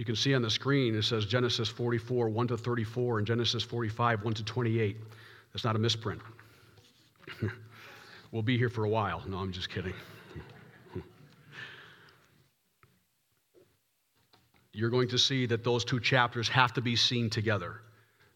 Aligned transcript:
You 0.00 0.06
can 0.06 0.16
see 0.16 0.34
on 0.34 0.40
the 0.40 0.48
screen 0.48 0.94
it 0.94 1.02
says 1.02 1.26
Genesis 1.26 1.68
44, 1.68 2.30
1 2.30 2.48
to 2.48 2.56
34, 2.56 3.18
and 3.18 3.26
Genesis 3.26 3.62
45, 3.62 4.24
1 4.24 4.32
to 4.32 4.42
28. 4.42 4.96
That's 5.52 5.62
not 5.62 5.76
a 5.76 5.78
misprint. 5.78 6.22
we'll 8.32 8.40
be 8.40 8.56
here 8.56 8.70
for 8.70 8.84
a 8.84 8.88
while. 8.88 9.22
No, 9.28 9.36
I'm 9.36 9.52
just 9.52 9.68
kidding. 9.68 9.92
You're 14.72 14.88
going 14.88 15.08
to 15.08 15.18
see 15.18 15.44
that 15.44 15.64
those 15.64 15.84
two 15.84 16.00
chapters 16.00 16.48
have 16.48 16.72
to 16.72 16.80
be 16.80 16.96
seen 16.96 17.28
together. 17.28 17.82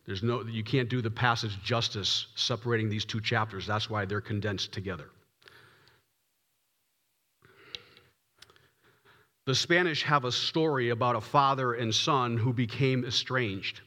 There's 0.05 0.23
no, 0.23 0.45
you 0.45 0.65
can't 0.65 0.91
do 0.91 1.01
the 1.01 1.11
passage 1.11 1.59
justice 1.63 2.27
separating 2.35 2.91
these 2.91 3.07
two 3.07 3.23
chapters. 3.23 3.67
That's 3.67 3.89
why 3.89 4.05
they're 4.05 4.21
condensed 4.21 4.73
together. 4.73 5.09
The 9.47 9.55
Spanish 9.55 10.03
have 10.05 10.25
a 10.25 10.33
story 10.33 10.89
about 10.89 11.17
a 11.17 11.21
father 11.21 11.75
and 11.75 11.95
son 11.95 12.39
who 12.39 12.53
became 12.53 13.05
estranged. 13.05 13.83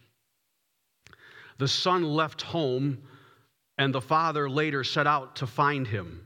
The 1.57 1.67
son 1.67 2.03
left 2.03 2.43
home, 2.43 2.99
and 3.79 3.93
the 3.93 4.01
father 4.01 4.47
later 4.47 4.83
set 4.83 5.07
out 5.07 5.37
to 5.37 5.47
find 5.47 5.87
him. 5.87 6.23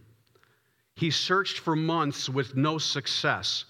He 0.98 1.12
searched 1.12 1.60
for 1.60 1.78
months 1.78 2.28
with 2.28 2.58
no 2.58 2.78
success. 2.78 3.64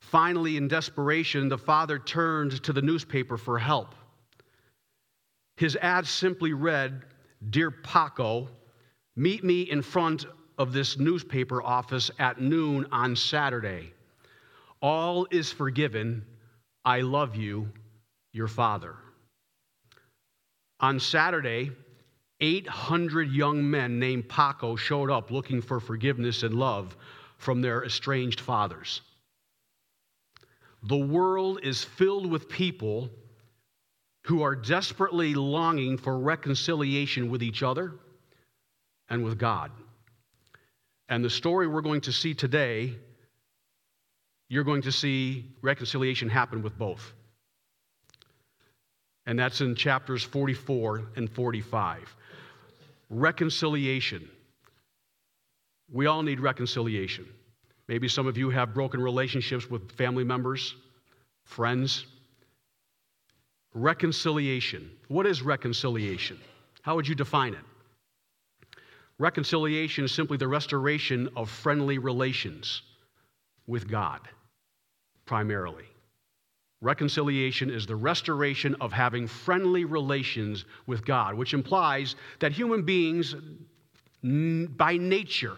Finally, 0.00 0.56
in 0.56 0.68
desperation, 0.68 1.50
the 1.50 1.58
father 1.58 1.98
turned 1.98 2.62
to 2.62 2.72
the 2.72 2.80
newspaper 2.80 3.36
for 3.36 3.58
help. 3.58 3.94
His 5.58 5.76
ad 5.76 6.06
simply 6.06 6.54
read 6.54 7.04
Dear 7.50 7.70
Paco, 7.70 8.48
meet 9.16 9.44
me 9.44 9.62
in 9.62 9.82
front 9.82 10.24
of 10.56 10.72
this 10.72 10.98
newspaper 10.98 11.62
office 11.62 12.10
at 12.18 12.40
noon 12.40 12.86
on 12.90 13.14
Saturday. 13.14 13.92
All 14.80 15.26
is 15.30 15.52
forgiven. 15.52 16.24
I 16.84 17.00
love 17.00 17.36
you, 17.36 17.70
your 18.32 18.48
father. 18.48 18.96
On 20.80 21.00
Saturday, 21.00 21.72
800 22.40 23.30
young 23.32 23.68
men 23.68 23.98
named 23.98 24.28
Paco 24.28 24.76
showed 24.76 25.10
up 25.10 25.30
looking 25.30 25.62
for 25.62 25.80
forgiveness 25.80 26.42
and 26.42 26.54
love 26.54 26.96
from 27.38 27.62
their 27.62 27.84
estranged 27.84 28.40
fathers. 28.40 29.00
The 30.82 30.96
world 30.96 31.60
is 31.62 31.82
filled 31.82 32.30
with 32.30 32.48
people 32.48 33.10
who 34.26 34.42
are 34.42 34.54
desperately 34.54 35.34
longing 35.34 35.96
for 35.96 36.18
reconciliation 36.18 37.30
with 37.30 37.42
each 37.42 37.62
other 37.62 37.94
and 39.08 39.24
with 39.24 39.38
God. 39.38 39.70
And 41.08 41.24
the 41.24 41.30
story 41.30 41.66
we're 41.66 41.80
going 41.80 42.02
to 42.02 42.12
see 42.12 42.34
today 42.34 42.96
you're 44.48 44.64
going 44.64 44.82
to 44.82 44.92
see 44.92 45.44
reconciliation 45.62 46.28
happen 46.28 46.62
with 46.62 46.78
both. 46.78 47.12
And 49.26 49.38
that's 49.38 49.60
in 49.60 49.74
chapters 49.74 50.22
44 50.22 51.02
and 51.16 51.28
45. 51.28 52.14
Reconciliation. 53.10 54.28
We 55.92 56.06
all 56.06 56.22
need 56.22 56.40
reconciliation. 56.40 57.26
Maybe 57.88 58.08
some 58.08 58.26
of 58.26 58.36
you 58.36 58.50
have 58.50 58.74
broken 58.74 59.00
relationships 59.00 59.68
with 59.68 59.90
family 59.92 60.24
members, 60.24 60.74
friends. 61.44 62.06
Reconciliation. 63.74 64.90
What 65.08 65.26
is 65.26 65.42
reconciliation? 65.42 66.38
How 66.82 66.94
would 66.94 67.06
you 67.06 67.14
define 67.14 67.54
it? 67.54 68.78
Reconciliation 69.18 70.04
is 70.04 70.12
simply 70.12 70.36
the 70.36 70.48
restoration 70.48 71.28
of 71.36 71.50
friendly 71.50 71.98
relations 71.98 72.82
with 73.66 73.88
God 73.88 74.20
primarily. 75.26 75.84
Reconciliation 76.80 77.70
is 77.70 77.86
the 77.86 77.96
restoration 77.96 78.76
of 78.80 78.92
having 78.92 79.26
friendly 79.26 79.84
relations 79.84 80.64
with 80.86 81.04
God, 81.04 81.34
which 81.34 81.54
implies 81.54 82.16
that 82.38 82.52
human 82.52 82.82
beings, 82.82 83.34
by 84.22 84.96
nature, 84.96 85.56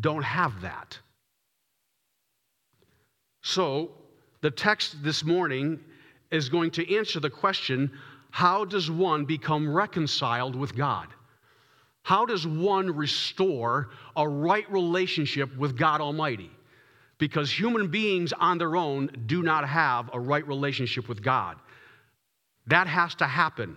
don't 0.00 0.22
have 0.22 0.60
that. 0.60 0.98
So, 3.42 3.92
the 4.40 4.50
text 4.50 5.02
this 5.02 5.24
morning 5.24 5.80
is 6.30 6.48
going 6.48 6.70
to 6.72 6.96
answer 6.96 7.20
the 7.20 7.30
question 7.30 7.90
how 8.30 8.64
does 8.64 8.90
one 8.90 9.24
become 9.24 9.72
reconciled 9.72 10.54
with 10.54 10.76
God? 10.76 11.08
How 12.02 12.26
does 12.26 12.46
one 12.46 12.94
restore 12.94 13.90
a 14.14 14.28
right 14.28 14.70
relationship 14.70 15.56
with 15.56 15.76
God 15.76 16.00
Almighty? 16.00 16.50
Because 17.18 17.50
human 17.50 17.88
beings 17.88 18.32
on 18.32 18.58
their 18.58 18.76
own 18.76 19.10
do 19.26 19.42
not 19.42 19.68
have 19.68 20.10
a 20.12 20.20
right 20.20 20.46
relationship 20.46 21.08
with 21.08 21.22
God. 21.22 21.56
That 22.66 22.86
has 22.86 23.14
to 23.16 23.26
happen. 23.26 23.76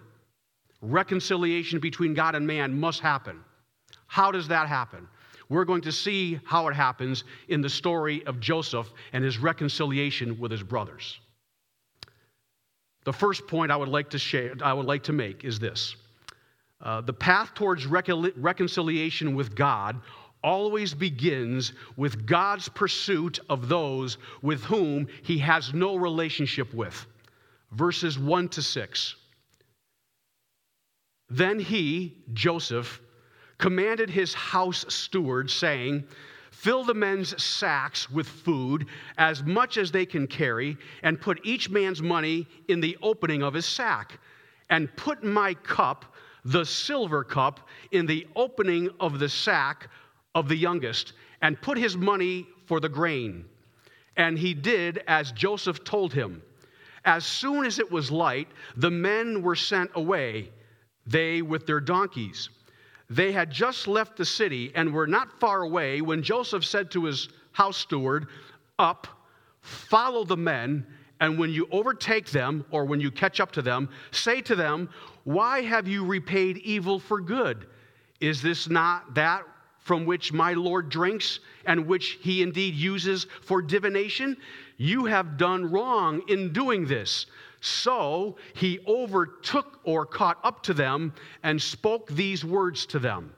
Reconciliation 0.81 1.79
between 1.79 2.13
God 2.13 2.35
and 2.35 2.45
man 2.45 2.77
must 2.79 2.99
happen. 2.99 3.39
How 4.07 4.31
does 4.31 4.47
that 4.47 4.67
happen? 4.67 5.07
We're 5.49 5.65
going 5.65 5.81
to 5.81 5.91
see 5.91 6.39
how 6.45 6.67
it 6.67 6.75
happens 6.75 7.23
in 7.47 7.61
the 7.61 7.69
story 7.69 8.23
of 8.25 8.39
Joseph 8.39 8.91
and 9.13 9.23
his 9.23 9.39
reconciliation 9.39 10.39
with 10.39 10.51
his 10.51 10.63
brothers. 10.63 11.19
The 13.03 13.13
first 13.13 13.47
point 13.47 13.71
I 13.71 13.75
would 13.75 13.89
like 13.89 14.09
to 14.11 14.19
share, 14.19 14.53
I 14.61 14.73
would 14.73 14.85
like 14.85 15.03
to 15.03 15.13
make 15.13 15.43
is 15.43 15.57
this: 15.57 15.95
uh, 16.81 17.01
the 17.01 17.13
path 17.13 17.53
towards 17.55 17.87
reconciliation 17.87 19.35
with 19.35 19.55
God 19.55 19.99
always 20.43 20.93
begins 20.93 21.73
with 21.97 22.25
God's 22.25 22.69
pursuit 22.69 23.39
of 23.49 23.67
those 23.67 24.17
with 24.41 24.63
whom 24.63 25.07
he 25.23 25.37
has 25.39 25.73
no 25.73 25.95
relationship 25.95 26.73
with. 26.73 27.05
Verses 27.71 28.17
1 28.17 28.49
to 28.49 28.61
6. 28.61 29.15
Then 31.29 31.59
he, 31.59 32.17
Joseph, 32.33 33.01
commanded 33.57 34.09
his 34.09 34.33
house 34.33 34.85
steward, 34.87 35.51
saying, 35.51 36.03
Fill 36.51 36.83
the 36.83 36.93
men's 36.93 37.41
sacks 37.41 38.09
with 38.09 38.27
food, 38.27 38.87
as 39.17 39.43
much 39.43 39.77
as 39.77 39.91
they 39.91 40.05
can 40.05 40.25
carry, 40.27 40.77
and 41.03 41.21
put 41.21 41.39
each 41.45 41.69
man's 41.69 42.01
money 42.01 42.47
in 42.67 42.81
the 42.81 42.97
opening 43.01 43.43
of 43.43 43.53
his 43.53 43.65
sack, 43.65 44.19
and 44.69 44.93
put 44.95 45.23
my 45.23 45.53
cup, 45.53 46.15
the 46.45 46.65
silver 46.65 47.23
cup, 47.23 47.67
in 47.91 48.05
the 48.05 48.27
opening 48.35 48.89
of 48.99 49.19
the 49.19 49.29
sack 49.29 49.89
of 50.35 50.47
the 50.47 50.55
youngest 50.55 51.13
and 51.41 51.61
put 51.61 51.77
his 51.77 51.97
money 51.97 52.47
for 52.65 52.79
the 52.79 52.89
grain. 52.89 53.45
And 54.17 54.37
he 54.37 54.53
did 54.53 55.03
as 55.07 55.31
Joseph 55.31 55.83
told 55.83 56.13
him. 56.13 56.41
As 57.05 57.25
soon 57.25 57.65
as 57.65 57.79
it 57.79 57.91
was 57.91 58.11
light, 58.11 58.49
the 58.75 58.91
men 58.91 59.41
were 59.41 59.55
sent 59.55 59.89
away, 59.95 60.49
they 61.07 61.41
with 61.41 61.65
their 61.65 61.79
donkeys. 61.79 62.49
They 63.09 63.31
had 63.31 63.49
just 63.49 63.87
left 63.87 64.17
the 64.17 64.25
city 64.25 64.71
and 64.75 64.93
were 64.93 65.07
not 65.07 65.39
far 65.39 65.63
away 65.63 66.01
when 66.01 66.21
Joseph 66.21 66.65
said 66.65 66.91
to 66.91 67.05
his 67.05 67.29
house 67.53 67.77
steward, 67.77 68.27
Up, 68.77 69.07
follow 69.61 70.23
the 70.23 70.37
men, 70.37 70.85
and 71.19 71.39
when 71.39 71.49
you 71.49 71.67
overtake 71.71 72.29
them 72.29 72.65
or 72.69 72.85
when 72.85 73.01
you 73.01 73.09
catch 73.09 73.39
up 73.39 73.51
to 73.53 73.61
them, 73.61 73.89
say 74.11 74.41
to 74.41 74.55
them, 74.55 74.89
Why 75.23 75.61
have 75.61 75.87
you 75.87 76.05
repaid 76.05 76.57
evil 76.57 76.99
for 76.99 77.19
good? 77.19 77.67
Is 78.19 78.41
this 78.41 78.69
not 78.69 79.15
that 79.15 79.43
from 79.79 80.05
which 80.05 80.31
my 80.31 80.53
Lord 80.53 80.89
drinks 80.89 81.39
and 81.65 81.87
which 81.87 82.19
he 82.21 82.41
indeed 82.41 82.75
uses 82.75 83.25
for 83.41 83.61
divination? 83.61 84.37
You 84.77 85.05
have 85.05 85.37
done 85.37 85.69
wrong 85.69 86.21
in 86.27 86.53
doing 86.53 86.85
this. 86.85 87.25
So 87.61 88.37
he 88.53 88.79
overtook 88.87 89.79
or 89.83 90.05
caught 90.05 90.39
up 90.43 90.63
to 90.63 90.73
them 90.73 91.13
and 91.43 91.61
spoke 91.61 92.09
these 92.09 92.45
words 92.45 92.85
to 92.87 92.99
them. 92.99 93.33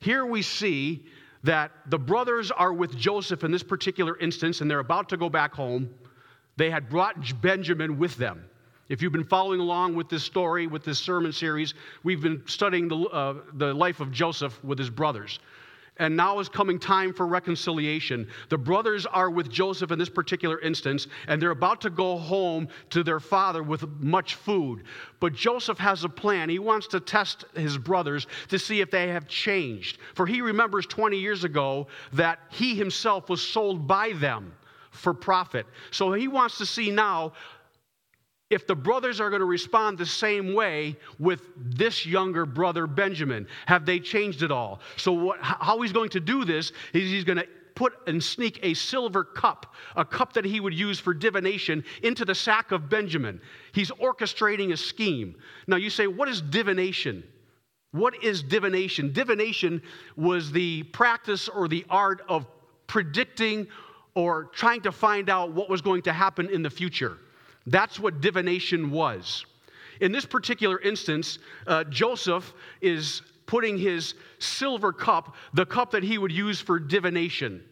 Here 0.00 0.26
we 0.26 0.42
see 0.42 1.04
that 1.44 1.72
the 1.86 1.98
brothers 1.98 2.50
are 2.50 2.72
with 2.72 2.96
Joseph 2.96 3.44
in 3.44 3.50
this 3.50 3.62
particular 3.62 4.18
instance, 4.18 4.60
and 4.60 4.70
they're 4.70 4.80
about 4.80 5.08
to 5.10 5.16
go 5.16 5.30
back 5.30 5.54
home. 5.54 5.88
They 6.56 6.70
had 6.70 6.88
brought 6.88 7.40
Benjamin 7.40 7.98
with 7.98 8.16
them. 8.16 8.44
If 8.88 9.02
you've 9.02 9.12
been 9.12 9.24
following 9.24 9.60
along 9.60 9.94
with 9.94 10.08
this 10.08 10.22
story, 10.22 10.66
with 10.66 10.84
this 10.84 10.98
sermon 10.98 11.32
series, 11.32 11.74
we've 12.04 12.20
been 12.20 12.42
studying 12.46 12.88
the, 12.88 12.96
uh, 12.96 13.34
the 13.54 13.74
life 13.74 14.00
of 14.00 14.12
Joseph 14.12 14.62
with 14.62 14.78
his 14.78 14.90
brothers 14.90 15.40
and 15.98 16.16
now 16.16 16.38
is 16.38 16.48
coming 16.48 16.78
time 16.78 17.12
for 17.12 17.26
reconciliation. 17.26 18.28
The 18.48 18.58
brothers 18.58 19.06
are 19.06 19.30
with 19.30 19.50
Joseph 19.50 19.90
in 19.90 19.98
this 19.98 20.08
particular 20.08 20.60
instance, 20.60 21.06
and 21.26 21.40
they're 21.40 21.50
about 21.50 21.80
to 21.82 21.90
go 21.90 22.16
home 22.16 22.68
to 22.90 23.02
their 23.02 23.20
father 23.20 23.62
with 23.62 23.88
much 24.00 24.34
food. 24.34 24.84
But 25.20 25.34
Joseph 25.34 25.78
has 25.78 26.04
a 26.04 26.08
plan. 26.08 26.48
He 26.48 26.58
wants 26.58 26.86
to 26.88 27.00
test 27.00 27.44
his 27.54 27.78
brothers 27.78 28.26
to 28.48 28.58
see 28.58 28.80
if 28.80 28.90
they 28.90 29.08
have 29.08 29.26
changed. 29.26 29.98
For 30.14 30.26
he 30.26 30.40
remembers 30.40 30.86
20 30.86 31.18
years 31.18 31.44
ago 31.44 31.86
that 32.12 32.40
he 32.50 32.74
himself 32.74 33.28
was 33.28 33.42
sold 33.42 33.86
by 33.86 34.12
them 34.12 34.52
for 34.90 35.14
profit. 35.14 35.66
So 35.90 36.12
he 36.12 36.28
wants 36.28 36.58
to 36.58 36.66
see 36.66 36.90
now 36.90 37.32
if 38.50 38.66
the 38.66 38.74
brothers 38.74 39.20
are 39.20 39.28
going 39.28 39.40
to 39.40 39.46
respond 39.46 39.98
the 39.98 40.06
same 40.06 40.54
way 40.54 40.96
with 41.18 41.42
this 41.56 42.06
younger 42.06 42.46
brother 42.46 42.86
Benjamin. 42.86 43.46
Have 43.66 43.84
they 43.84 43.98
changed 43.98 44.42
at 44.42 44.52
all? 44.52 44.80
So, 44.96 45.12
what, 45.12 45.38
how 45.40 45.80
he's 45.80 45.92
going 45.92 46.10
to 46.10 46.20
do 46.20 46.44
this 46.44 46.72
is 46.92 47.10
he's 47.10 47.24
going 47.24 47.38
to 47.38 47.46
put 47.74 47.92
and 48.06 48.22
sneak 48.22 48.58
a 48.62 48.72
silver 48.72 49.24
cup, 49.24 49.74
a 49.96 50.04
cup 50.04 50.32
that 50.32 50.44
he 50.44 50.60
would 50.60 50.72
use 50.72 50.98
for 50.98 51.12
divination, 51.12 51.84
into 52.02 52.24
the 52.24 52.34
sack 52.34 52.72
of 52.72 52.88
Benjamin. 52.88 53.40
He's 53.72 53.90
orchestrating 53.90 54.72
a 54.72 54.76
scheme. 54.76 55.36
Now 55.66 55.76
you 55.76 55.90
say, 55.90 56.06
what 56.06 56.28
is 56.28 56.40
divination? 56.40 57.22
What 57.90 58.22
is 58.22 58.42
divination? 58.42 59.12
Divination 59.12 59.82
was 60.16 60.52
the 60.52 60.84
practice 60.84 61.48
or 61.48 61.68
the 61.68 61.84
art 61.90 62.22
of 62.28 62.46
predicting 62.86 63.66
or 64.14 64.44
trying 64.44 64.80
to 64.82 64.92
find 64.92 65.28
out 65.28 65.52
what 65.52 65.68
was 65.68 65.82
going 65.82 66.02
to 66.02 66.12
happen 66.12 66.48
in 66.48 66.62
the 66.62 66.70
future. 66.70 67.18
That's 67.66 67.98
what 67.98 68.20
divination 68.20 68.90
was. 68.90 69.44
In 70.00 70.12
this 70.12 70.26
particular 70.26 70.80
instance, 70.80 71.38
uh, 71.66 71.84
Joseph 71.84 72.52
is 72.80 73.22
putting 73.46 73.78
his 73.78 74.14
silver 74.38 74.92
cup, 74.92 75.34
the 75.54 75.66
cup 75.66 75.90
that 75.92 76.02
he 76.02 76.18
would 76.18 76.32
use 76.32 76.60
for 76.60 76.78
divination. 76.78 77.64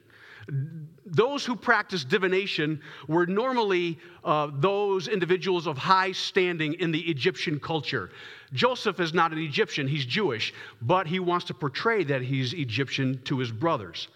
Those 1.06 1.44
who 1.44 1.56
practiced 1.56 2.08
divination 2.08 2.81
were 3.08 3.26
normally 3.26 3.99
uh, 4.25 4.50
those 4.52 5.08
individuals 5.08 5.67
of 5.67 5.79
high 5.79 6.12
standing 6.12 6.75
in 6.75 6.90
the 6.90 7.00
Egyptian 7.00 7.58
culture. 7.58 8.11
Joseph 8.52 9.00
is 9.00 9.14
not 9.14 9.32
an 9.32 9.38
Egyptian, 9.38 9.87
he's 9.87 10.05
Jewish, 10.05 10.52
but 10.82 11.06
he 11.06 11.19
wants 11.19 11.47
to 11.47 11.55
portray 11.55 12.05
that 12.05 12.23
he's 12.23 12.52
Egyptian 12.52 13.20
to 13.25 13.38
his 13.38 13.50
brothers 13.50 14.08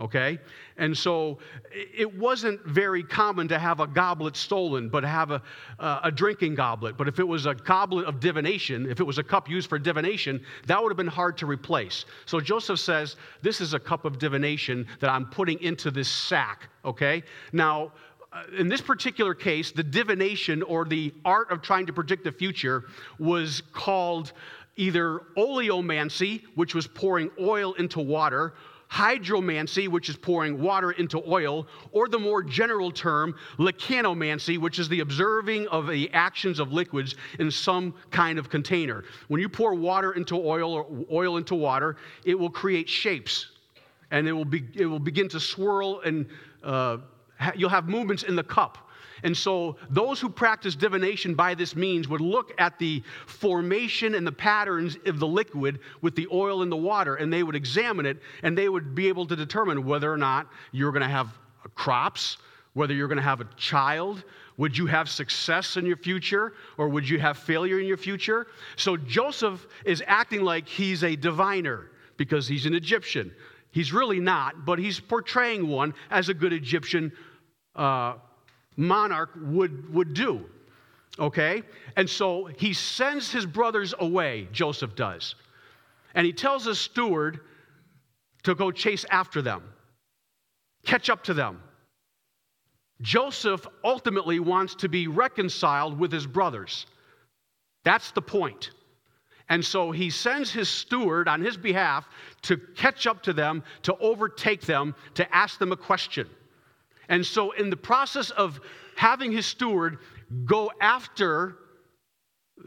okay? 0.00 0.38
And 0.76 0.96
so 0.96 1.38
it 1.72 2.12
wasn't 2.16 2.60
very 2.64 3.02
common 3.02 3.46
to 3.48 3.58
have 3.58 3.80
a 3.80 3.86
goblet 3.86 4.36
stolen, 4.36 4.88
but 4.88 5.04
have 5.04 5.30
a, 5.30 5.42
a 5.78 6.10
drinking 6.12 6.56
goblet. 6.56 6.96
But 6.96 7.06
if 7.06 7.18
it 7.20 7.26
was 7.26 7.46
a 7.46 7.54
goblet 7.54 8.06
of 8.06 8.18
divination, 8.18 8.90
if 8.90 8.98
it 9.00 9.04
was 9.04 9.18
a 9.18 9.22
cup 9.22 9.48
used 9.48 9.68
for 9.68 9.78
divination, 9.78 10.44
that 10.66 10.82
would 10.82 10.90
have 10.90 10.96
been 10.96 11.06
hard 11.06 11.38
to 11.38 11.46
replace. 11.46 12.06
So 12.26 12.40
Joseph 12.40 12.80
says, 12.80 13.16
This 13.42 13.60
is 13.60 13.74
a 13.74 13.78
cup 13.78 14.04
of 14.04 14.18
divination 14.18 14.86
that 15.00 15.10
I'm 15.10 15.26
putting 15.26 15.60
into 15.60 15.90
this 15.90 16.08
sack, 16.08 16.68
okay? 16.84 17.22
Now, 17.52 17.92
uh, 18.32 18.42
in 18.58 18.68
this 18.68 18.80
particular 18.80 19.32
case, 19.32 19.70
the 19.70 19.84
divination 19.84 20.60
or 20.64 20.84
the 20.84 21.14
art 21.24 21.52
of 21.52 21.62
trying 21.62 21.86
to 21.86 21.92
predict 21.92 22.24
the 22.24 22.32
future 22.32 22.86
was 23.20 23.62
called 23.72 24.32
either 24.76 25.20
oleomancy, 25.36 26.42
which 26.56 26.74
was 26.74 26.88
pouring 26.88 27.30
oil 27.38 27.74
into 27.74 28.00
water, 28.00 28.54
hydromancy, 28.90 29.88
which 29.88 30.08
is 30.08 30.16
pouring 30.16 30.60
water 30.60 30.92
into 30.92 31.22
oil, 31.26 31.66
or 31.92 32.08
the 32.08 32.18
more 32.18 32.42
general 32.42 32.90
term, 32.90 33.34
lecanomancy, 33.58 34.58
which 34.58 34.78
is 34.78 34.88
the 34.88 35.00
observing 35.00 35.66
of 35.68 35.88
the 35.88 36.10
actions 36.12 36.58
of 36.58 36.72
liquids 36.72 37.16
in 37.38 37.50
some 37.50 37.94
kind 38.10 38.38
of 38.38 38.48
container. 38.48 39.04
When 39.28 39.40
you 39.40 39.48
pour 39.48 39.74
water 39.74 40.12
into 40.12 40.36
oil 40.36 40.72
or 40.72 40.86
oil 41.10 41.36
into 41.36 41.54
water, 41.54 41.96
it 42.24 42.38
will 42.38 42.50
create 42.50 42.88
shapes 42.88 43.50
and 44.10 44.28
it 44.28 44.32
will, 44.32 44.44
be, 44.44 44.64
it 44.74 44.86
will 44.86 44.98
begin 44.98 45.28
to 45.30 45.40
swirl 45.40 46.00
and 46.02 46.26
uh, 46.62 46.98
you'll 47.56 47.70
have 47.70 47.88
movements 47.88 48.22
in 48.22 48.36
the 48.36 48.44
cup. 48.44 48.83
And 49.24 49.36
so, 49.36 49.76
those 49.90 50.20
who 50.20 50.28
practice 50.28 50.76
divination 50.76 51.34
by 51.34 51.54
this 51.54 51.74
means 51.74 52.08
would 52.08 52.20
look 52.20 52.52
at 52.58 52.78
the 52.78 53.02
formation 53.26 54.14
and 54.14 54.26
the 54.26 54.32
patterns 54.32 54.96
of 55.06 55.18
the 55.18 55.26
liquid 55.26 55.80
with 56.02 56.14
the 56.14 56.28
oil 56.30 56.62
and 56.62 56.70
the 56.70 56.76
water, 56.76 57.16
and 57.16 57.32
they 57.32 57.42
would 57.42 57.56
examine 57.56 58.06
it, 58.06 58.18
and 58.42 58.56
they 58.56 58.68
would 58.68 58.94
be 58.94 59.08
able 59.08 59.26
to 59.26 59.34
determine 59.34 59.84
whether 59.84 60.12
or 60.12 60.18
not 60.18 60.48
you're 60.70 60.92
going 60.92 61.02
to 61.02 61.08
have 61.08 61.36
crops, 61.74 62.36
whether 62.74 62.92
you're 62.92 63.08
going 63.08 63.16
to 63.16 63.22
have 63.22 63.40
a 63.40 63.48
child, 63.56 64.24
would 64.56 64.76
you 64.76 64.86
have 64.86 65.08
success 65.08 65.76
in 65.76 65.86
your 65.86 65.96
future 65.96 66.52
or 66.76 66.88
would 66.88 67.08
you 67.08 67.18
have 67.18 67.38
failure 67.38 67.80
in 67.80 67.86
your 67.86 67.96
future? 67.96 68.46
So 68.76 68.96
Joseph 68.96 69.66
is 69.84 70.02
acting 70.06 70.42
like 70.42 70.68
he's 70.68 71.02
a 71.02 71.16
diviner 71.16 71.90
because 72.16 72.46
he's 72.46 72.66
an 72.66 72.74
Egyptian. 72.74 73.32
He's 73.72 73.92
really 73.92 74.20
not, 74.20 74.64
but 74.64 74.78
he's 74.78 75.00
portraying 75.00 75.66
one 75.66 75.94
as 76.10 76.28
a 76.28 76.34
good 76.34 76.52
Egyptian 76.52 77.12
uh, 77.74 78.14
monarch 78.76 79.30
would, 79.36 79.92
would 79.92 80.14
do. 80.14 80.44
Okay? 81.18 81.62
And 81.96 82.08
so 82.08 82.46
he 82.46 82.72
sends 82.72 83.30
his 83.30 83.46
brothers 83.46 83.94
away, 83.98 84.48
Joseph 84.52 84.96
does. 84.96 85.34
And 86.14 86.26
he 86.26 86.32
tells 86.32 86.64
his 86.64 86.78
steward 86.78 87.40
to 88.44 88.54
go 88.54 88.70
chase 88.70 89.04
after 89.10 89.42
them, 89.42 89.62
catch 90.84 91.10
up 91.10 91.24
to 91.24 91.34
them. 91.34 91.62
Joseph 93.00 93.66
ultimately 93.82 94.38
wants 94.38 94.74
to 94.76 94.88
be 94.88 95.08
reconciled 95.08 95.98
with 95.98 96.12
his 96.12 96.26
brothers. 96.26 96.86
That's 97.84 98.12
the 98.12 98.22
point. 98.22 98.70
And 99.48 99.62
so 99.62 99.90
he 99.90 100.08
sends 100.10 100.50
his 100.50 100.68
steward 100.68 101.28
on 101.28 101.40
his 101.42 101.56
behalf 101.56 102.08
to 102.42 102.56
catch 102.56 103.06
up 103.06 103.22
to 103.24 103.32
them, 103.32 103.62
to 103.82 103.94
overtake 103.98 104.62
them, 104.62 104.94
to 105.14 105.34
ask 105.34 105.58
them 105.58 105.72
a 105.72 105.76
question. 105.76 106.28
And 107.08 107.24
so, 107.24 107.52
in 107.52 107.70
the 107.70 107.76
process 107.76 108.30
of 108.30 108.60
having 108.96 109.32
his 109.32 109.46
steward 109.46 109.98
go 110.44 110.70
after 110.80 111.56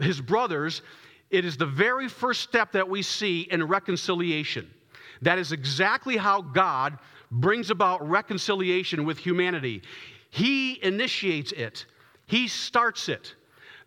his 0.02 0.22
brothers, 0.22 0.82
it 1.30 1.46
is 1.46 1.58
the 1.58 1.66
very 1.66 2.08
first 2.08 2.42
step 2.42 2.72
that 2.74 2.88
we 2.88 3.02
see 3.02 3.42
in 3.42 3.64
reconciliation. 3.64 4.70
That 5.22 5.40
is 5.40 5.52
exactly 5.52 6.18
how 6.18 6.42
God 6.42 6.98
brings 7.32 7.70
about 7.70 8.08
reconciliation 8.08 9.06
with 9.06 9.18
humanity. 9.18 9.82
He 10.30 10.84
initiates 10.84 11.52
it, 11.52 11.86
He 12.26 12.48
starts 12.48 13.10
it. 13.10 13.34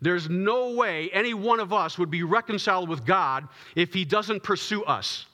There's 0.03 0.29
no 0.29 0.71
way 0.71 1.11
any 1.13 1.35
one 1.35 1.59
of 1.59 1.71
us 1.71 1.99
would 1.99 2.09
be 2.09 2.23
reconciled 2.23 2.89
with 2.89 3.05
God 3.05 3.47
if 3.75 3.93
He 3.93 4.03
doesn't 4.03 4.41
pursue 4.41 4.83
us. 4.83 5.27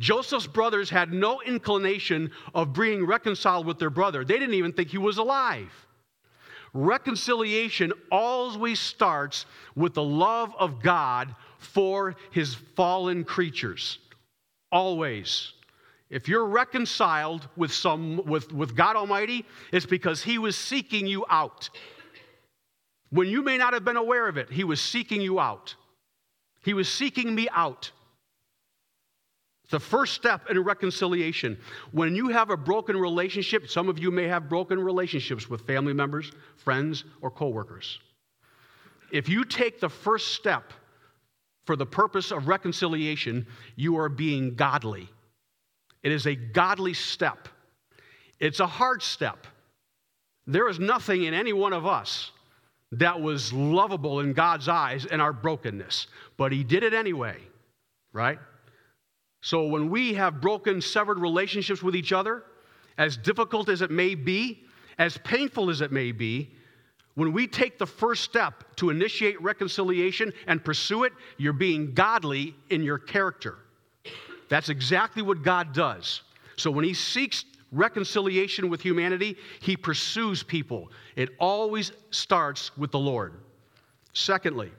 Joseph's 0.00 0.46
brothers 0.46 0.90
had 0.90 1.12
no 1.12 1.40
inclination 1.42 2.30
of 2.54 2.72
being 2.72 3.06
reconciled 3.06 3.66
with 3.66 3.78
their 3.78 3.90
brother. 3.90 4.24
They 4.24 4.38
didn't 4.38 4.54
even 4.54 4.72
think 4.72 4.88
he 4.90 4.98
was 4.98 5.18
alive. 5.18 5.70
Reconciliation 6.72 7.92
always 8.10 8.80
starts 8.80 9.46
with 9.76 9.94
the 9.94 10.02
love 10.02 10.52
of 10.58 10.82
God 10.82 11.34
for 11.58 12.16
his 12.32 12.54
fallen 12.54 13.22
creatures. 13.22 14.00
Always. 14.72 15.52
If 16.10 16.28
you're 16.28 16.46
reconciled 16.46 17.48
with, 17.56 17.72
some, 17.72 18.24
with, 18.26 18.52
with 18.52 18.76
God 18.76 18.96
Almighty, 18.96 19.46
it's 19.72 19.86
because 19.86 20.22
he 20.22 20.38
was 20.38 20.56
seeking 20.56 21.06
you 21.06 21.24
out. 21.30 21.70
When 23.10 23.28
you 23.28 23.42
may 23.42 23.56
not 23.56 23.72
have 23.72 23.84
been 23.84 23.96
aware 23.96 24.26
of 24.26 24.36
it, 24.36 24.50
he 24.50 24.64
was 24.64 24.80
seeking 24.80 25.20
you 25.20 25.38
out. 25.38 25.76
He 26.64 26.74
was 26.74 26.92
seeking 26.92 27.34
me 27.34 27.48
out. 27.52 27.92
The 29.74 29.80
first 29.80 30.14
step 30.14 30.48
in 30.50 30.60
reconciliation. 30.60 31.58
When 31.90 32.14
you 32.14 32.28
have 32.28 32.50
a 32.50 32.56
broken 32.56 32.96
relationship, 32.96 33.68
some 33.68 33.88
of 33.88 33.98
you 33.98 34.12
may 34.12 34.28
have 34.28 34.48
broken 34.48 34.78
relationships 34.78 35.50
with 35.50 35.62
family 35.62 35.92
members, 35.92 36.30
friends, 36.54 37.02
or 37.22 37.28
coworkers. 37.28 37.98
If 39.10 39.28
you 39.28 39.44
take 39.44 39.80
the 39.80 39.88
first 39.88 40.34
step 40.34 40.72
for 41.64 41.74
the 41.74 41.86
purpose 41.86 42.30
of 42.30 42.46
reconciliation, 42.46 43.48
you 43.74 43.98
are 43.98 44.08
being 44.08 44.54
godly. 44.54 45.08
It 46.04 46.12
is 46.12 46.28
a 46.28 46.36
godly 46.36 46.94
step. 46.94 47.48
It's 48.38 48.60
a 48.60 48.68
hard 48.68 49.02
step. 49.02 49.44
There 50.46 50.68
is 50.68 50.78
nothing 50.78 51.24
in 51.24 51.34
any 51.34 51.52
one 51.52 51.72
of 51.72 51.84
us 51.84 52.30
that 52.92 53.20
was 53.20 53.52
lovable 53.52 54.20
in 54.20 54.34
God's 54.34 54.68
eyes 54.68 55.04
in 55.04 55.20
our 55.20 55.32
brokenness, 55.32 56.06
but 56.36 56.52
He 56.52 56.62
did 56.62 56.84
it 56.84 56.94
anyway, 56.94 57.38
right? 58.12 58.38
So 59.44 59.66
when 59.66 59.90
we 59.90 60.14
have 60.14 60.40
broken, 60.40 60.80
severed 60.80 61.18
relationships 61.18 61.82
with 61.82 61.94
each 61.94 62.14
other, 62.14 62.44
as 62.96 63.18
difficult 63.18 63.68
as 63.68 63.82
it 63.82 63.90
may 63.90 64.14
be, 64.14 64.64
as 64.96 65.18
painful 65.18 65.68
as 65.68 65.82
it 65.82 65.92
may 65.92 66.12
be, 66.12 66.50
when 67.14 67.30
we 67.30 67.46
take 67.46 67.78
the 67.78 67.86
first 67.86 68.24
step 68.24 68.64
to 68.76 68.88
initiate 68.88 69.40
reconciliation 69.42 70.32
and 70.46 70.64
pursue 70.64 71.04
it, 71.04 71.12
you're 71.36 71.52
being 71.52 71.92
godly 71.92 72.54
in 72.70 72.82
your 72.82 72.96
character. 72.96 73.58
That's 74.48 74.70
exactly 74.70 75.20
what 75.20 75.42
God 75.42 75.74
does. 75.74 76.22
So 76.56 76.70
when 76.70 76.86
He 76.86 76.94
seeks 76.94 77.44
reconciliation 77.70 78.70
with 78.70 78.80
humanity, 78.80 79.36
He 79.60 79.76
pursues 79.76 80.42
people. 80.42 80.90
It 81.16 81.28
always 81.38 81.92
starts 82.12 82.74
with 82.78 82.92
the 82.92 82.98
Lord. 82.98 83.34
Secondly, 84.14 84.72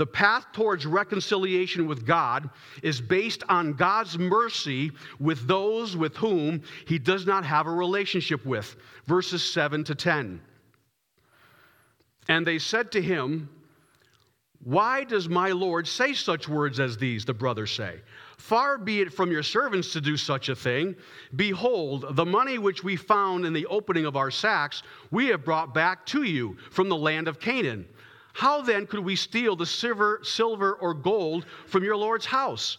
the 0.00 0.06
path 0.06 0.46
towards 0.54 0.86
reconciliation 0.86 1.86
with 1.86 2.06
God 2.06 2.48
is 2.82 3.02
based 3.02 3.42
on 3.50 3.74
God's 3.74 4.18
mercy 4.18 4.92
with 5.18 5.46
those 5.46 5.94
with 5.94 6.16
whom 6.16 6.62
he 6.86 6.98
does 6.98 7.26
not 7.26 7.44
have 7.44 7.66
a 7.66 7.70
relationship 7.70 8.46
with. 8.46 8.76
Verses 9.04 9.44
7 9.52 9.84
to 9.84 9.94
10. 9.94 10.40
And 12.30 12.46
they 12.46 12.58
said 12.58 12.90
to 12.92 13.02
him, 13.02 13.50
Why 14.64 15.04
does 15.04 15.28
my 15.28 15.50
Lord 15.50 15.86
say 15.86 16.14
such 16.14 16.48
words 16.48 16.80
as 16.80 16.96
these? 16.96 17.26
The 17.26 17.34
brothers 17.34 17.70
say. 17.70 18.00
Far 18.38 18.78
be 18.78 19.02
it 19.02 19.12
from 19.12 19.30
your 19.30 19.42
servants 19.42 19.92
to 19.92 20.00
do 20.00 20.16
such 20.16 20.48
a 20.48 20.56
thing. 20.56 20.96
Behold, 21.36 22.16
the 22.16 22.24
money 22.24 22.56
which 22.56 22.82
we 22.82 22.96
found 22.96 23.44
in 23.44 23.52
the 23.52 23.66
opening 23.66 24.06
of 24.06 24.16
our 24.16 24.30
sacks, 24.30 24.82
we 25.10 25.26
have 25.26 25.44
brought 25.44 25.74
back 25.74 26.06
to 26.06 26.22
you 26.22 26.56
from 26.70 26.88
the 26.88 26.96
land 26.96 27.28
of 27.28 27.38
Canaan. 27.38 27.86
How 28.32 28.62
then 28.62 28.86
could 28.86 29.00
we 29.00 29.16
steal 29.16 29.56
the 29.56 29.66
silver, 29.66 30.20
silver 30.22 30.74
or 30.74 30.94
gold 30.94 31.46
from 31.66 31.84
your 31.84 31.96
Lord's 31.96 32.26
house? 32.26 32.78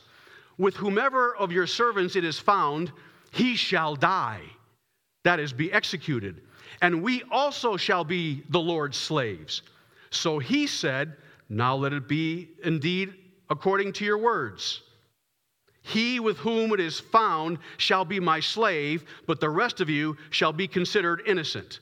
With 0.58 0.75
whomever 0.75 1.36
of 1.36 1.51
your 1.51 1.67
servants 1.67 2.15
it 2.15 2.24
is 2.24 2.39
found, 2.39 2.91
he 3.31 3.55
shall 3.55 3.96
die. 3.96 4.41
that 5.24 5.39
is, 5.39 5.53
be 5.53 5.72
executed. 5.72 6.41
And 6.81 7.03
we 7.03 7.24
also 7.29 7.77
shall 7.77 8.03
be 8.03 8.43
the 8.50 8.60
Lord's 8.60 8.98
slaves. 8.98 9.62
So 10.10 10.39
he 10.39 10.67
said, 10.67 11.15
Now 11.50 11.75
let 11.75 11.93
it 11.93 12.08
be 12.08 12.50
indeed 12.63 13.13
according 13.50 13.93
to 13.93 14.05
your 14.05 14.17
words. 14.17 14.81
He 15.84 16.20
with 16.20 16.38
whom 16.38 16.72
it 16.74 16.79
is 16.79 17.00
found 17.00 17.58
shall 17.77 18.05
be 18.05 18.20
my 18.20 18.39
slave, 18.39 19.03
but 19.25 19.39
the 19.39 19.50
rest 19.50 19.81
of 19.81 19.89
you 19.89 20.17
shall 20.29 20.53
be 20.53 20.67
considered 20.67 21.24
innocent. 21.25 21.79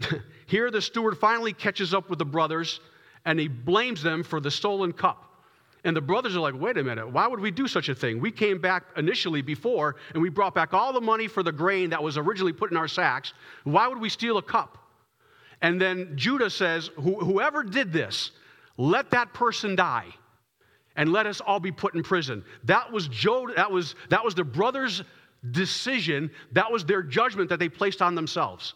Here, 0.46 0.70
the 0.70 0.82
steward 0.82 1.18
finally 1.18 1.52
catches 1.52 1.94
up 1.94 2.10
with 2.10 2.18
the 2.18 2.24
brothers 2.24 2.80
and 3.24 3.38
he 3.38 3.48
blames 3.48 4.02
them 4.02 4.22
for 4.22 4.40
the 4.40 4.50
stolen 4.50 4.92
cup. 4.92 5.30
And 5.84 5.94
the 5.94 6.00
brothers 6.00 6.34
are 6.34 6.40
like, 6.40 6.58
wait 6.58 6.78
a 6.78 6.84
minute, 6.84 7.10
why 7.10 7.26
would 7.26 7.40
we 7.40 7.50
do 7.50 7.68
such 7.68 7.90
a 7.90 7.94
thing? 7.94 8.18
We 8.18 8.30
came 8.30 8.58
back 8.58 8.84
initially 8.96 9.42
before 9.42 9.96
and 10.14 10.22
we 10.22 10.30
brought 10.30 10.54
back 10.54 10.72
all 10.72 10.92
the 10.92 11.00
money 11.00 11.28
for 11.28 11.42
the 11.42 11.52
grain 11.52 11.90
that 11.90 12.02
was 12.02 12.16
originally 12.16 12.54
put 12.54 12.70
in 12.70 12.76
our 12.76 12.88
sacks. 12.88 13.34
Why 13.64 13.86
would 13.86 13.98
we 13.98 14.08
steal 14.08 14.38
a 14.38 14.42
cup? 14.42 14.78
And 15.60 15.80
then 15.80 16.12
Judah 16.16 16.50
says, 16.50 16.90
whoever 16.96 17.62
did 17.62 17.92
this, 17.92 18.30
let 18.76 19.10
that 19.10 19.32
person 19.34 19.76
die 19.76 20.06
and 20.96 21.12
let 21.12 21.26
us 21.26 21.40
all 21.40 21.60
be 21.60 21.72
put 21.72 21.94
in 21.94 22.02
prison. 22.02 22.44
That 22.64 22.90
was 22.90 23.08
Joe, 23.08 23.48
that 23.54 23.70
was, 23.70 23.94
that 24.08 24.24
was 24.24 24.34
the 24.34 24.44
brothers' 24.44 25.02
decision, 25.50 26.30
that 26.52 26.70
was 26.70 26.84
their 26.84 27.02
judgment 27.02 27.50
that 27.50 27.58
they 27.58 27.68
placed 27.68 28.00
on 28.00 28.14
themselves. 28.14 28.74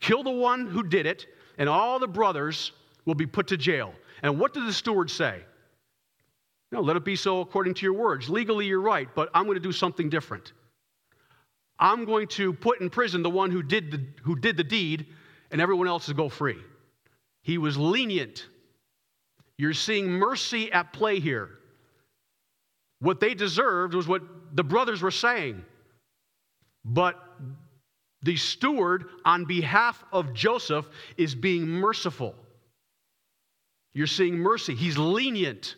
Kill 0.00 0.22
the 0.22 0.30
one 0.30 0.66
who 0.66 0.82
did 0.82 1.06
it, 1.06 1.26
and 1.58 1.68
all 1.68 1.98
the 1.98 2.08
brothers 2.08 2.72
will 3.04 3.14
be 3.14 3.26
put 3.26 3.48
to 3.48 3.56
jail. 3.56 3.92
And 4.22 4.38
what 4.38 4.54
did 4.54 4.66
the 4.66 4.72
steward 4.72 5.10
say? 5.10 5.42
No, 6.70 6.80
let 6.80 6.96
it 6.96 7.04
be 7.04 7.16
so 7.16 7.40
according 7.40 7.74
to 7.74 7.82
your 7.82 7.94
words. 7.94 8.28
Legally, 8.28 8.66
you're 8.66 8.80
right, 8.80 9.08
but 9.14 9.30
I'm 9.34 9.44
going 9.44 9.56
to 9.56 9.60
do 9.60 9.72
something 9.72 10.08
different. 10.08 10.52
I'm 11.78 12.04
going 12.04 12.28
to 12.28 12.52
put 12.52 12.80
in 12.80 12.90
prison 12.90 13.22
the 13.22 13.30
one 13.30 13.50
who 13.50 13.62
did 13.62 13.90
the, 13.90 14.04
who 14.22 14.36
did 14.36 14.56
the 14.56 14.64
deed, 14.64 15.06
and 15.50 15.60
everyone 15.60 15.88
else 15.88 16.06
to 16.06 16.14
go 16.14 16.28
free. 16.28 16.58
He 17.42 17.56
was 17.56 17.78
lenient 17.78 18.46
you're 19.58 19.74
seeing 19.74 20.08
mercy 20.08 20.72
at 20.72 20.92
play 20.92 21.18
here. 21.18 21.50
What 23.00 23.20
they 23.20 23.34
deserved 23.34 23.92
was 23.92 24.06
what 24.06 24.22
the 24.54 24.64
brothers 24.64 25.02
were 25.02 25.10
saying. 25.10 25.64
But 26.84 27.22
the 28.28 28.36
steward, 28.36 29.06
on 29.24 29.46
behalf 29.46 30.04
of 30.12 30.34
Joseph, 30.34 30.86
is 31.16 31.34
being 31.34 31.66
merciful. 31.66 32.34
You're 33.94 34.06
seeing 34.06 34.36
mercy. 34.36 34.74
He's 34.74 34.98
lenient. 34.98 35.76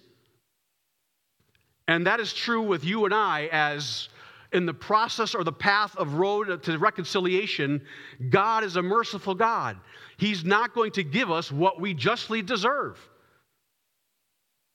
And 1.86 2.08
that 2.08 2.18
is 2.18 2.32
true 2.32 2.62
with 2.62 2.82
you 2.82 3.04
and 3.04 3.14
I 3.14 3.48
as 3.52 4.08
in 4.52 4.66
the 4.66 4.74
process 4.74 5.36
or 5.36 5.44
the 5.44 5.52
path 5.52 5.94
of 5.94 6.14
road 6.14 6.64
to 6.64 6.76
reconciliation, 6.76 7.82
God 8.30 8.64
is 8.64 8.74
a 8.74 8.82
merciful 8.82 9.36
God. 9.36 9.78
He's 10.18 10.44
not 10.44 10.74
going 10.74 10.90
to 10.92 11.04
give 11.04 11.30
us 11.30 11.52
what 11.52 11.80
we 11.80 11.94
justly 11.94 12.42
deserve. 12.42 12.98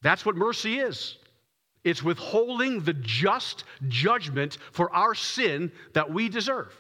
That's 0.02 0.26
what 0.26 0.38
mercy 0.38 0.80
is. 0.80 1.18
It's 1.84 2.02
withholding 2.02 2.86
the 2.86 2.94
just 2.94 3.66
judgment 3.90 4.60
for 4.72 4.90
our 4.96 5.14
sin 5.14 5.74
that 5.92 6.10
we 6.10 6.30
deserve. 6.30 6.72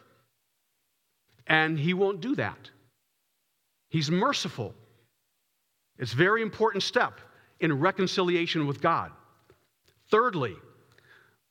And 1.47 1.77
He 1.77 1.93
won't 1.93 2.21
do 2.21 2.35
that. 2.35 2.69
He's 3.89 4.11
merciful. 4.11 4.73
It's 5.97 6.13
a 6.13 6.17
very 6.17 6.41
important 6.41 6.83
step 6.83 7.21
in 7.59 7.79
reconciliation 7.79 8.67
with 8.67 8.81
God. 8.81 9.11
Thirdly, 10.09 10.55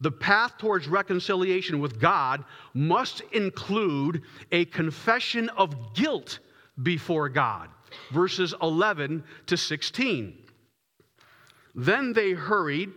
the 0.01 0.11
path 0.11 0.59
towards 0.59 0.87
reconciliation 0.87 1.81
with 1.81 1.99
God 1.99 2.45
must 2.75 3.23
include 3.33 4.23
a 4.53 4.67
confession 4.67 5.49
of 5.51 5.95
guilt 5.95 6.41
before 6.83 7.29
God. 7.29 7.71
Verses 8.13 8.55
11 8.61 9.23
to 9.47 9.57
16. 9.57 10.37
Then 11.75 12.13
they 12.13 12.33
hurried. 12.33 12.91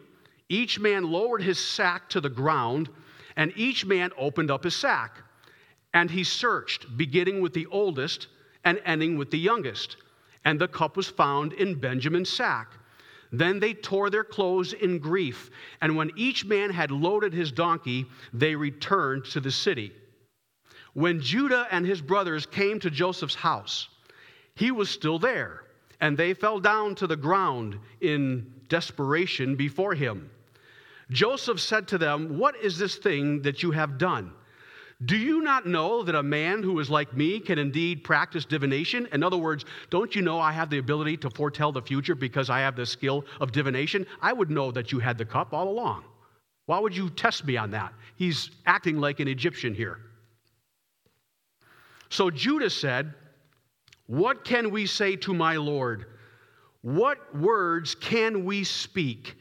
Each 0.50 0.80
man 0.80 1.10
lowered 1.10 1.42
his 1.42 1.60
sack 1.60 2.10
to 2.10 2.22
the 2.22 2.30
ground, 2.30 2.90
and 3.36 3.54
each 3.56 3.86
man 3.86 4.12
opened 4.18 4.52
up 4.52 4.64
his 4.64 4.76
sack. 4.76 5.22
And 5.98 6.12
he 6.12 6.24
searched, 6.24 6.96
beginning 6.96 7.42
with 7.42 7.54
the 7.54 7.66
oldest 7.72 8.28
and 8.64 8.80
ending 8.86 9.18
with 9.18 9.32
the 9.32 9.40
youngest. 9.40 9.98
And 10.46 10.62
the 10.62 10.68
cup 10.68 10.96
was 10.96 11.08
found 11.08 11.54
in 11.54 11.74
Benjamin's 11.74 12.30
sack. 12.30 12.68
Then 13.32 13.60
they 13.60 13.74
tore 13.74 14.12
their 14.12 14.24
clothes 14.24 14.74
in 14.74 15.00
grief. 15.00 15.50
And 15.82 15.98
when 15.98 16.12
each 16.16 16.46
man 16.46 16.70
had 16.70 16.92
loaded 16.92 17.34
his 17.34 17.52
donkey, 17.52 18.06
they 18.32 18.54
returned 18.54 19.26
to 19.32 19.40
the 19.40 19.50
city. 19.50 19.92
When 20.94 21.20
Judah 21.20 21.66
and 21.72 21.84
his 21.84 22.00
brothers 22.00 22.46
came 22.46 22.80
to 22.82 22.92
Joseph's 22.92 23.34
house, 23.34 23.90
he 24.54 24.70
was 24.70 24.92
still 24.92 25.18
there, 25.18 25.64
and 26.00 26.16
they 26.16 26.36
fell 26.36 26.60
down 26.60 26.94
to 26.94 27.08
the 27.08 27.16
ground 27.16 27.80
in 28.02 28.54
desperation 28.70 29.56
before 29.56 29.96
him. 29.96 30.30
Joseph 31.10 31.60
said 31.60 31.88
to 31.88 31.98
them, 31.98 32.38
What 32.38 32.56
is 32.58 32.78
this 32.78 32.98
thing 32.98 33.42
that 33.42 33.64
you 33.64 33.72
have 33.72 33.98
done? 33.98 34.32
Do 35.06 35.16
you 35.16 35.42
not 35.42 35.68
know 35.68 36.02
that 36.02 36.16
a 36.16 36.24
man 36.24 36.64
who 36.64 36.80
is 36.80 36.90
like 36.90 37.16
me 37.16 37.40
can 37.40 37.60
indeed 37.60 38.04
practice 38.04 38.46
divination? 38.46 39.08
In 39.12 39.22
other 39.22 39.38
words, 39.38 39.64
don't 39.92 40.16
you 40.16 40.24
know 40.24 40.40
I 40.40 40.52
have 40.52 40.72
the 40.72 40.80
ability 40.80 41.18
to 41.18 41.30
foretell 41.30 41.72
the 41.72 41.84
future 41.84 42.16
because 42.16 42.50
I 42.50 42.60
have 42.62 42.76
the 42.76 42.86
skill 42.86 43.24
of 43.40 43.52
divination? 43.52 44.08
I 44.22 44.34
would 44.34 44.50
know 44.50 44.72
that 44.72 44.92
you 44.92 44.98
had 44.98 45.20
the 45.20 45.26
cup 45.26 45.54
all 45.54 45.70
along. 45.70 46.04
Why 46.66 46.80
would 46.80 46.98
you 46.98 47.12
test 47.12 47.46
me 47.46 47.58
on 47.58 47.72
that? 47.72 47.94
He's 48.16 48.50
acting 48.66 49.00
like 49.00 49.20
an 49.20 49.28
Egyptian 49.28 49.76
here. 49.76 50.00
So 52.10 52.32
Judah 52.32 52.70
said, 52.70 53.14
What 54.08 54.44
can 54.44 54.72
we 54.72 54.88
say 54.88 55.16
to 55.18 55.34
my 55.34 55.58
Lord? 55.58 56.06
What 56.82 57.36
words 57.38 57.94
can 57.94 58.46
we 58.46 58.64
speak? 58.64 59.36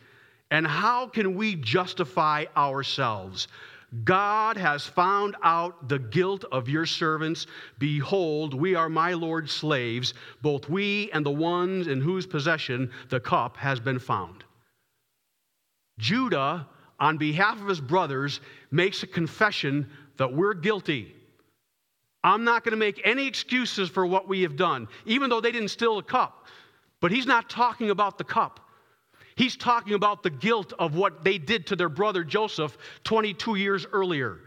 And 0.50 0.66
how 0.66 1.08
can 1.08 1.34
we 1.34 1.56
justify 1.56 2.44
ourselves? 2.56 3.48
God 4.04 4.56
has 4.56 4.84
found 4.84 5.36
out 5.42 5.88
the 5.88 5.98
guilt 5.98 6.44
of 6.50 6.68
your 6.68 6.86
servants. 6.86 7.46
Behold, 7.78 8.52
we 8.52 8.74
are 8.74 8.88
my 8.88 9.14
Lord's 9.14 9.52
slaves, 9.52 10.12
both 10.42 10.68
we 10.68 11.10
and 11.12 11.24
the 11.24 11.30
ones 11.30 11.86
in 11.86 12.00
whose 12.00 12.26
possession 12.26 12.90
the 13.08 13.20
cup 13.20 13.56
has 13.56 13.78
been 13.78 13.98
found. 13.98 14.44
Judah, 15.98 16.66
on 16.98 17.16
behalf 17.16 17.60
of 17.60 17.68
his 17.68 17.80
brothers, 17.80 18.40
makes 18.70 19.02
a 19.02 19.06
confession 19.06 19.88
that 20.16 20.32
we're 20.32 20.54
guilty. 20.54 21.14
I'm 22.24 22.42
not 22.42 22.64
going 22.64 22.72
to 22.72 22.76
make 22.76 23.00
any 23.04 23.26
excuses 23.26 23.88
for 23.88 24.04
what 24.04 24.26
we 24.28 24.42
have 24.42 24.56
done, 24.56 24.88
even 25.04 25.30
though 25.30 25.40
they 25.40 25.52
didn't 25.52 25.68
steal 25.68 25.96
the 25.96 26.02
cup. 26.02 26.46
But 27.00 27.12
he's 27.12 27.26
not 27.26 27.48
talking 27.48 27.90
about 27.90 28.18
the 28.18 28.24
cup. 28.24 28.65
He's 29.36 29.56
talking 29.56 29.94
about 29.94 30.22
the 30.22 30.30
guilt 30.30 30.72
of 30.78 30.94
what 30.94 31.22
they 31.22 31.36
did 31.38 31.66
to 31.68 31.76
their 31.76 31.90
brother 31.90 32.24
Joseph 32.24 32.76
22 33.04 33.56
years 33.56 33.86
earlier. 33.92 34.40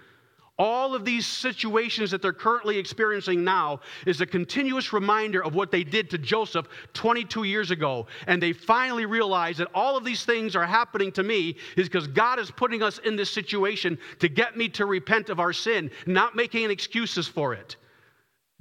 All 0.58 0.94
of 0.94 1.06
these 1.06 1.26
situations 1.26 2.12
that 2.12 2.22
they're 2.22 2.34
currently 2.34 2.78
experiencing 2.78 3.46
now 3.46 3.80
is 4.06 4.20
a 4.20 4.26
continuous 4.26 4.92
reminder 4.92 5.42
of 5.42 5.56
what 5.56 5.72
they 5.72 5.86
did 5.86 6.10
to 6.10 6.18
Joseph 6.18 6.68
22 6.94 7.44
years 7.46 7.72
ago. 7.72 8.08
And 8.28 8.44
they 8.44 8.52
finally 8.52 9.06
realize 9.06 9.58
that 9.58 9.70
all 9.74 9.96
of 9.96 10.04
these 10.04 10.26
things 10.26 10.58
are 10.58 10.66
happening 10.66 11.14
to 11.14 11.24
me 11.24 11.56
is 11.78 11.88
because 11.88 12.08
God 12.08 12.40
is 12.40 12.52
putting 12.52 12.84
us 12.84 12.98
in 12.98 13.16
this 13.16 13.32
situation 13.32 13.98
to 14.20 14.28
get 14.28 14.58
me 14.58 14.68
to 14.70 14.86
repent 14.86 15.30
of 15.30 15.40
our 15.40 15.54
sin, 15.54 15.90
not 16.08 16.36
making 16.36 16.70
excuses 16.70 17.26
for 17.26 17.54
it. 17.54 17.78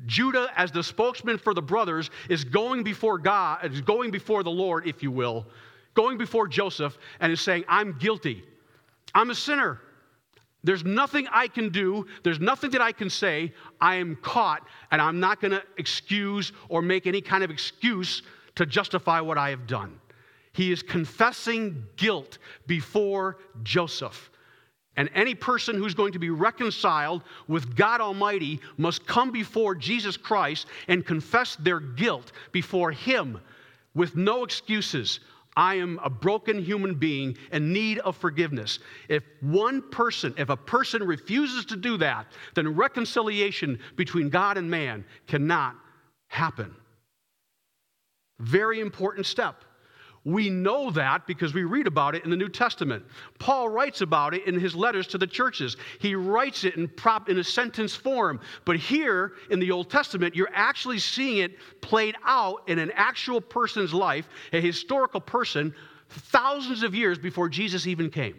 Judah, 0.06 0.52
as 0.56 0.70
the 0.70 0.84
spokesman 0.84 1.38
for 1.38 1.52
the 1.52 1.62
brothers, 1.62 2.10
is 2.28 2.44
going 2.44 2.84
before 2.84 3.18
God, 3.18 3.64
is 3.64 3.80
going 3.80 4.12
before 4.12 4.44
the 4.44 4.50
Lord, 4.50 4.86
if 4.86 5.02
you 5.02 5.10
will, 5.10 5.48
going 5.98 6.16
before 6.16 6.46
Joseph, 6.46 6.96
and 7.18 7.32
is 7.32 7.40
saying, 7.40 7.64
I'm 7.66 7.98
guilty. 7.98 8.44
I'm 9.16 9.30
a 9.30 9.34
sinner. 9.34 9.80
There's 10.62 10.84
nothing 10.84 11.26
I 11.32 11.48
can 11.48 11.70
do. 11.70 12.06
There's 12.22 12.38
nothing 12.38 12.70
that 12.70 12.80
I 12.80 12.92
can 12.92 13.10
say. 13.10 13.52
I 13.80 13.96
am 13.96 14.14
caught, 14.22 14.62
and 14.92 15.02
I'm 15.02 15.18
not 15.18 15.40
going 15.40 15.50
to 15.50 15.62
excuse 15.76 16.52
or 16.68 16.82
make 16.82 17.08
any 17.08 17.20
kind 17.20 17.42
of 17.42 17.50
excuse 17.50 18.22
to 18.54 18.64
justify 18.64 19.20
what 19.20 19.38
I 19.38 19.50
have 19.50 19.66
done. 19.66 19.98
He 20.52 20.70
is 20.70 20.84
confessing 20.84 21.84
guilt 21.96 22.38
before 22.68 23.38
Joseph. 23.64 24.30
And 24.96 25.10
any 25.16 25.34
person 25.34 25.74
who's 25.74 25.94
going 25.94 26.12
to 26.12 26.20
be 26.20 26.30
reconciled 26.30 27.24
with 27.48 27.74
God 27.74 28.00
Almighty 28.00 28.60
must 28.76 29.04
come 29.04 29.32
before 29.32 29.74
Jesus 29.74 30.16
Christ 30.16 30.68
and 30.86 31.04
confess 31.04 31.56
their 31.56 31.80
guilt 31.80 32.30
before 32.52 32.92
Him 32.92 33.40
with 33.94 34.14
no 34.14 34.44
excuses. 34.44 35.18
I 35.58 35.74
am 35.74 35.98
a 36.04 36.08
broken 36.08 36.62
human 36.62 36.94
being 36.94 37.36
in 37.50 37.72
need 37.72 37.98
of 37.98 38.16
forgiveness. 38.16 38.78
If 39.08 39.24
one 39.40 39.82
person, 39.90 40.32
if 40.38 40.50
a 40.50 40.56
person 40.56 41.02
refuses 41.02 41.64
to 41.64 41.76
do 41.76 41.96
that, 41.96 42.28
then 42.54 42.76
reconciliation 42.76 43.80
between 43.96 44.28
God 44.28 44.56
and 44.56 44.70
man 44.70 45.04
cannot 45.26 45.74
happen. 46.28 46.76
Very 48.38 48.78
important 48.78 49.26
step. 49.26 49.64
We 50.24 50.50
know 50.50 50.90
that 50.90 51.26
because 51.26 51.54
we 51.54 51.64
read 51.64 51.86
about 51.86 52.14
it 52.14 52.24
in 52.24 52.30
the 52.30 52.36
New 52.36 52.48
Testament. 52.48 53.04
Paul 53.38 53.68
writes 53.68 54.00
about 54.00 54.34
it 54.34 54.46
in 54.46 54.58
his 54.58 54.74
letters 54.74 55.06
to 55.08 55.18
the 55.18 55.26
churches. 55.26 55.76
He 56.00 56.14
writes 56.14 56.64
it 56.64 56.76
in, 56.76 56.88
prop, 56.88 57.28
in 57.28 57.38
a 57.38 57.44
sentence 57.44 57.94
form. 57.94 58.40
But 58.64 58.76
here 58.76 59.32
in 59.50 59.60
the 59.60 59.70
Old 59.70 59.90
Testament, 59.90 60.34
you're 60.34 60.50
actually 60.52 60.98
seeing 60.98 61.38
it 61.38 61.56
played 61.80 62.16
out 62.24 62.62
in 62.66 62.78
an 62.78 62.90
actual 62.94 63.40
person's 63.40 63.94
life, 63.94 64.28
a 64.52 64.60
historical 64.60 65.20
person, 65.20 65.74
thousands 66.08 66.82
of 66.82 66.94
years 66.94 67.18
before 67.18 67.48
Jesus 67.48 67.86
even 67.86 68.10
came. 68.10 68.36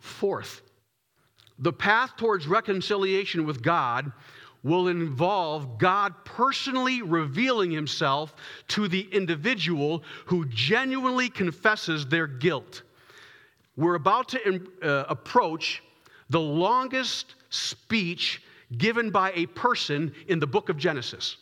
Fourth, 0.00 0.62
the 1.58 1.72
path 1.72 2.16
towards 2.16 2.46
reconciliation 2.46 3.46
with 3.46 3.62
God 3.62 4.12
will 4.62 4.88
involve 4.88 5.78
God 5.78 6.14
personally 6.24 7.02
revealing 7.02 7.70
himself 7.70 8.34
to 8.68 8.88
the 8.88 9.08
individual 9.12 10.02
who 10.26 10.44
genuinely 10.46 11.28
confesses 11.28 12.06
their 12.06 12.26
guilt. 12.26 12.82
We're 13.76 13.96
about 13.96 14.28
to 14.30 14.66
uh, 14.82 15.04
approach 15.08 15.82
the 16.30 16.40
longest 16.40 17.34
speech 17.50 18.42
given 18.76 19.10
by 19.10 19.32
a 19.34 19.46
person 19.46 20.12
in 20.28 20.38
the 20.38 20.46
book 20.46 20.68
of 20.68 20.76
Genesis. 20.76 21.36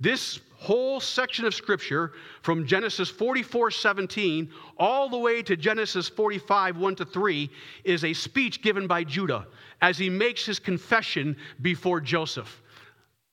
This 0.00 0.40
whole 0.64 0.98
section 0.98 1.44
of 1.44 1.54
scripture 1.54 2.12
from 2.40 2.66
Genesis 2.66 3.10
44 3.10 3.70
17 3.70 4.50
all 4.78 5.10
the 5.10 5.18
way 5.18 5.42
to 5.42 5.56
Genesis 5.56 6.08
45 6.08 6.78
1 6.78 6.96
to 6.96 7.04
3 7.04 7.50
is 7.84 8.04
a 8.04 8.14
speech 8.14 8.62
given 8.62 8.86
by 8.86 9.04
Judah 9.04 9.46
as 9.82 9.98
he 9.98 10.08
makes 10.08 10.46
his 10.46 10.58
confession 10.58 11.36
before 11.60 12.00
Joseph. 12.00 12.62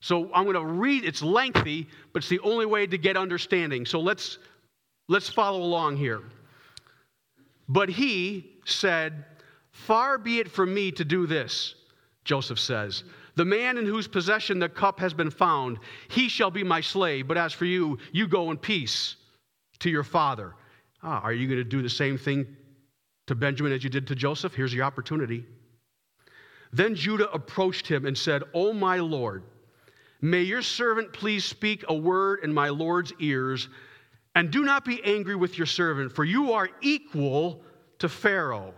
So 0.01 0.29
I'm 0.33 0.43
going 0.43 0.55
to 0.55 0.65
read, 0.65 1.05
it's 1.05 1.21
lengthy, 1.21 1.87
but 2.11 2.21
it's 2.23 2.29
the 2.29 2.39
only 2.39 2.65
way 2.65 2.85
to 2.85 2.97
get 2.97 3.15
understanding. 3.15 3.85
So 3.85 4.01
let's, 4.01 4.39
let's 5.07 5.29
follow 5.29 5.61
along 5.61 5.97
here. 5.97 6.23
But 7.69 7.87
he 7.87 8.57
said, 8.65 9.23
Far 9.71 10.17
be 10.17 10.39
it 10.39 10.51
from 10.51 10.73
me 10.73 10.91
to 10.91 11.05
do 11.05 11.25
this, 11.25 11.75
Joseph 12.25 12.59
says. 12.59 13.03
The 13.41 13.45
man 13.45 13.79
in 13.79 13.87
whose 13.87 14.07
possession 14.07 14.59
the 14.59 14.69
cup 14.69 14.99
has 14.99 15.15
been 15.15 15.31
found, 15.31 15.79
he 16.09 16.29
shall 16.29 16.51
be 16.51 16.63
my 16.63 16.79
slave. 16.79 17.27
But 17.27 17.39
as 17.39 17.51
for 17.53 17.65
you, 17.65 17.97
you 18.11 18.27
go 18.27 18.51
in 18.51 18.57
peace 18.57 19.15
to 19.79 19.89
your 19.89 20.03
father. 20.03 20.53
Ah, 21.01 21.21
are 21.21 21.33
you 21.33 21.47
going 21.47 21.57
to 21.57 21.63
do 21.63 21.81
the 21.81 21.89
same 21.89 22.19
thing 22.19 22.45
to 23.25 23.33
Benjamin 23.33 23.71
as 23.71 23.83
you 23.83 23.89
did 23.89 24.05
to 24.05 24.13
Joseph? 24.13 24.53
Here's 24.53 24.75
your 24.75 24.83
opportunity. 24.83 25.43
Then 26.71 26.93
Judah 26.93 27.31
approached 27.31 27.87
him 27.87 28.05
and 28.05 28.15
said, 28.15 28.43
O 28.53 28.73
my 28.73 28.97
Lord, 28.99 29.41
may 30.21 30.43
your 30.43 30.61
servant 30.61 31.11
please 31.11 31.43
speak 31.43 31.83
a 31.87 31.95
word 31.95 32.41
in 32.43 32.53
my 32.53 32.69
Lord's 32.69 33.11
ears, 33.19 33.69
and 34.35 34.51
do 34.51 34.63
not 34.63 34.85
be 34.85 35.03
angry 35.03 35.35
with 35.35 35.57
your 35.57 35.65
servant, 35.65 36.11
for 36.11 36.25
you 36.25 36.53
are 36.53 36.69
equal 36.81 37.63
to 37.97 38.07
Pharaoh. 38.07 38.75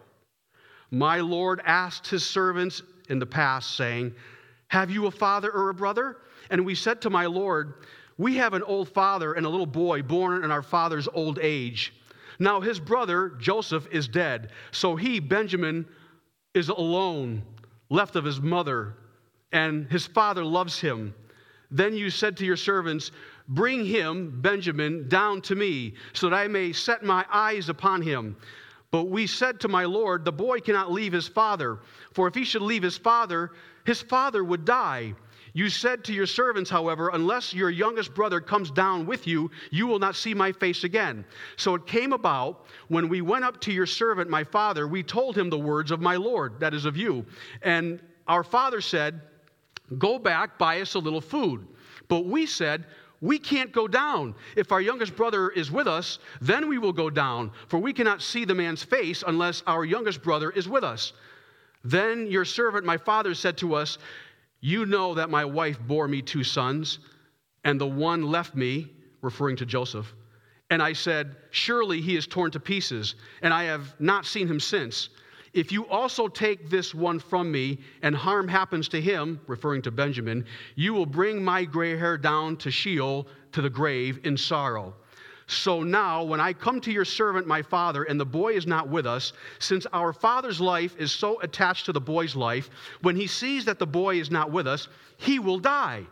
My 0.90 1.20
Lord 1.20 1.60
asked 1.66 2.08
his 2.08 2.26
servants 2.26 2.82
in 3.10 3.20
the 3.20 3.26
past, 3.26 3.76
saying, 3.76 4.16
Have 4.74 4.90
you 4.90 5.06
a 5.06 5.12
father 5.12 5.52
or 5.52 5.70
a 5.70 5.74
brother? 5.76 6.18
And 6.50 6.66
we 6.66 6.74
said 6.74 7.00
to 7.02 7.12
my 7.12 7.28
Lord, 7.28 7.76
We 8.18 8.38
have 8.38 8.56
an 8.56 8.64
old 8.64 8.90
father 8.90 9.34
and 9.34 9.46
a 9.46 9.50
little 9.50 9.68
boy 9.68 10.02
born 10.02 10.44
in 10.44 10.50
our 10.50 10.64
father's 10.64 11.08
old 11.14 11.38
age. 11.38 11.94
Now 12.40 12.60
his 12.60 12.80
brother, 12.80 13.34
Joseph, 13.40 13.86
is 13.92 14.08
dead, 14.08 14.50
so 14.72 14.96
he, 14.96 15.20
Benjamin, 15.20 15.86
is 16.56 16.70
alone 16.70 17.44
left 17.92 18.16
of 18.16 18.26
his 18.26 18.42
mother, 18.42 18.96
and 19.52 19.86
his 19.92 20.08
father 20.08 20.44
loves 20.44 20.80
him. 20.80 21.14
Then 21.70 21.94
you 21.96 22.10
said 22.10 22.36
to 22.38 22.46
your 22.46 22.58
servants, 22.58 23.12
Bring 23.50 23.86
him, 23.86 24.42
Benjamin, 24.42 25.08
down 25.08 25.42
to 25.42 25.54
me, 25.54 25.94
so 26.14 26.32
that 26.32 26.36
I 26.36 26.48
may 26.48 26.74
set 26.74 27.04
my 27.04 27.24
eyes 27.32 27.70
upon 27.70 28.02
him. 28.02 28.36
But 28.90 29.04
we 29.04 29.28
said 29.28 29.60
to 29.60 29.68
my 29.68 29.86
Lord, 29.86 30.26
The 30.26 30.32
boy 30.32 30.62
cannot 30.62 30.92
leave 30.92 31.14
his 31.14 31.28
father, 31.28 31.78
for 32.14 32.28
if 32.28 32.34
he 32.34 32.44
should 32.44 32.64
leave 32.64 32.82
his 32.82 32.98
father, 32.98 33.52
his 33.86 34.02
father 34.02 34.44
would 34.44 34.66
die. 34.66 35.14
You 35.56 35.70
said 35.70 36.04
to 36.06 36.14
your 36.14 36.26
servants, 36.26 36.70
however, 36.70 37.12
unless 37.14 37.54
your 37.54 37.70
youngest 37.70 38.16
brother 38.16 38.42
comes 38.42 38.72
down 38.72 39.06
with 39.06 39.28
you, 39.28 39.52
you 39.70 39.86
will 39.86 40.00
not 40.00 40.16
see 40.16 40.34
my 40.34 40.52
face 40.52 40.84
again. 40.84 41.24
So 41.58 41.76
it 41.76 41.86
came 41.86 42.12
about 42.12 42.66
when 42.88 43.08
we 43.08 43.22
went 43.22 43.46
up 43.46 43.62
to 43.62 43.72
your 43.72 43.86
servant, 43.86 44.32
my 44.32 44.44
father, 44.44 44.88
we 44.88 45.04
told 45.04 45.38
him 45.38 45.52
the 45.52 45.60
words 45.60 45.92
of 45.92 46.02
my 46.02 46.16
Lord, 46.16 46.60
that 46.60 46.74
is 46.74 46.86
of 46.86 46.98
you. 46.98 47.24
And 47.62 48.00
our 48.28 48.44
father 48.44 48.82
said, 48.82 49.22
Go 50.00 50.18
back, 50.18 50.58
buy 50.58 50.82
us 50.82 50.96
a 50.96 51.00
little 51.00 51.22
food. 51.22 51.68
But 52.08 52.26
we 52.26 52.46
said, 52.46 52.86
we 53.22 53.40
can't 53.40 53.72
go 53.72 53.88
down. 53.88 54.36
If 54.58 54.74
our 54.74 54.82
youngest 54.82 55.16
brother 55.16 55.50
is 55.50 55.72
with 55.72 55.88
us, 55.88 56.20
then 56.42 56.68
we 56.68 56.78
will 56.78 56.92
go 56.92 57.10
down, 57.10 57.52
for 57.70 57.80
we 57.80 57.94
cannot 57.94 58.22
see 58.22 58.44
the 58.44 58.54
man's 58.54 58.84
face 58.84 59.24
unless 59.26 59.64
our 59.66 59.86
youngest 59.86 60.22
brother 60.22 60.52
is 60.52 60.68
with 60.68 60.84
us. 60.84 61.14
Then 61.84 62.28
your 62.28 62.46
servant, 62.46 62.86
my 62.86 62.98
father, 62.98 63.34
said 63.34 63.58
to 63.58 63.76
us, 63.76 63.98
you 64.62 64.86
know 64.86 65.14
that 65.16 65.30
my 65.30 65.44
wife 65.44 65.78
bore 65.80 66.08
me 66.08 66.22
two 66.22 66.44
sons, 66.44 67.00
and 67.66 67.80
the 67.80 67.88
one 67.88 68.24
left 68.24 68.56
me, 68.56 68.90
referring 69.22 69.58
to 69.58 69.66
Joseph. 69.66 70.14
And 70.70 70.82
I 70.82 70.94
said, 70.94 71.36
Surely 71.52 72.00
he 72.00 72.16
is 72.16 72.26
torn 72.26 72.52
to 72.52 72.60
pieces, 72.60 73.16
and 73.42 73.54
I 73.54 73.64
have 73.64 73.94
not 74.00 74.26
seen 74.26 74.48
him 74.48 74.60
since. 74.60 75.10
If 75.54 75.72
you 75.72 75.86
also 75.88 76.28
take 76.28 76.70
this 76.70 76.96
one 76.96 77.20
from 77.20 77.52
me, 77.52 77.80
and 78.02 78.16
harm 78.16 78.48
happens 78.48 78.88
to 78.90 79.02
him, 79.02 79.40
referring 79.48 79.82
to 79.84 79.92
Benjamin, 79.92 80.46
you 80.76 80.94
will 80.94 81.06
bring 81.06 81.44
my 81.44 81.64
gray 81.64 81.98
hair 81.98 82.18
down 82.18 82.58
to 82.58 82.72
Sheol, 82.72 83.28
to 83.52 83.62
the 83.62 83.70
grave, 83.70 84.20
in 84.24 84.36
sorrow. 84.38 84.96
So 85.48 85.84
now, 85.84 86.24
when 86.24 86.40
I 86.40 86.54
come 86.54 86.80
to 86.82 86.92
your 86.92 87.06
servant, 87.06 87.48
my 87.48 87.62
father, 87.62 88.04
and 88.04 88.20
the 88.20 88.26
boy 88.26 88.54
is 88.54 88.66
not 88.66 88.88
with 88.88 89.06
us, 89.06 89.34
since 89.60 89.86
our 89.92 90.14
father's 90.14 90.62
life 90.62 90.96
is 90.98 91.12
so 91.12 91.40
attached 91.42 91.86
to 91.86 91.92
the 91.92 92.02
boy's 92.02 92.36
life, 92.36 92.70
when 93.02 93.16
he 93.16 93.28
sees 93.28 93.66
that 93.66 93.80
the 93.80 93.88
boy 93.88 94.20
is 94.20 94.32
not 94.32 94.52
with 94.52 94.68
us, 94.68 94.88
he 95.18 95.40
will 95.40 95.60
die. 95.60 96.06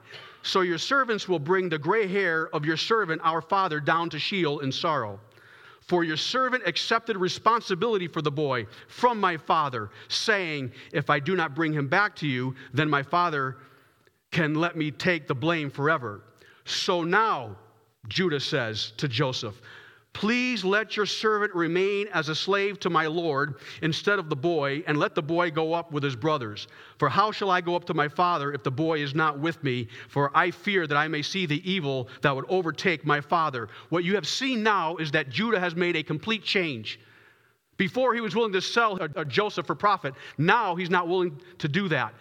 So 0.44 0.62
your 0.62 0.78
servants 0.78 1.30
will 1.30 1.40
bring 1.40 1.70
the 1.70 1.78
gray 1.78 2.08
hair 2.08 2.50
of 2.54 2.66
your 2.66 2.78
servant, 2.78 3.22
our 3.24 3.42
father, 3.42 3.80
down 3.80 4.10
to 4.10 4.20
Sheol 4.20 4.60
in 4.60 4.72
sorrow. 4.72 5.20
For 5.82 6.04
your 6.04 6.18
servant 6.18 6.64
accepted 6.66 7.18
responsibility 7.18 8.08
for 8.08 8.22
the 8.22 8.32
boy 8.32 8.68
from 8.88 9.20
my 9.20 9.38
father, 9.38 9.90
saying, 10.08 10.72
If 10.94 11.10
I 11.10 11.20
do 11.20 11.36
not 11.36 11.56
bring 11.56 11.74
him 11.74 11.88
back 11.88 12.16
to 12.18 12.28
you, 12.28 12.56
then 12.74 12.90
my 12.90 13.04
father 13.04 13.58
can 14.32 14.56
let 14.56 14.76
me 14.76 14.92
take 14.92 15.28
the 15.28 15.36
blame 15.36 15.70
forever. 15.70 16.22
So 16.66 17.04
now, 17.04 17.58
Judah 18.08 18.40
says 18.40 18.94
to 18.98 19.08
Joseph, 19.08 19.62
Please 20.14 20.66
let 20.66 20.98
your 20.98 21.06
servant 21.06 21.56
remain 21.56 22.08
as 22.14 22.28
a 22.28 22.36
slave 22.36 22.80
to 22.82 22.90
my 22.90 23.08
Lord 23.08 23.56
instead 23.82 24.20
of 24.20 24.30
the 24.30 24.36
boy, 24.36 24.84
and 24.86 25.00
let 25.00 25.16
the 25.16 25.22
boy 25.22 25.52
go 25.52 25.74
up 25.74 25.94
with 25.94 26.04
his 26.04 26.18
brothers. 26.18 26.68
For 26.98 27.08
how 27.08 27.32
shall 27.32 27.50
I 27.50 27.62
go 27.62 27.76
up 27.76 27.86
to 27.86 27.94
my 27.94 28.10
father 28.10 28.52
if 28.52 28.62
the 28.62 28.72
boy 28.72 29.02
is 29.02 29.16
not 29.16 29.40
with 29.40 29.64
me? 29.64 29.88
For 30.10 30.30
I 30.36 30.52
fear 30.52 30.86
that 30.86 30.98
I 30.98 31.08
may 31.08 31.22
see 31.22 31.46
the 31.46 31.70
evil 31.70 32.10
that 32.22 32.36
would 32.36 32.46
overtake 32.50 33.06
my 33.06 33.22
father. 33.22 33.70
What 33.88 34.04
you 34.04 34.16
have 34.16 34.28
seen 34.28 34.64
now 34.64 34.98
is 34.98 35.12
that 35.12 35.30
Judah 35.30 35.62
has 35.62 35.76
made 35.76 35.96
a 35.96 36.04
complete 36.04 36.44
change. 36.44 37.00
Before 37.78 38.14
he 38.14 38.22
was 38.22 38.36
willing 38.36 38.54
to 38.54 38.62
sell 38.62 39.02
uh, 39.02 39.08
uh, 39.16 39.24
Joseph 39.24 39.66
for 39.66 39.76
profit, 39.76 40.14
now 40.38 40.76
he's 40.76 40.90
not 40.90 41.08
willing 41.08 41.40
to 41.60 41.68
do 41.70 41.88
that. 41.88 42.14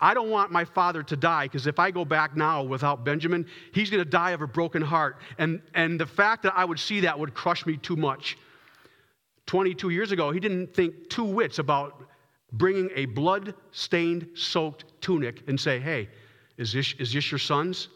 I 0.00 0.14
don't 0.14 0.30
want 0.30 0.52
my 0.52 0.64
father 0.64 1.02
to 1.02 1.16
die 1.16 1.46
because 1.46 1.66
if 1.66 1.78
I 1.78 1.90
go 1.90 2.04
back 2.04 2.36
now 2.36 2.62
without 2.62 3.04
Benjamin, 3.04 3.46
he's 3.72 3.90
going 3.90 4.02
to 4.02 4.08
die 4.08 4.30
of 4.30 4.42
a 4.42 4.46
broken 4.46 4.82
heart. 4.82 5.18
And, 5.38 5.60
and 5.74 5.98
the 5.98 6.06
fact 6.06 6.44
that 6.44 6.52
I 6.56 6.64
would 6.64 6.78
see 6.78 7.00
that 7.00 7.18
would 7.18 7.34
crush 7.34 7.66
me 7.66 7.76
too 7.76 7.96
much. 7.96 8.38
22 9.46 9.90
years 9.90 10.12
ago, 10.12 10.30
he 10.30 10.40
didn't 10.40 10.74
think 10.74 11.08
two 11.08 11.24
wits 11.24 11.58
about 11.58 12.04
bringing 12.52 12.90
a 12.94 13.06
blood 13.06 13.54
stained, 13.72 14.28
soaked 14.34 14.84
tunic 15.00 15.42
and 15.48 15.58
say, 15.58 15.80
Hey, 15.80 16.08
is 16.58 16.72
this, 16.72 16.94
is 16.98 17.12
this 17.12 17.30
your 17.30 17.38
son's? 17.38 17.88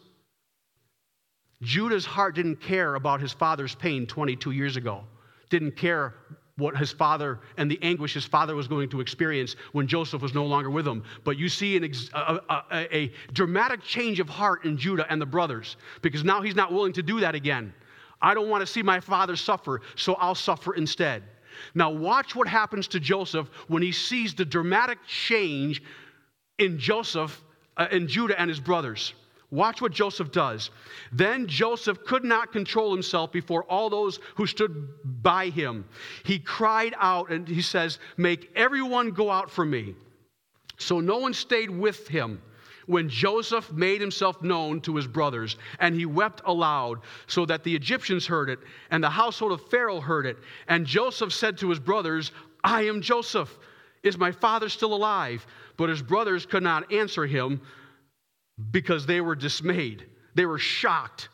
Judah's 1.61 2.05
heart 2.05 2.35
didn't 2.35 2.57
care 2.57 2.95
about 2.95 3.21
his 3.21 3.31
father's 3.31 3.75
pain 3.75 4.05
22 4.05 4.51
years 4.51 4.75
ago, 4.75 5.03
didn't 5.49 5.77
care 5.77 6.15
what 6.57 6.77
his 6.77 6.91
father 6.91 7.39
and 7.57 7.69
the 7.69 7.79
anguish 7.81 8.13
his 8.13 8.25
father 8.25 8.55
was 8.55 8.67
going 8.67 8.87
to 8.89 9.01
experience 9.01 9.55
when 9.71 9.87
Joseph 9.87 10.21
was 10.21 10.35
no 10.35 10.45
longer 10.45 10.69
with 10.69 10.87
him. 10.87 11.03
But 11.23 11.37
you 11.37 11.49
see 11.49 11.77
ex- 11.77 12.09
a, 12.13 12.39
a, 12.49 12.95
a, 12.95 13.11
dramatic 13.33 13.81
change 13.81 14.19
of 14.19 14.29
heart 14.29 14.63
in 14.65 14.77
Judah 14.77 15.05
and 15.09 15.19
the 15.19 15.25
brothers 15.25 15.77
because 16.01 16.23
now 16.23 16.41
he's 16.41 16.55
not 16.55 16.71
willing 16.71 16.93
to 16.93 17.03
do 17.03 17.19
that 17.21 17.33
again. 17.33 17.73
I 18.21 18.33
don't 18.33 18.49
want 18.49 18.61
to 18.61 18.67
see 18.67 18.83
my 18.83 18.99
father 18.99 19.35
suffer, 19.35 19.81
so 19.95 20.13
I'll 20.15 20.35
suffer 20.35 20.75
instead. 20.75 21.23
Now, 21.75 21.89
watch 21.89 22.35
what 22.35 22.47
happens 22.47 22.87
to 22.89 22.99
Joseph 22.99 23.49
when 23.67 23.81
he 23.81 23.91
sees 23.91 24.33
the 24.33 24.45
dramatic 24.45 24.99
change 25.05 25.83
in 26.59 26.77
Joseph, 26.77 27.43
uh, 27.77 27.87
in 27.91 28.07
Judah 28.07 28.39
and 28.39 28.49
his 28.49 28.59
brothers. 28.59 29.13
Watch 29.53 29.83
what 29.83 29.91
Joseph 29.91 30.31
does. 30.31 30.71
Then 31.11 31.45
Joseph 31.45 32.03
could 32.05 32.23
not 32.23 32.51
control 32.51 32.91
himself 32.91 33.31
before 33.31 33.65
all 33.65 33.87
those 33.87 34.19
who 34.33 34.47
stood 34.47 34.89
by 35.21 35.49
him. 35.49 35.85
He 36.25 36.39
cried 36.39 36.95
out 36.97 37.29
and 37.29 37.47
he 37.47 37.61
says, 37.61 37.99
Make 38.17 38.51
everyone 38.55 39.11
go 39.11 39.29
out 39.29 39.51
from 39.51 39.69
me. 39.69 39.93
So 40.79 40.99
no 40.99 41.19
one 41.19 41.35
stayed 41.35 41.69
with 41.69 42.07
him. 42.07 42.41
when 42.87 43.07
Joseph 43.07 43.71
made 43.71 44.01
himself 44.01 44.41
known 44.41 44.81
to 44.81 44.95
his 44.95 45.07
brothers, 45.07 45.55
and 45.79 45.95
he 45.95 46.05
wept 46.05 46.41
aloud, 46.45 46.99
so 47.27 47.45
that 47.45 47.63
the 47.63 47.73
Egyptians 47.73 48.25
heard 48.25 48.49
it, 48.49 48.59
and 48.91 49.01
the 49.01 49.09
household 49.09 49.53
of 49.53 49.69
Pharaoh 49.69 50.01
heard 50.01 50.25
it. 50.25 50.37
And 50.67 50.85
Joseph 50.85 51.31
said 51.31 51.59
to 51.59 51.69
his 51.69 51.79
brothers, 51.79 52.31
I 52.63 52.81
am 52.87 53.01
Joseph. 53.01 53.57
Is 54.01 54.17
my 54.17 54.31
father 54.31 54.67
still 54.67 54.93
alive? 54.93 55.45
But 55.77 55.89
his 55.89 56.01
brothers 56.01 56.45
could 56.45 56.63
not 56.63 56.91
answer 56.91 57.25
him 57.25 57.61
because 58.71 59.05
they 59.05 59.21
were 59.21 59.35
dismayed. 59.35 60.05
They 60.35 60.45
were 60.45 60.59
shocked. 60.59 61.29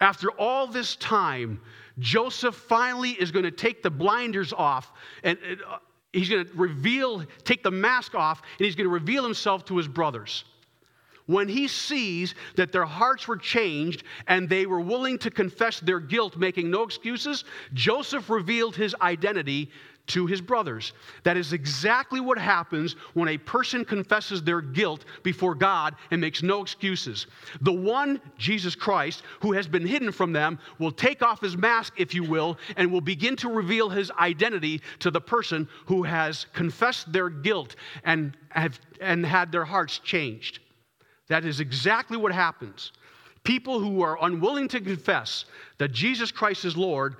After 0.00 0.30
all 0.30 0.66
this 0.66 0.96
time, 0.96 1.60
Joseph 1.98 2.54
finally 2.54 3.10
is 3.10 3.30
going 3.30 3.44
to 3.44 3.50
take 3.50 3.82
the 3.82 3.90
blinders 3.90 4.52
off 4.52 4.92
and 5.22 5.38
uh, 5.66 5.78
he's 6.12 6.28
going 6.28 6.46
to 6.46 6.52
reveal, 6.54 7.24
take 7.44 7.62
the 7.62 7.70
mask 7.70 8.14
off, 8.14 8.42
and 8.58 8.64
he's 8.64 8.74
going 8.74 8.86
to 8.86 8.92
reveal 8.92 9.22
himself 9.22 9.64
to 9.66 9.76
his 9.76 9.88
brothers. 9.88 10.44
When 11.26 11.48
he 11.48 11.66
sees 11.66 12.34
that 12.54 12.70
their 12.70 12.84
hearts 12.84 13.26
were 13.26 13.36
changed 13.36 14.04
and 14.28 14.48
they 14.48 14.66
were 14.66 14.80
willing 14.80 15.18
to 15.18 15.30
confess 15.30 15.80
their 15.80 15.98
guilt, 15.98 16.36
making 16.36 16.70
no 16.70 16.82
excuses, 16.82 17.44
Joseph 17.74 18.30
revealed 18.30 18.76
his 18.76 18.94
identity 19.00 19.70
to 20.08 20.26
his 20.26 20.40
brothers. 20.40 20.92
That 21.24 21.36
is 21.36 21.52
exactly 21.52 22.20
what 22.20 22.38
happens 22.38 22.96
when 23.14 23.28
a 23.28 23.38
person 23.38 23.84
confesses 23.84 24.42
their 24.42 24.60
guilt 24.60 25.04
before 25.22 25.54
God 25.54 25.94
and 26.10 26.20
makes 26.20 26.42
no 26.42 26.62
excuses. 26.62 27.26
The 27.60 27.72
one, 27.72 28.20
Jesus 28.38 28.74
Christ, 28.74 29.22
who 29.40 29.52
has 29.52 29.66
been 29.66 29.86
hidden 29.86 30.12
from 30.12 30.32
them, 30.32 30.58
will 30.78 30.92
take 30.92 31.22
off 31.22 31.40
his 31.40 31.56
mask, 31.56 31.94
if 31.96 32.14
you 32.14 32.24
will, 32.24 32.58
and 32.76 32.92
will 32.92 33.00
begin 33.00 33.36
to 33.36 33.48
reveal 33.48 33.88
his 33.88 34.10
identity 34.12 34.80
to 35.00 35.10
the 35.10 35.20
person 35.20 35.68
who 35.86 36.02
has 36.02 36.46
confessed 36.52 37.12
their 37.12 37.28
guilt 37.28 37.76
and, 38.04 38.36
have, 38.50 38.78
and 39.00 39.24
had 39.24 39.50
their 39.50 39.64
hearts 39.64 39.98
changed. 39.98 40.60
That 41.28 41.44
is 41.44 41.60
exactly 41.60 42.16
what 42.16 42.32
happens. 42.32 42.92
People 43.42 43.78
who 43.78 44.02
are 44.02 44.18
unwilling 44.22 44.68
to 44.68 44.80
confess 44.80 45.44
that 45.78 45.92
Jesus 45.92 46.32
Christ 46.32 46.64
is 46.64 46.76
Lord 46.76 47.16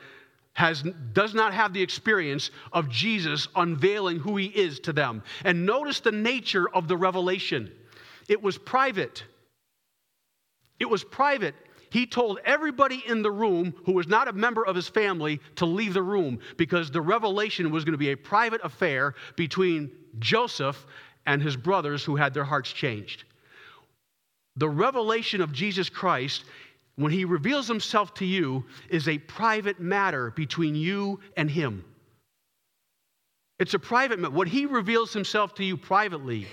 has, 0.56 0.82
does 1.12 1.34
not 1.34 1.52
have 1.52 1.74
the 1.74 1.82
experience 1.82 2.50
of 2.72 2.88
Jesus 2.88 3.46
unveiling 3.54 4.18
who 4.18 4.38
he 4.38 4.46
is 4.46 4.80
to 4.80 4.92
them. 4.92 5.22
And 5.44 5.66
notice 5.66 6.00
the 6.00 6.12
nature 6.12 6.68
of 6.70 6.88
the 6.88 6.96
revelation 6.96 7.70
it 8.28 8.42
was 8.42 8.58
private. 8.58 9.22
It 10.80 10.90
was 10.90 11.04
private. 11.04 11.54
He 11.90 12.06
told 12.06 12.40
everybody 12.44 13.04
in 13.06 13.22
the 13.22 13.30
room 13.30 13.72
who 13.84 13.92
was 13.92 14.08
not 14.08 14.26
a 14.26 14.32
member 14.32 14.66
of 14.66 14.74
his 14.74 14.88
family 14.88 15.40
to 15.56 15.66
leave 15.66 15.94
the 15.94 16.02
room 16.02 16.40
because 16.56 16.90
the 16.90 17.00
revelation 17.00 17.70
was 17.70 17.84
going 17.84 17.92
to 17.92 17.98
be 17.98 18.10
a 18.10 18.16
private 18.16 18.60
affair 18.64 19.14
between 19.36 19.92
Joseph 20.18 20.86
and 21.26 21.40
his 21.40 21.56
brothers 21.56 22.02
who 22.02 22.16
had 22.16 22.34
their 22.34 22.44
hearts 22.44 22.72
changed. 22.72 23.24
The 24.56 24.68
revelation 24.68 25.40
of 25.40 25.52
Jesus 25.52 25.88
Christ 25.88 26.44
when 26.96 27.12
he 27.12 27.24
reveals 27.24 27.68
himself 27.68 28.14
to 28.14 28.24
you, 28.24 28.64
is 28.88 29.06
a 29.06 29.18
private 29.18 29.78
matter 29.78 30.30
between 30.30 30.74
you 30.74 31.20
and 31.36 31.50
him. 31.50 31.84
It's 33.58 33.74
a 33.74 33.78
private 33.78 34.18
matter. 34.18 34.34
When 34.34 34.48
he 34.48 34.66
reveals 34.66 35.12
himself 35.12 35.54
to 35.54 35.64
you 35.64 35.76
privately, 35.76 36.46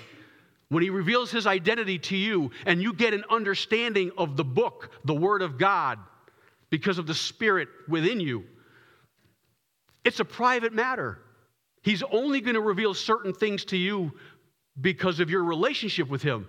when 0.70 0.84
he 0.84 0.90
reveals 0.90 1.32
his 1.32 1.48
identity 1.48 1.98
to 2.00 2.18
you, 2.18 2.52
and 2.66 2.82
you 2.82 2.94
get 2.94 3.14
an 3.14 3.24
understanding 3.30 4.12
of 4.18 4.36
the 4.36 4.44
book, 4.44 4.92
the 5.06 5.14
Word 5.14 5.42
of 5.42 5.58
God, 5.58 6.00
because 6.70 6.98
of 6.98 7.08
the 7.08 7.14
Spirit 7.14 7.70
within 7.88 8.20
you, 8.20 8.44
it's 10.04 10.20
a 10.20 10.26
private 10.26 10.74
matter. 10.74 11.20
He's 11.84 12.04
only 12.04 12.42
going 12.42 12.56
to 12.56 12.62
reveal 12.62 12.94
certain 12.94 13.34
things 13.34 13.64
to 13.66 13.78
you 13.78 14.12
because 14.82 15.20
of 15.20 15.30
your 15.30 15.44
relationship 15.44 16.10
with 16.10 16.22
him. 16.22 16.48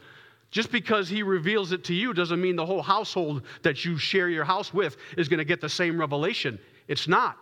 Just 0.54 0.70
because 0.70 1.08
he 1.08 1.24
reveals 1.24 1.72
it 1.72 1.82
to 1.82 1.92
you 1.92 2.14
doesn't 2.14 2.40
mean 2.40 2.54
the 2.54 2.64
whole 2.64 2.80
household 2.80 3.42
that 3.62 3.84
you 3.84 3.98
share 3.98 4.28
your 4.28 4.44
house 4.44 4.72
with 4.72 4.96
is 5.18 5.28
going 5.28 5.38
to 5.38 5.44
get 5.44 5.60
the 5.60 5.68
same 5.68 5.98
revelation. 5.98 6.60
It's 6.86 7.08
not. 7.08 7.36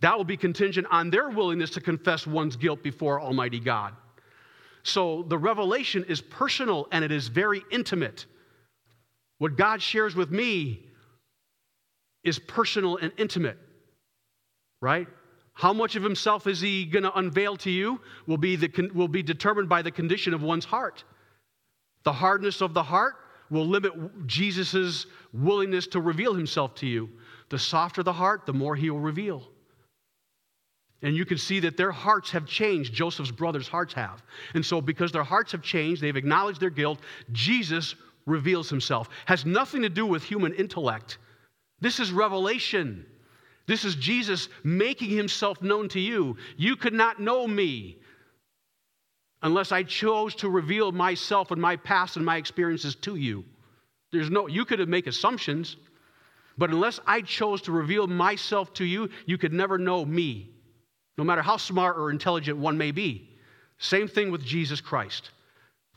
That 0.00 0.16
will 0.16 0.24
be 0.24 0.36
contingent 0.36 0.88
on 0.90 1.08
their 1.08 1.28
willingness 1.28 1.70
to 1.70 1.80
confess 1.80 2.26
one's 2.26 2.56
guilt 2.56 2.82
before 2.82 3.20
Almighty 3.20 3.60
God. 3.60 3.94
So 4.82 5.22
the 5.28 5.38
revelation 5.38 6.04
is 6.08 6.20
personal 6.20 6.88
and 6.90 7.04
it 7.04 7.12
is 7.12 7.28
very 7.28 7.62
intimate. 7.70 8.26
What 9.38 9.56
God 9.56 9.80
shares 9.80 10.16
with 10.16 10.32
me 10.32 10.84
is 12.24 12.40
personal 12.40 12.96
and 12.96 13.12
intimate, 13.18 13.58
right? 14.80 15.06
How 15.52 15.72
much 15.72 15.94
of 15.94 16.02
himself 16.02 16.48
is 16.48 16.60
he 16.60 16.86
going 16.86 17.04
to 17.04 17.16
unveil 17.16 17.56
to 17.58 17.70
you 17.70 18.00
will 18.26 18.36
be, 18.36 18.56
the, 18.56 18.90
will 18.92 19.06
be 19.06 19.22
determined 19.22 19.68
by 19.68 19.80
the 19.80 19.92
condition 19.92 20.34
of 20.34 20.42
one's 20.42 20.64
heart. 20.64 21.04
The 22.04 22.12
hardness 22.12 22.60
of 22.60 22.74
the 22.74 22.82
heart 22.82 23.14
will 23.50 23.66
limit 23.66 23.92
Jesus' 24.26 25.06
willingness 25.32 25.86
to 25.88 26.00
reveal 26.00 26.34
himself 26.34 26.74
to 26.76 26.86
you. 26.86 27.10
The 27.50 27.58
softer 27.58 28.02
the 28.02 28.12
heart, 28.12 28.46
the 28.46 28.52
more 28.52 28.74
he 28.74 28.90
will 28.90 29.00
reveal. 29.00 29.48
And 31.02 31.16
you 31.16 31.24
can 31.24 31.36
see 31.36 31.60
that 31.60 31.76
their 31.76 31.90
hearts 31.90 32.30
have 32.30 32.46
changed. 32.46 32.94
Joseph's 32.94 33.30
brothers' 33.30 33.68
hearts 33.68 33.92
have. 33.94 34.22
And 34.54 34.64
so, 34.64 34.80
because 34.80 35.12
their 35.12 35.24
hearts 35.24 35.52
have 35.52 35.62
changed, 35.62 36.00
they've 36.00 36.16
acknowledged 36.16 36.60
their 36.60 36.70
guilt, 36.70 37.00
Jesus 37.32 37.96
reveals 38.24 38.70
himself. 38.70 39.08
Has 39.26 39.44
nothing 39.44 39.82
to 39.82 39.88
do 39.88 40.06
with 40.06 40.22
human 40.22 40.54
intellect. 40.54 41.18
This 41.80 41.98
is 41.98 42.12
revelation. 42.12 43.04
This 43.66 43.84
is 43.84 43.96
Jesus 43.96 44.48
making 44.62 45.10
himself 45.10 45.60
known 45.60 45.88
to 45.90 46.00
you. 46.00 46.36
You 46.56 46.76
could 46.76 46.94
not 46.94 47.20
know 47.20 47.46
me 47.46 47.98
unless 49.42 49.72
I 49.72 49.82
chose 49.82 50.34
to 50.36 50.48
reveal 50.48 50.92
myself 50.92 51.50
and 51.50 51.60
my 51.60 51.76
past 51.76 52.16
and 52.16 52.24
my 52.24 52.36
experiences 52.36 52.94
to 52.96 53.16
you. 53.16 53.44
There's 54.12 54.30
no, 54.30 54.46
you 54.46 54.64
could 54.64 54.86
make 54.88 55.06
assumptions, 55.06 55.76
but 56.58 56.70
unless 56.70 57.00
I 57.06 57.22
chose 57.22 57.62
to 57.62 57.72
reveal 57.72 58.06
myself 58.06 58.72
to 58.74 58.84
you, 58.84 59.08
you 59.26 59.38
could 59.38 59.52
never 59.52 59.78
know 59.78 60.04
me, 60.04 60.50
no 61.18 61.24
matter 61.24 61.42
how 61.42 61.56
smart 61.56 61.96
or 61.96 62.10
intelligent 62.10 62.58
one 62.58 62.76
may 62.76 62.90
be. 62.90 63.30
Same 63.78 64.06
thing 64.06 64.30
with 64.30 64.44
Jesus 64.44 64.80
Christ. 64.80 65.30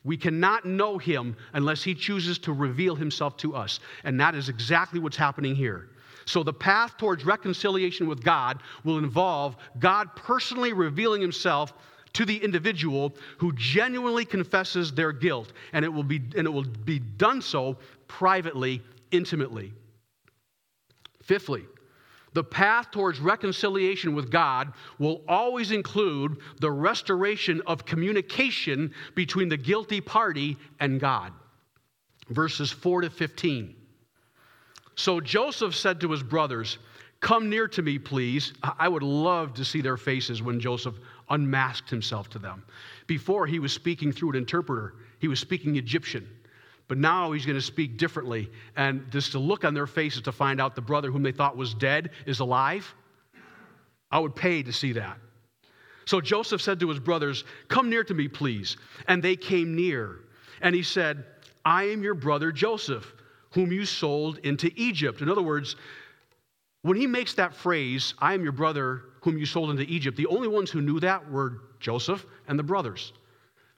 We 0.03 0.17
cannot 0.17 0.65
know 0.65 0.97
him 0.97 1.35
unless 1.53 1.83
he 1.83 1.93
chooses 1.93 2.37
to 2.39 2.53
reveal 2.53 2.95
himself 2.95 3.37
to 3.37 3.55
us. 3.55 3.79
And 4.03 4.19
that 4.19 4.35
is 4.35 4.49
exactly 4.49 4.99
what's 4.99 5.17
happening 5.17 5.55
here. 5.55 5.89
So, 6.25 6.41
the 6.41 6.53
path 6.53 6.97
towards 6.97 7.25
reconciliation 7.25 8.07
with 8.07 8.23
God 8.23 8.61
will 8.83 8.97
involve 8.97 9.57
God 9.77 10.15
personally 10.15 10.73
revealing 10.73 11.21
himself 11.21 11.73
to 12.15 12.25
the 12.25 12.37
individual 12.37 13.13
who 13.37 13.51
genuinely 13.53 14.25
confesses 14.25 14.91
their 14.91 15.11
guilt, 15.11 15.51
and 15.73 15.83
it 15.83 15.93
will 15.93 16.03
be, 16.03 16.21
and 16.37 16.47
it 16.47 16.49
will 16.49 16.63
be 16.63 16.99
done 16.99 17.41
so 17.41 17.77
privately, 18.07 18.81
intimately. 19.11 19.73
Fifthly, 21.21 21.65
the 22.33 22.43
path 22.43 22.91
towards 22.91 23.19
reconciliation 23.19 24.15
with 24.15 24.31
God 24.31 24.73
will 24.97 25.23
always 25.27 25.71
include 25.71 26.37
the 26.61 26.71
restoration 26.71 27.61
of 27.67 27.85
communication 27.85 28.93
between 29.15 29.49
the 29.49 29.57
guilty 29.57 29.99
party 29.99 30.57
and 30.79 30.99
God. 30.99 31.33
Verses 32.29 32.71
4 32.71 33.01
to 33.01 33.09
15. 33.09 33.75
So 34.95 35.19
Joseph 35.19 35.75
said 35.75 35.99
to 36.01 36.11
his 36.11 36.23
brothers, 36.23 36.77
Come 37.19 37.49
near 37.49 37.67
to 37.69 37.81
me, 37.81 37.97
please. 37.97 38.53
I 38.61 38.87
would 38.87 39.01
love 39.01 39.53
to 39.55 39.65
see 39.65 39.81
their 39.81 39.97
faces 39.97 40.41
when 40.41 40.59
Joseph 40.59 40.95
unmasked 41.29 41.89
himself 41.89 42.29
to 42.29 42.39
them. 42.39 42.63
Before, 43.07 43.45
he 43.47 43.59
was 43.59 43.73
speaking 43.73 44.11
through 44.11 44.31
an 44.31 44.35
interpreter, 44.35 44.95
he 45.19 45.27
was 45.27 45.39
speaking 45.39 45.75
Egyptian. 45.75 46.27
But 46.87 46.99
now 46.99 47.31
he's 47.31 47.45
going 47.45 47.57
to 47.57 47.65
speak 47.65 47.97
differently. 47.97 48.49
And 48.75 49.09
just 49.11 49.31
to 49.31 49.39
look 49.39 49.65
on 49.65 49.73
their 49.73 49.87
faces 49.87 50.21
to 50.23 50.31
find 50.31 50.61
out 50.61 50.75
the 50.75 50.81
brother 50.81 51.11
whom 51.11 51.23
they 51.23 51.31
thought 51.31 51.57
was 51.57 51.73
dead 51.73 52.11
is 52.25 52.39
alive, 52.39 52.93
I 54.11 54.19
would 54.19 54.35
pay 54.35 54.61
to 54.63 54.71
see 54.71 54.91
that. 54.93 55.17
So 56.05 56.21
Joseph 56.21 56.61
said 56.61 56.79
to 56.81 56.89
his 56.89 56.99
brothers, 56.99 57.43
Come 57.67 57.89
near 57.89 58.03
to 58.03 58.13
me, 58.13 58.27
please. 58.27 58.77
And 59.07 59.23
they 59.23 59.35
came 59.35 59.75
near. 59.75 60.19
And 60.61 60.75
he 60.75 60.83
said, 60.83 61.25
I 61.65 61.85
am 61.85 62.03
your 62.03 62.13
brother 62.13 62.51
Joseph, 62.51 63.11
whom 63.51 63.71
you 63.71 63.85
sold 63.85 64.37
into 64.39 64.71
Egypt. 64.75 65.21
In 65.21 65.29
other 65.29 65.41
words, 65.41 65.75
when 66.85 66.97
he 66.97 67.07
makes 67.07 67.33
that 67.33 67.55
phrase, 67.55 68.13
I 68.19 68.35
am 68.35 68.43
your 68.43 68.51
brother 68.51 69.05
whom 69.21 69.39
you 69.39 69.47
sold 69.47 69.71
into 69.71 69.91
Egypt, 69.91 70.15
the 70.15 70.27
only 70.27 70.47
ones 70.47 70.69
who 70.69 70.81
knew 70.81 70.99
that 70.99 71.31
were 71.31 71.61
Joseph 71.79 72.23
and 72.47 72.59
the 72.59 72.63
brothers. 72.63 73.11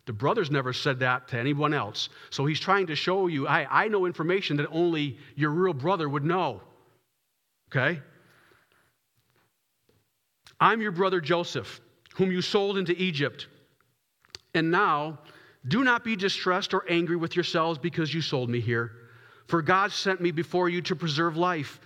The 0.07 0.11
brothers 0.11 0.51
never 0.51 0.73
said 0.73 0.99
that 0.99 1.29
to 1.29 1.39
anyone 1.39 1.73
else. 1.73 2.09
So 2.31 2.45
he's 2.45 2.59
trying 2.59 2.85
to 2.87 2.97
show 2.97 3.27
you, 3.27 3.47
I, 3.47 3.85
I 3.85 3.87
know 3.87 4.07
information 4.07 4.57
that 4.57 4.67
only 4.71 5.17
your 5.37 5.51
real 5.51 5.73
brother 5.73 6.09
would 6.09 6.25
know. 6.25 6.59
Okay? 7.71 8.01
I'm 10.59 10.81
your 10.81 10.91
brother 10.91 11.21
Joseph, 11.21 11.79
whom 12.15 12.29
you 12.29 12.41
sold 12.41 12.77
into 12.77 12.91
Egypt. 13.01 13.47
And 14.53 14.69
now, 14.69 15.19
do 15.69 15.85
not 15.85 16.03
be 16.03 16.17
distressed 16.17 16.73
or 16.73 16.83
angry 16.89 17.15
with 17.15 17.37
yourselves 17.37 17.79
because 17.79 18.13
you 18.13 18.21
sold 18.21 18.49
me 18.49 18.59
here. 18.59 18.91
For 19.47 19.61
God 19.61 19.93
sent 19.93 20.19
me 20.19 20.31
before 20.31 20.67
you 20.67 20.81
to 20.81 20.95
preserve 20.97 21.37
life. 21.37 21.79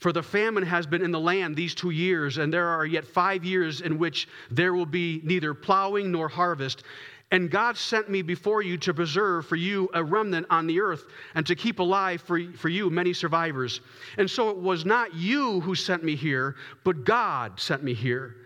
For 0.00 0.12
the 0.12 0.22
famine 0.22 0.64
has 0.64 0.86
been 0.86 1.02
in 1.02 1.12
the 1.12 1.20
land 1.20 1.54
these 1.54 1.74
two 1.74 1.90
years, 1.90 2.38
and 2.38 2.52
there 2.52 2.66
are 2.66 2.86
yet 2.86 3.06
five 3.06 3.44
years 3.44 3.82
in 3.82 3.98
which 3.98 4.28
there 4.50 4.72
will 4.72 4.86
be 4.86 5.20
neither 5.24 5.52
plowing 5.52 6.10
nor 6.10 6.26
harvest. 6.26 6.84
And 7.32 7.50
God 7.50 7.76
sent 7.76 8.08
me 8.08 8.22
before 8.22 8.62
you 8.62 8.78
to 8.78 8.94
preserve 8.94 9.46
for 9.46 9.56
you 9.56 9.90
a 9.92 10.02
remnant 10.02 10.46
on 10.50 10.66
the 10.66 10.80
earth 10.80 11.04
and 11.34 11.46
to 11.46 11.54
keep 11.54 11.78
alive 11.78 12.22
for, 12.22 12.42
for 12.54 12.70
you 12.70 12.88
many 12.90 13.12
survivors. 13.12 13.82
And 14.16 14.28
so 14.28 14.48
it 14.48 14.56
was 14.56 14.86
not 14.86 15.14
you 15.14 15.60
who 15.60 15.74
sent 15.74 16.02
me 16.02 16.16
here, 16.16 16.56
but 16.82 17.04
God 17.04 17.60
sent 17.60 17.84
me 17.84 17.92
here. 17.92 18.36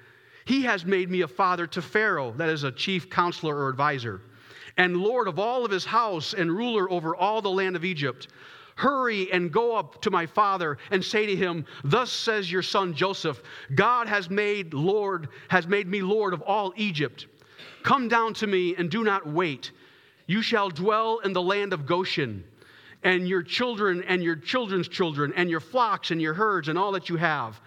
He 0.45 0.63
has 0.63 0.85
made 0.85 1.09
me 1.09 1.23
a 1.23 1.29
father 1.29 1.67
to 1.69 1.81
Pharaoh, 1.81 2.33
that 2.33 2.49
is, 2.49 2.65
a 2.65 2.73
chief 2.73 3.09
counselor 3.09 3.57
or 3.57 3.69
advisor, 3.69 4.21
and 4.77 4.97
lord 4.97 5.29
of 5.29 5.39
all 5.39 5.65
of 5.65 5.71
his 5.71 5.85
house 5.85 6.35
and 6.35 6.51
ruler 6.51 6.91
over 6.91 7.17
all 7.17 7.41
the 7.41 7.49
land 7.49 7.77
of 7.77 7.85
Egypt. 7.85 8.29
Hurry 8.77 9.31
and 9.31 9.53
go 9.53 9.77
up 9.77 10.03
to 10.03 10.11
my 10.11 10.27
father 10.27 10.79
and 10.91 11.05
say 11.05 11.27
to 11.27 11.37
him, 11.37 11.65
Thus 11.85 12.11
says 12.11 12.51
your 12.51 12.63
son 12.63 12.95
Joseph, 12.95 13.43
God 13.75 14.09
has 14.09 14.29
made 14.29 14.75
Lord, 14.75 15.29
has 15.49 15.67
made 15.67 15.87
me 15.87 16.03
Lord 16.03 16.35
of 16.35 16.43
all 16.43 16.73
Egypt. 16.77 17.27
Come 17.85 18.09
down 18.09 18.35
to 18.35 18.47
me 18.47 18.75
and 18.77 18.91
do 18.91 19.05
not 19.05 19.27
wait. 19.27 19.71
You 20.27 20.43
shall 20.43 20.71
dwell 20.71 21.19
in 21.19 21.33
the 21.33 21.43
land 21.43 21.73
of 21.73 21.87
Goshen, 21.87 22.45
and 23.03 23.29
your 23.29 23.43
children 23.43 24.03
and 24.09 24.23
your 24.23 24.37
children's 24.37 24.89
children, 24.89 25.33
and 25.37 25.51
your 25.51 25.61
flocks 25.61 26.11
and 26.11 26.21
your 26.21 26.35
herds, 26.35 26.69
and 26.69 26.79
all 26.79 26.93
that 26.93 27.09
you 27.09 27.17
have. 27.17 27.61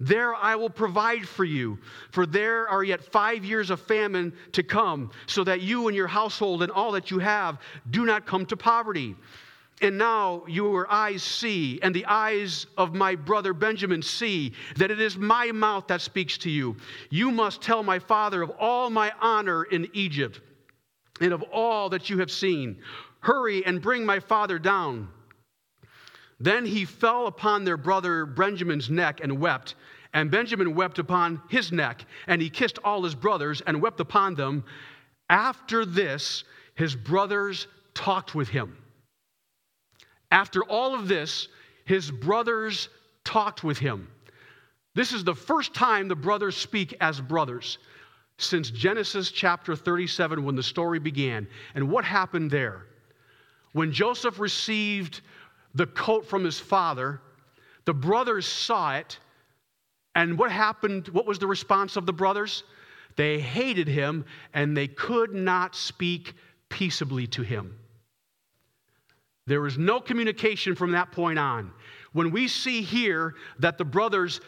There 0.00 0.34
I 0.34 0.56
will 0.56 0.70
provide 0.70 1.28
for 1.28 1.44
you, 1.44 1.78
for 2.10 2.26
there 2.26 2.68
are 2.68 2.82
yet 2.82 3.04
five 3.04 3.44
years 3.44 3.70
of 3.70 3.80
famine 3.80 4.32
to 4.52 4.62
come, 4.62 5.10
so 5.26 5.44
that 5.44 5.60
you 5.60 5.88
and 5.88 5.96
your 5.96 6.08
household 6.08 6.62
and 6.62 6.72
all 6.72 6.92
that 6.92 7.10
you 7.10 7.18
have 7.18 7.58
do 7.90 8.04
not 8.04 8.26
come 8.26 8.44
to 8.46 8.56
poverty. 8.56 9.14
And 9.80 9.96
now 9.96 10.44
your 10.46 10.90
eyes 10.90 11.22
see, 11.22 11.80
and 11.82 11.94
the 11.94 12.04
eyes 12.04 12.66
of 12.76 12.94
my 12.94 13.14
brother 13.14 13.54
Benjamin 13.54 14.02
see, 14.02 14.52
that 14.76 14.90
it 14.90 15.00
is 15.00 15.16
my 15.16 15.52
mouth 15.52 15.86
that 15.86 16.02
speaks 16.02 16.36
to 16.38 16.50
you. 16.50 16.76
You 17.08 17.30
must 17.30 17.62
tell 17.62 17.82
my 17.82 17.98
father 17.98 18.42
of 18.42 18.50
all 18.50 18.90
my 18.90 19.12
honor 19.20 19.64
in 19.64 19.88
Egypt, 19.94 20.40
and 21.20 21.32
of 21.32 21.42
all 21.44 21.88
that 21.90 22.10
you 22.10 22.18
have 22.18 22.30
seen. 22.30 22.82
Hurry 23.20 23.64
and 23.64 23.80
bring 23.80 24.04
my 24.04 24.20
father 24.20 24.58
down. 24.58 25.08
Then 26.38 26.64
he 26.64 26.84
fell 26.84 27.26
upon 27.26 27.64
their 27.64 27.76
brother 27.76 28.26
Benjamin's 28.26 28.90
neck 28.90 29.20
and 29.22 29.40
wept. 29.40 29.74
And 30.12 30.30
Benjamin 30.30 30.74
wept 30.74 30.98
upon 30.98 31.40
his 31.48 31.70
neck, 31.70 32.04
and 32.26 32.42
he 32.42 32.50
kissed 32.50 32.78
all 32.82 33.04
his 33.04 33.14
brothers 33.14 33.60
and 33.60 33.80
wept 33.80 34.00
upon 34.00 34.34
them. 34.34 34.64
After 35.28 35.84
this, 35.84 36.44
his 36.74 36.96
brothers 36.96 37.68
talked 37.94 38.34
with 38.34 38.48
him. 38.48 38.76
After 40.30 40.62
all 40.64 40.94
of 40.94 41.08
this, 41.08 41.48
his 41.84 42.10
brothers 42.10 42.88
talked 43.24 43.64
with 43.64 43.78
him. 43.78 44.08
This 44.94 45.12
is 45.12 45.24
the 45.24 45.34
first 45.34 45.74
time 45.74 46.08
the 46.08 46.16
brothers 46.16 46.56
speak 46.56 46.96
as 47.00 47.20
brothers 47.20 47.78
since 48.38 48.70
Genesis 48.70 49.30
chapter 49.30 49.76
37 49.76 50.42
when 50.44 50.56
the 50.56 50.62
story 50.62 50.98
began. 50.98 51.46
And 51.74 51.90
what 51.90 52.04
happened 52.04 52.50
there? 52.50 52.86
When 53.72 53.92
Joseph 53.92 54.40
received 54.40 55.20
the 55.74 55.86
coat 55.86 56.26
from 56.26 56.44
his 56.44 56.58
father, 56.58 57.20
the 57.84 57.94
brothers 57.94 58.46
saw 58.46 58.96
it. 58.96 59.18
And 60.14 60.38
what 60.38 60.50
happened? 60.50 61.08
What 61.08 61.26
was 61.26 61.38
the 61.38 61.46
response 61.46 61.96
of 61.96 62.06
the 62.06 62.12
brothers? 62.12 62.64
They 63.16 63.38
hated 63.38 63.88
him 63.88 64.24
and 64.54 64.76
they 64.76 64.88
could 64.88 65.34
not 65.34 65.76
speak 65.76 66.34
peaceably 66.68 67.26
to 67.28 67.42
him. 67.42 67.76
There 69.50 69.60
was 69.60 69.76
no 69.76 69.98
communication 69.98 70.76
from 70.76 70.92
that 70.92 71.10
point 71.10 71.36
on. 71.36 71.72
When 72.12 72.30
we 72.30 72.46
see 72.46 72.82
here 72.82 73.34
that 73.58 73.78
the 73.78 73.84
brothers 73.84 74.40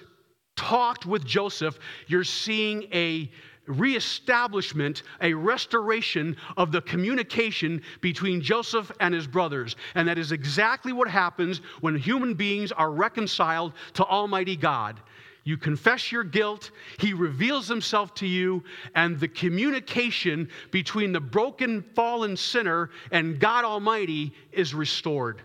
talked 0.55 1.07
with 1.07 1.25
Joseph, 1.25 1.77
you're 2.07 2.23
seeing 2.23 2.85
a 2.95 3.29
reestablishment, 3.67 5.03
a 5.21 5.35
restoration 5.35 6.37
of 6.57 6.71
the 6.71 6.83
communication 6.83 7.83
between 8.01 8.41
Joseph 8.41 8.93
and 9.01 9.13
his 9.13 9.27
brothers. 9.27 9.75
And 9.97 10.07
that 10.07 10.19
is 10.19 10.31
exactly 10.31 10.93
what 10.93 11.09
happens 11.09 11.61
when 11.81 11.97
human 11.97 12.35
beings 12.35 12.71
are 12.71 12.93
reconciled 12.93 13.73
to 13.95 14.05
Almighty 14.05 14.55
God. 14.55 15.01
You 15.45 15.57
confess 15.57 16.13
your 16.13 16.25
guilt, 16.25 16.71
He 16.99 17.13
reveals 17.13 17.69
Himself 17.69 18.15
to 18.15 18.27
you, 18.27 18.63
and 18.95 19.19
the 19.19 19.29
communication 19.29 20.49
between 20.71 21.13
the 21.13 21.21
broken, 21.21 21.83
fallen 21.95 22.37
sinner 22.37 22.91
and 23.11 23.41
God 23.41 23.65
Almighty 23.65 24.33
is 24.53 24.75
restored. 24.75 25.43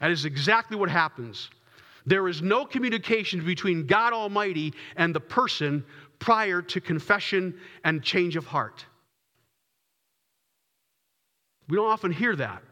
That 0.00 0.10
is 0.10 0.24
exactly 0.24 0.76
what 0.76 0.90
happens. 0.90 1.50
There 2.06 2.28
is 2.28 2.42
no 2.42 2.64
communication 2.64 3.44
between 3.44 3.86
God 3.86 4.12
Almighty 4.12 4.72
and 4.96 5.14
the 5.14 5.20
person 5.20 5.84
prior 6.18 6.62
to 6.62 6.80
confession 6.80 7.54
and 7.84 8.02
change 8.02 8.34
of 8.34 8.46
heart. 8.46 8.84
We 11.68 11.76
don't 11.76 11.90
often 11.90 12.12
hear 12.12 12.34
that. 12.36 12.62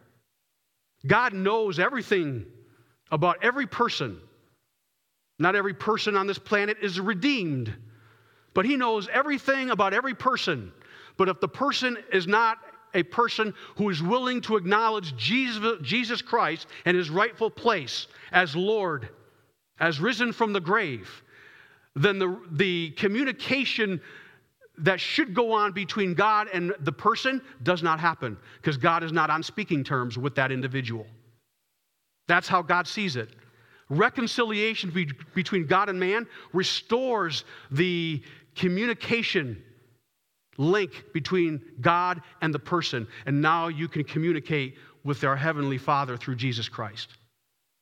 God 1.07 1.35
knows 1.35 1.79
everything 1.79 2.47
about 3.11 3.39
every 3.43 3.67
person. 3.67 4.19
Not 5.39 5.55
every 5.55 5.75
person 5.75 6.17
on 6.17 6.27
this 6.27 6.39
planet 6.39 6.79
is 6.81 6.99
redeemed, 6.99 7.73
but 8.55 8.65
He 8.65 8.77
knows 8.77 9.09
everything 9.13 9.71
about 9.71 9.93
every 9.93 10.15
person. 10.15 10.73
But 11.17 11.29
if 11.29 11.41
the 11.41 11.49
person 11.49 11.99
is 12.13 12.27
not 12.27 12.59
a 12.95 13.03
person 13.03 13.55
who 13.77 13.91
is 13.91 14.03
willing 14.03 14.41
to 14.43 14.57
acknowledge 14.57 15.15
Jesus, 15.17 16.23
Christ 16.23 16.67
and 16.85 16.97
his 16.97 17.11
rightful 17.11 17.51
place 17.51 18.07
as 18.33 18.57
Lord, 18.57 19.11
as 19.79 20.01
risen 20.01 20.33
from 20.33 20.53
the 20.53 20.61
grave, 20.61 21.23
then 21.95 22.19
the, 22.19 22.41
the 22.53 22.91
communication 22.93 24.01
that 24.79 25.01
should 25.01 25.35
go 25.35 25.53
on 25.53 25.73
between 25.73 26.15
God 26.15 26.49
and 26.53 26.75
the 26.81 26.93
person 26.93 27.41
does 27.63 27.83
not 27.83 27.99
happen 27.99 28.37
because 28.61 28.77
God 28.77 29.03
is 29.03 29.13
not 29.13 29.31
on 29.31 29.43
speaking 29.43 29.83
terms 29.83 30.19
with 30.19 30.35
that 30.35 30.53
individual. 30.53 31.07
That's 32.29 32.49
how 32.49 32.61
God 32.61 32.87
sees 32.87 33.17
it. 33.17 33.31
Reconciliation 33.89 34.91
be- 34.91 35.13
between 35.35 35.67
God 35.67 35.89
and 35.89 35.99
man 35.99 36.27
restores 36.53 37.45
the 37.71 38.23
communication 38.55 39.63
link 40.59 41.05
between 41.13 41.61
God 41.81 42.23
and 42.41 42.53
the 42.53 42.59
person. 42.59 43.07
And 43.27 43.41
now 43.41 43.69
you 43.69 43.89
can 43.89 44.05
communicate 44.05 44.77
with 45.05 45.23
our 45.25 45.37
Heavenly 45.37 45.79
Father 45.79 46.17
through 46.17 46.37
Jesus 46.37 46.69
Christ. 46.69 47.11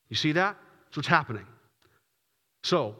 You 0.08 0.16
see 0.16 0.32
that? 0.32 0.56
That's 0.84 0.96
what's 0.96 1.08
happening. 1.08 1.46
So, 2.64 2.96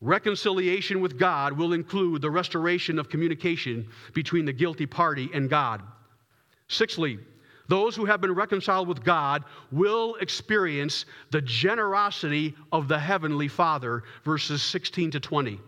reconciliation 0.00 1.00
with 1.00 1.18
God 1.18 1.52
will 1.52 1.72
include 1.72 2.22
the 2.22 2.30
restoration 2.30 2.98
of 2.98 3.08
communication 3.08 3.88
between 4.14 4.44
the 4.44 4.52
guilty 4.52 4.86
party 4.86 5.30
and 5.32 5.48
God. 5.48 5.82
Sixthly, 6.68 7.18
those 7.70 7.94
who 7.94 8.04
have 8.04 8.20
been 8.20 8.34
reconciled 8.34 8.88
with 8.88 9.04
God 9.04 9.44
will 9.70 10.16
experience 10.16 11.06
the 11.30 11.40
generosity 11.40 12.54
of 12.72 12.88
the 12.88 12.98
Heavenly 12.98 13.46
Father, 13.46 14.02
verses 14.24 14.60
16 14.60 15.12
to 15.12 15.20
20. 15.20 15.60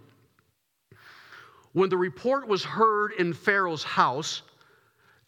When 1.72 1.88
the 1.88 1.96
report 1.96 2.48
was 2.48 2.64
heard 2.64 3.12
in 3.12 3.32
Pharaoh's 3.32 3.84
house, 3.84 4.42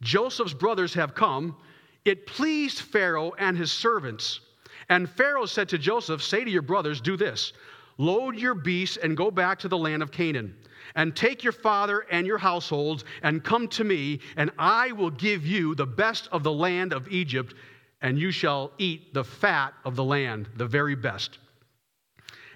Joseph's 0.02 0.52
brothers 0.52 0.92
have 0.94 1.14
come, 1.14 1.56
it 2.04 2.26
pleased 2.26 2.80
Pharaoh 2.80 3.32
and 3.38 3.56
his 3.56 3.70
servants. 3.70 4.40
And 4.88 5.08
Pharaoh 5.08 5.46
said 5.46 5.68
to 5.70 5.78
Joseph, 5.78 6.22
Say 6.22 6.44
to 6.44 6.50
your 6.50 6.62
brothers, 6.62 7.00
do 7.00 7.16
this 7.16 7.52
load 7.98 8.36
your 8.36 8.54
beasts 8.54 8.96
and 8.96 9.16
go 9.16 9.30
back 9.30 9.58
to 9.60 9.68
the 9.68 9.78
land 9.78 10.02
of 10.02 10.10
Canaan 10.10 10.54
and 10.94 11.14
take 11.14 11.42
your 11.42 11.52
father 11.52 12.06
and 12.10 12.26
your 12.26 12.38
households 12.38 13.04
and 13.22 13.42
come 13.42 13.68
to 13.68 13.84
me, 13.84 14.20
and 14.36 14.50
I 14.58 14.92
will 14.92 15.10
give 15.10 15.46
you 15.46 15.74
the 15.74 15.86
best 15.86 16.28
of 16.30 16.42
the 16.42 16.52
land 16.52 16.92
of 16.92 17.08
Egypt, 17.08 17.54
and 18.02 18.18
you 18.18 18.30
shall 18.30 18.72
eat 18.78 19.14
the 19.14 19.24
fat 19.24 19.74
of 19.84 19.96
the 19.96 20.04
land, 20.04 20.48
the 20.56 20.66
very 20.66 20.94
best. 20.94 21.38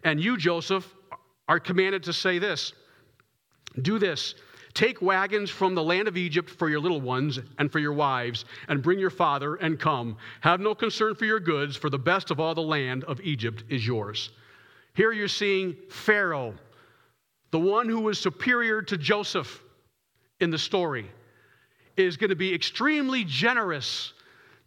And 0.04 0.20
you, 0.20 0.36
Joseph, 0.36 0.94
are 1.48 1.58
commanded 1.58 2.02
to 2.04 2.12
say 2.12 2.38
this 2.38 2.72
Do 3.82 3.98
this. 3.98 4.34
Take 4.74 5.02
wagons 5.02 5.50
from 5.50 5.74
the 5.74 5.82
land 5.82 6.06
of 6.06 6.16
Egypt 6.16 6.48
for 6.48 6.68
your 6.68 6.78
little 6.78 7.00
ones 7.00 7.40
and 7.58 7.72
for 7.72 7.80
your 7.80 7.94
wives, 7.94 8.44
and 8.68 8.82
bring 8.82 9.00
your 9.00 9.10
father 9.10 9.56
and 9.56 9.80
come. 9.80 10.16
Have 10.40 10.60
no 10.60 10.72
concern 10.74 11.16
for 11.16 11.24
your 11.24 11.40
goods, 11.40 11.76
for 11.76 11.90
the 11.90 11.98
best 11.98 12.30
of 12.30 12.38
all 12.38 12.54
the 12.54 12.62
land 12.62 13.02
of 13.04 13.20
Egypt 13.22 13.64
is 13.68 13.84
yours. 13.84 14.30
Here 14.98 15.12
you're 15.12 15.28
seeing 15.28 15.76
Pharaoh 15.90 16.54
the 17.52 17.58
one 17.60 17.88
who 17.88 18.00
was 18.00 18.18
superior 18.18 18.82
to 18.82 18.96
Joseph 18.96 19.62
in 20.40 20.50
the 20.50 20.58
story, 20.58 21.08
is 21.96 22.16
going 22.16 22.30
to 22.30 22.36
be 22.36 22.52
extremely 22.52 23.22
generous 23.22 24.12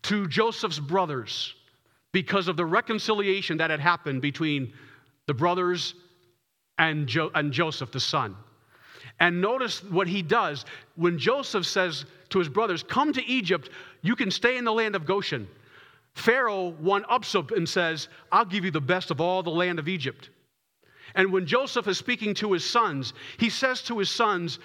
to 0.03 0.29
Joseph's 0.29 0.79
brothers 0.79 1.53
because 2.13 2.47
of 2.47 2.55
the 2.55 2.65
reconciliation 2.65 3.57
that 3.57 3.71
had 3.71 3.81
happened 3.81 4.21
between 4.21 4.71
the 5.27 5.33
brothers 5.33 5.95
and, 6.77 7.07
jo- 7.07 7.31
and 7.35 7.51
Joseph, 7.51 7.91
the 7.91 7.99
son. 7.99 8.33
And 9.19 9.41
notice 9.41 9.83
what 9.83 10.07
he 10.07 10.21
does 10.21 10.63
when 10.95 11.19
Joseph 11.19 11.65
says 11.65 12.05
to 12.29 12.39
his 12.39 12.47
brothers, 12.47 12.83
Come 12.83 13.11
to 13.11 13.25
Egypt, 13.25 13.69
you 14.01 14.15
can 14.15 14.31
stay 14.31 14.55
in 14.55 14.63
the 14.63 14.71
land 14.71 14.95
of 14.95 15.05
Goshen. 15.05 15.49
Pharaoh 16.13 16.69
one 16.79 17.05
ups 17.09 17.35
up 17.35 17.51
and 17.51 17.67
says, 17.67 18.07
I'll 18.31 18.45
give 18.45 18.65
you 18.65 18.71
the 18.71 18.81
best 18.81 19.11
of 19.11 19.21
all 19.21 19.43
the 19.43 19.49
land 19.49 19.79
of 19.79 19.87
Egypt. 19.87 20.29
And 21.15 21.31
when 21.31 21.45
Joseph 21.45 21.87
is 21.87 21.97
speaking 21.97 22.33
to 22.35 22.53
his 22.53 22.69
sons, 22.69 23.13
he 23.37 23.49
says 23.49 23.81
to 23.83 23.99
his 23.99 24.09
sons, 24.09 24.59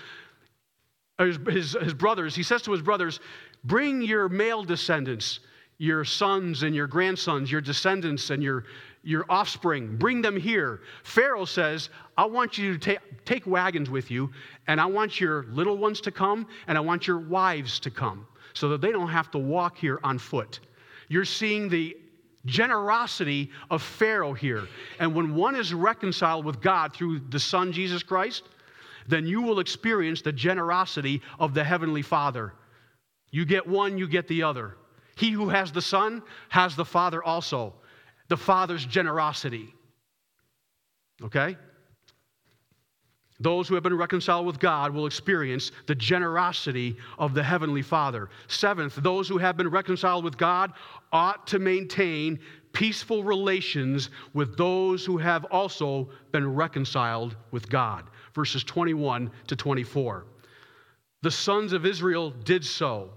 his, 1.19 1.39
his, 1.49 1.73
his 1.81 1.95
brothers, 1.95 2.35
he 2.35 2.43
says 2.43 2.63
to 2.63 2.73
his 2.73 2.83
brothers, 2.83 3.21
Bring 3.65 4.03
your 4.03 4.29
male 4.29 4.63
descendants, 4.63 5.41
your 5.79 6.05
sons 6.05 6.63
and 6.63 6.75
your 6.75 6.87
grandsons, 6.87 7.51
your 7.51 7.61
descendants 7.61 8.31
and 8.31 8.43
your, 8.43 8.65
your 9.03 9.25
offspring, 9.29 9.97
bring 9.97 10.23
them 10.23 10.37
here. 10.37 10.81
Pharaoh 11.05 11.45
says, 11.45 11.91
I 12.17 12.27
want 12.27 12.59
you 12.59 12.73
to 12.73 12.79
take, 12.79 13.25
take 13.25 13.47
wagons 13.47 13.91
with 13.91 14.11
you, 14.11 14.31
and 14.67 14.81
I 14.81 14.87
want 14.87 15.21
your 15.21 15.45
little 15.45 15.79
ones 15.79 16.01
to 16.03 16.11
come, 16.11 16.47
and 16.67 16.77
I 16.77 16.81
want 16.81 17.07
your 17.07 17.19
wives 17.19 17.81
to 17.81 17.91
come, 17.91 18.27
so 18.53 18.69
that 18.71 18.81
they 18.81 18.93
don't 18.93 19.09
have 19.09 19.31
to 19.33 19.39
walk 19.39 19.79
here 19.79 20.01
on 20.03 20.19
foot. 20.19 20.61
You're 21.09 21.25
seeing 21.25 21.69
the 21.69 21.97
generosity 22.47 23.51
of 23.71 23.83
Pharaoh 23.83 24.33
here. 24.33 24.69
And 24.99 25.15
when 25.15 25.35
one 25.35 25.57
is 25.57 25.75
reconciled 25.75 26.45
with 26.45 26.61
God 26.61 26.95
through 26.95 27.21
the 27.31 27.41
Son, 27.41 27.73
Jesus 27.73 28.03
Christ, 28.03 28.45
then 29.09 29.27
you 29.27 29.43
will 29.43 29.61
experience 29.61 30.23
the 30.23 30.33
generosity 30.33 31.21
of 31.39 31.55
the 31.55 31.65
Heavenly 31.65 32.03
Father. 32.03 32.55
You 33.31 33.45
get 33.45 33.67
one, 33.67 33.99
you 33.99 34.09
get 34.09 34.29
the 34.29 34.43
other. 34.43 34.77
He 35.17 35.31
who 35.31 35.49
has 35.49 35.73
the 35.73 35.83
Son 35.83 36.23
has 36.49 36.77
the 36.77 36.85
Father 36.85 37.23
also, 37.23 37.75
the 38.29 38.37
Father's 38.37 38.85
generosity. 38.85 39.75
Okay? 41.23 41.57
Those 43.39 43.69
who 43.69 43.75
have 43.75 43.83
been 43.83 43.97
reconciled 43.97 44.47
with 44.47 44.59
God 44.59 44.95
will 44.95 45.07
experience 45.07 45.71
the 45.87 45.95
generosity 45.95 46.97
of 47.19 47.35
the 47.35 47.43
Heavenly 47.43 47.83
Father. 47.83 48.31
Seventh, 48.49 48.97
those 48.97 49.29
who 49.29 49.37
have 49.37 49.57
been 49.57 49.69
reconciled 49.69 50.25
with 50.25 50.39
God 50.39 50.73
ought 51.13 51.47
to 51.49 51.59
maintain 51.59 52.39
peaceful 52.73 53.23
relations 53.23 54.11
with 54.33 54.57
those 54.57 55.05
who 55.05 55.19
have 55.19 55.45
also 55.47 56.09
been 56.33 56.55
reconciled 56.55 57.37
with 57.51 57.69
God. 57.69 58.05
Verses 58.35 58.65
21 58.65 59.31
to 59.49 59.57
24. 59.57 60.25
The 61.23 61.31
sons 61.31 61.73
of 61.73 61.85
Israel 61.85 62.31
did 62.31 62.65
so, 62.65 63.11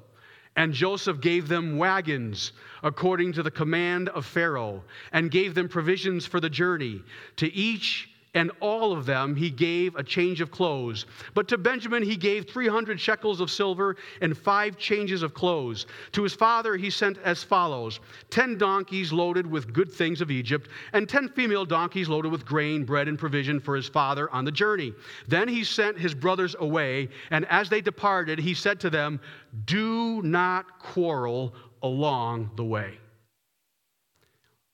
and 0.55 0.73
Joseph 0.73 1.21
gave 1.21 1.47
them 1.47 1.77
wagons 1.77 2.51
according 2.83 3.33
to 3.33 3.43
the 3.43 3.51
command 3.51 4.09
of 4.09 4.25
Pharaoh, 4.25 4.83
and 5.13 5.31
gave 5.31 5.55
them 5.55 5.69
provisions 5.69 6.25
for 6.25 6.39
the 6.39 6.49
journey. 6.49 7.01
To 7.37 7.53
each 7.53 8.09
and 8.33 8.51
all 8.59 8.93
of 8.93 9.05
them 9.05 9.35
he 9.35 9.49
gave 9.49 9.95
a 9.95 10.03
change 10.03 10.41
of 10.41 10.51
clothes. 10.51 11.05
But 11.33 11.47
to 11.47 11.57
Benjamin 11.57 12.03
he 12.03 12.15
gave 12.15 12.49
300 12.49 12.99
shekels 12.99 13.41
of 13.41 13.49
silver 13.49 13.95
and 14.21 14.37
five 14.37 14.77
changes 14.77 15.23
of 15.23 15.33
clothes. 15.33 15.87
To 16.13 16.23
his 16.23 16.33
father 16.33 16.75
he 16.75 16.89
sent 16.89 17.17
as 17.19 17.43
follows 17.43 17.99
10 18.29 18.57
donkeys 18.57 19.11
loaded 19.11 19.47
with 19.47 19.73
good 19.73 19.91
things 19.91 20.21
of 20.21 20.31
Egypt, 20.31 20.69
and 20.93 21.09
10 21.09 21.29
female 21.29 21.65
donkeys 21.65 22.09
loaded 22.09 22.31
with 22.31 22.45
grain, 22.45 22.85
bread, 22.85 23.07
and 23.07 23.17
provision 23.17 23.59
for 23.59 23.75
his 23.75 23.87
father 23.87 24.29
on 24.31 24.45
the 24.45 24.51
journey. 24.51 24.93
Then 25.27 25.47
he 25.47 25.63
sent 25.63 25.97
his 25.97 26.13
brothers 26.13 26.55
away, 26.59 27.09
and 27.31 27.45
as 27.45 27.69
they 27.69 27.81
departed, 27.81 28.39
he 28.39 28.53
said 28.53 28.79
to 28.81 28.89
them, 28.89 29.19
Do 29.65 30.21
not 30.21 30.79
quarrel 30.79 31.53
along 31.81 32.51
the 32.55 32.65
way. 32.65 32.97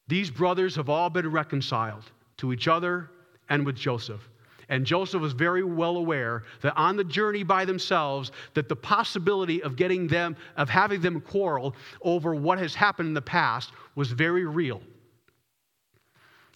These 0.08 0.30
brothers 0.30 0.76
have 0.76 0.89
all 0.89 1.10
been 1.10 1.32
reconciled 1.32 2.12
to 2.38 2.54
each 2.54 2.68
other 2.68 3.10
and 3.50 3.66
with 3.66 3.76
Joseph. 3.76 4.30
And 4.70 4.86
Joseph 4.86 5.22
was 5.22 5.34
very 5.34 5.64
well 5.64 5.98
aware 5.98 6.44
that 6.62 6.76
on 6.76 6.98
the 6.98 7.04
journey 7.04 7.44
by 7.44 7.66
themselves, 7.66 8.32
that 8.56 8.68
the 8.68 8.76
possibility 8.76 9.62
of 9.62 9.76
getting 9.76 10.08
them, 10.08 10.36
of 10.58 10.70
having 10.70 11.02
them 11.02 11.22
quarrel 11.22 11.76
over 12.02 12.34
what 12.34 12.58
has 12.58 12.74
happened 12.74 13.10
in 13.10 13.14
the 13.14 13.22
past 13.22 13.72
was 13.94 14.12
very 14.12 14.46
real. 14.46 14.82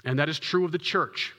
And 0.05 0.17
that 0.17 0.29
is 0.29 0.39
true 0.39 0.65
of 0.65 0.71
the 0.71 0.77
church. 0.77 1.35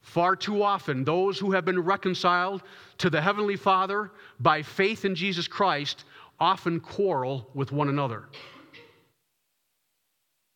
Far 0.00 0.36
too 0.36 0.62
often, 0.62 1.04
those 1.04 1.38
who 1.38 1.50
have 1.52 1.64
been 1.64 1.80
reconciled 1.80 2.62
to 2.98 3.10
the 3.10 3.20
Heavenly 3.20 3.56
Father 3.56 4.12
by 4.40 4.62
faith 4.62 5.04
in 5.04 5.14
Jesus 5.14 5.48
Christ 5.48 6.04
often 6.38 6.80
quarrel 6.80 7.50
with 7.54 7.72
one 7.72 7.88
another. 7.88 8.28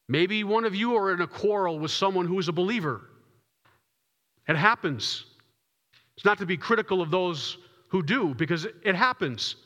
Maybe 0.08 0.44
one 0.44 0.64
of 0.64 0.74
you 0.74 0.96
are 0.96 1.12
in 1.12 1.20
a 1.20 1.26
quarrel 1.26 1.78
with 1.78 1.90
someone 1.90 2.26
who 2.26 2.38
is 2.38 2.48
a 2.48 2.52
believer. 2.52 3.02
It 4.48 4.56
happens. 4.56 5.24
It's 6.16 6.24
not 6.24 6.38
to 6.38 6.46
be 6.46 6.56
critical 6.56 7.00
of 7.00 7.10
those 7.10 7.58
who 7.88 8.02
do, 8.02 8.34
because 8.34 8.66
it 8.84 8.94
happens. 8.94 9.56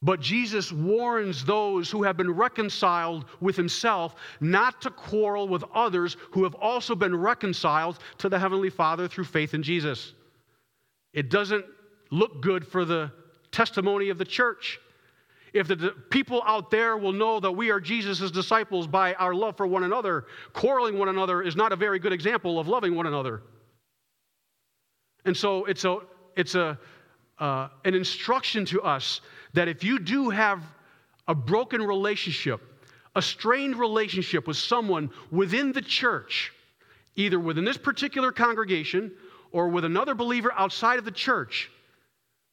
But 0.00 0.20
Jesus 0.20 0.70
warns 0.70 1.44
those 1.44 1.90
who 1.90 2.04
have 2.04 2.16
been 2.16 2.30
reconciled 2.30 3.24
with 3.40 3.56
himself 3.56 4.14
not 4.40 4.80
to 4.82 4.90
quarrel 4.90 5.48
with 5.48 5.64
others 5.74 6.16
who 6.30 6.44
have 6.44 6.54
also 6.54 6.94
been 6.94 7.16
reconciled 7.16 7.98
to 8.18 8.28
the 8.28 8.38
Heavenly 8.38 8.70
Father 8.70 9.08
through 9.08 9.24
faith 9.24 9.54
in 9.54 9.62
Jesus. 9.62 10.12
It 11.12 11.30
doesn't 11.30 11.64
look 12.10 12.40
good 12.40 12.66
for 12.66 12.84
the 12.84 13.10
testimony 13.50 14.08
of 14.10 14.18
the 14.18 14.24
church. 14.24 14.78
If 15.52 15.68
the 15.68 15.94
people 16.10 16.42
out 16.46 16.70
there 16.70 16.96
will 16.96 17.12
know 17.12 17.40
that 17.40 17.52
we 17.52 17.70
are 17.70 17.80
Jesus' 17.80 18.30
disciples 18.30 18.86
by 18.86 19.14
our 19.14 19.34
love 19.34 19.56
for 19.56 19.66
one 19.66 19.84
another, 19.84 20.26
quarreling 20.52 20.98
one 20.98 21.08
another 21.08 21.42
is 21.42 21.56
not 21.56 21.72
a 21.72 21.76
very 21.76 21.98
good 21.98 22.12
example 22.12 22.58
of 22.58 22.68
loving 22.68 22.94
one 22.94 23.06
another. 23.06 23.42
And 25.24 25.36
so 25.36 25.64
it's, 25.64 25.84
a, 25.84 25.98
it's 26.36 26.54
a, 26.54 26.78
uh, 27.38 27.68
an 27.84 27.94
instruction 27.94 28.64
to 28.66 28.82
us 28.82 29.20
that 29.54 29.68
if 29.68 29.82
you 29.82 29.98
do 29.98 30.30
have 30.30 30.62
a 31.26 31.34
broken 31.34 31.82
relationship, 31.82 32.60
a 33.14 33.22
strained 33.22 33.76
relationship 33.76 34.46
with 34.46 34.56
someone 34.56 35.10
within 35.30 35.72
the 35.72 35.82
church, 35.82 36.52
either 37.16 37.38
within 37.38 37.64
this 37.64 37.76
particular 37.76 38.32
congregation 38.32 39.12
or 39.50 39.68
with 39.68 39.84
another 39.84 40.14
believer 40.14 40.52
outside 40.56 40.98
of 40.98 41.04
the 41.04 41.10
church, 41.10 41.70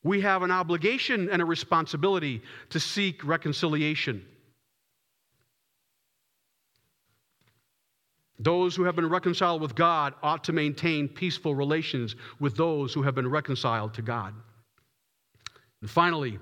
we 0.05 0.21
have 0.21 0.43
an 0.43 0.51
obligation 0.51 1.29
and 1.31 1.41
a 1.41 1.45
responsibility 1.45 2.39
to 2.69 2.79
seek 2.79 3.25
reconciliation. 3.25 4.23
Those 8.37 8.75
who 8.75 8.83
have 8.83 8.95
been 8.95 9.09
reconciled 9.09 9.61
with 9.61 9.73
God 9.73 10.13
ought 10.21 10.43
to 10.43 10.53
maintain 10.53 11.07
peaceful 11.07 11.55
relations 11.55 12.15
with 12.39 12.55
those 12.55 12.93
who 12.93 13.01
have 13.01 13.15
been 13.15 13.27
reconciled 13.27 13.95
to 13.95 14.03
God. 14.03 14.35
And 15.81 15.89
finally, 15.89 16.37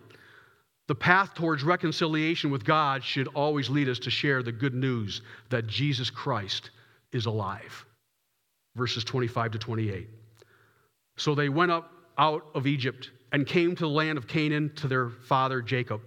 the 0.87 0.95
path 0.95 1.33
towards 1.33 1.63
reconciliation 1.63 2.51
with 2.51 2.65
God 2.65 3.01
should 3.01 3.29
always 3.29 3.69
lead 3.69 3.87
us 3.87 3.99
to 3.99 4.09
share 4.09 4.43
the 4.43 4.51
good 4.51 4.73
news 4.73 5.21
that 5.49 5.67
Jesus 5.67 6.09
Christ 6.09 6.71
is 7.13 7.27
alive. 7.27 7.85
Verses 8.75 9.05
25 9.05 9.51
to 9.51 9.57
28. 9.57 10.09
So 11.15 11.33
they 11.33 11.47
went 11.47 11.71
up 11.71 11.93
out 12.17 12.45
of 12.55 12.67
Egypt 12.67 13.11
and 13.33 13.45
came 13.47 13.75
to 13.75 13.83
the 13.83 13.89
land 13.89 14.17
of 14.17 14.27
Canaan 14.27 14.71
to 14.75 14.87
their 14.87 15.09
father 15.09 15.61
Jacob. 15.61 16.01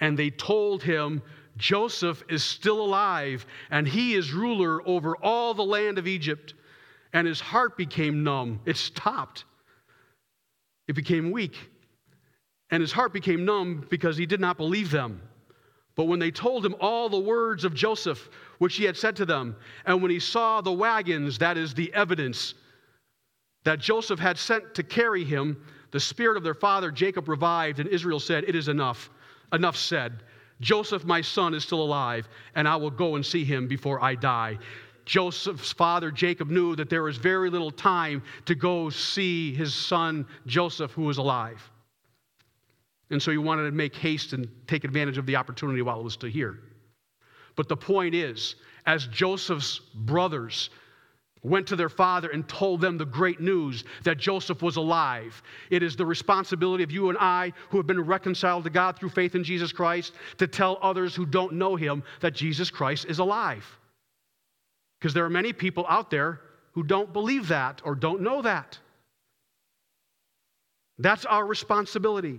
And 0.00 0.18
they 0.18 0.30
told 0.30 0.82
him 0.82 1.20
Joseph 1.56 2.22
is 2.30 2.42
still 2.42 2.80
alive, 2.80 3.44
and 3.70 3.86
he 3.86 4.14
is 4.14 4.32
ruler 4.32 4.80
over 4.88 5.16
all 5.16 5.52
the 5.52 5.64
land 5.64 5.98
of 5.98 6.06
Egypt. 6.06 6.54
And 7.12 7.26
his 7.26 7.40
heart 7.40 7.76
became 7.76 8.22
numb. 8.22 8.60
It 8.64 8.76
stopped. 8.76 9.44
It 10.86 10.94
became 10.94 11.32
weak. 11.32 11.56
And 12.70 12.80
his 12.80 12.92
heart 12.92 13.12
became 13.12 13.44
numb 13.44 13.86
because 13.90 14.16
he 14.16 14.26
did 14.26 14.40
not 14.40 14.56
believe 14.56 14.92
them. 14.92 15.20
But 15.96 16.04
when 16.04 16.20
they 16.20 16.30
told 16.30 16.64
him 16.64 16.76
all 16.80 17.08
the 17.08 17.18
words 17.18 17.64
of 17.64 17.74
Joseph, 17.74 18.30
which 18.58 18.76
he 18.76 18.84
had 18.84 18.96
said 18.96 19.16
to 19.16 19.26
them, 19.26 19.56
and 19.86 20.00
when 20.00 20.10
he 20.10 20.20
saw 20.20 20.60
the 20.60 20.72
wagons, 20.72 21.36
that 21.38 21.58
is 21.58 21.74
the 21.74 21.92
evidence 21.92 22.54
that 23.64 23.80
Joseph 23.80 24.20
had 24.20 24.38
sent 24.38 24.72
to 24.74 24.82
carry 24.84 25.24
him, 25.24 25.62
the 25.90 26.00
spirit 26.00 26.36
of 26.36 26.42
their 26.42 26.54
father 26.54 26.90
Jacob 26.90 27.28
revived, 27.28 27.80
and 27.80 27.88
Israel 27.88 28.20
said, 28.20 28.44
It 28.44 28.54
is 28.54 28.68
enough. 28.68 29.10
Enough 29.52 29.76
said. 29.76 30.22
Joseph, 30.60 31.04
my 31.04 31.20
son, 31.20 31.54
is 31.54 31.64
still 31.64 31.82
alive, 31.82 32.28
and 32.54 32.68
I 32.68 32.76
will 32.76 32.90
go 32.90 33.16
and 33.16 33.24
see 33.24 33.44
him 33.44 33.66
before 33.66 34.02
I 34.02 34.14
die. 34.14 34.58
Joseph's 35.06 35.72
father, 35.72 36.10
Jacob, 36.10 36.50
knew 36.50 36.76
that 36.76 36.90
there 36.90 37.02
was 37.02 37.16
very 37.16 37.50
little 37.50 37.70
time 37.70 38.22
to 38.44 38.54
go 38.54 38.90
see 38.90 39.54
his 39.54 39.74
son, 39.74 40.26
Joseph, 40.46 40.92
who 40.92 41.02
was 41.02 41.18
alive. 41.18 41.68
And 43.10 43.20
so 43.20 43.30
he 43.32 43.38
wanted 43.38 43.64
to 43.64 43.72
make 43.72 43.96
haste 43.96 44.34
and 44.34 44.48
take 44.68 44.84
advantage 44.84 45.18
of 45.18 45.26
the 45.26 45.34
opportunity 45.34 45.82
while 45.82 45.98
it 45.98 46.04
was 46.04 46.12
still 46.12 46.30
here. 46.30 46.60
But 47.56 47.68
the 47.68 47.76
point 47.76 48.14
is, 48.14 48.54
as 48.86 49.06
Joseph's 49.08 49.80
brothers 49.94 50.70
went 51.42 51.66
to 51.68 51.76
their 51.76 51.88
father 51.88 52.28
and 52.28 52.48
told 52.48 52.80
them 52.80 52.98
the 52.98 53.04
great 53.04 53.40
news 53.40 53.84
that 54.04 54.18
Joseph 54.18 54.62
was 54.62 54.76
alive. 54.76 55.42
It 55.70 55.82
is 55.82 55.96
the 55.96 56.04
responsibility 56.04 56.84
of 56.84 56.90
you 56.90 57.08
and 57.08 57.18
I 57.18 57.52
who 57.70 57.78
have 57.78 57.86
been 57.86 58.00
reconciled 58.00 58.64
to 58.64 58.70
God 58.70 58.98
through 58.98 59.08
faith 59.10 59.34
in 59.34 59.44
Jesus 59.44 59.72
Christ 59.72 60.12
to 60.38 60.46
tell 60.46 60.78
others 60.82 61.14
who 61.14 61.24
don't 61.24 61.54
know 61.54 61.76
him 61.76 62.02
that 62.20 62.34
Jesus 62.34 62.70
Christ 62.70 63.06
is 63.08 63.18
alive. 63.18 63.66
Because 64.98 65.14
there 65.14 65.24
are 65.24 65.30
many 65.30 65.52
people 65.52 65.86
out 65.88 66.10
there 66.10 66.40
who 66.72 66.82
don't 66.82 67.12
believe 67.12 67.48
that 67.48 67.80
or 67.84 67.94
don't 67.94 68.20
know 68.20 68.42
that. 68.42 68.78
That's 70.98 71.24
our 71.24 71.46
responsibility. 71.46 72.38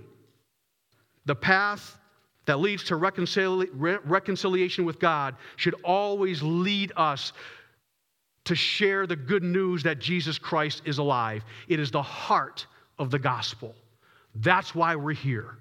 The 1.25 1.35
path 1.35 1.97
that 2.45 2.59
leads 2.59 2.83
to 2.85 2.95
re- 2.95 3.97
reconciliation 4.03 4.85
with 4.85 4.99
God 4.99 5.35
should 5.55 5.75
always 5.83 6.43
lead 6.43 6.91
us 6.95 7.33
to 8.45 8.55
share 8.55 9.05
the 9.05 9.15
good 9.15 9.43
news 9.43 9.83
that 9.83 9.99
Jesus 9.99 10.37
Christ 10.37 10.81
is 10.85 10.97
alive. 10.97 11.43
It 11.67 11.79
is 11.79 11.91
the 11.91 12.01
heart 12.01 12.65
of 12.97 13.11
the 13.11 13.19
gospel. 13.19 13.75
That's 14.35 14.73
why 14.73 14.95
we're 14.95 15.13
here. 15.13 15.57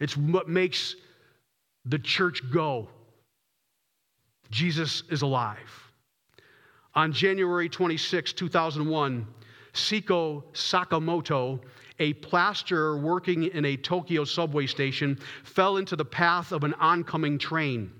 It's 0.00 0.16
what 0.16 0.48
makes 0.48 0.96
the 1.84 1.98
church 1.98 2.42
go. 2.52 2.88
Jesus 4.50 5.02
is 5.10 5.22
alive. 5.22 5.58
On 6.94 7.12
January 7.12 7.68
26, 7.68 8.32
2001, 8.32 9.26
Seiko 9.72 10.42
Sakamoto, 10.52 11.60
a 12.00 12.14
plasterer 12.14 12.98
working 12.98 13.44
in 13.44 13.64
a 13.64 13.76
Tokyo 13.76 14.24
subway 14.24 14.66
station, 14.66 15.18
fell 15.44 15.76
into 15.76 15.94
the 15.94 16.04
path 16.04 16.50
of 16.50 16.64
an 16.64 16.74
oncoming 16.74 17.38
train. 17.38 17.92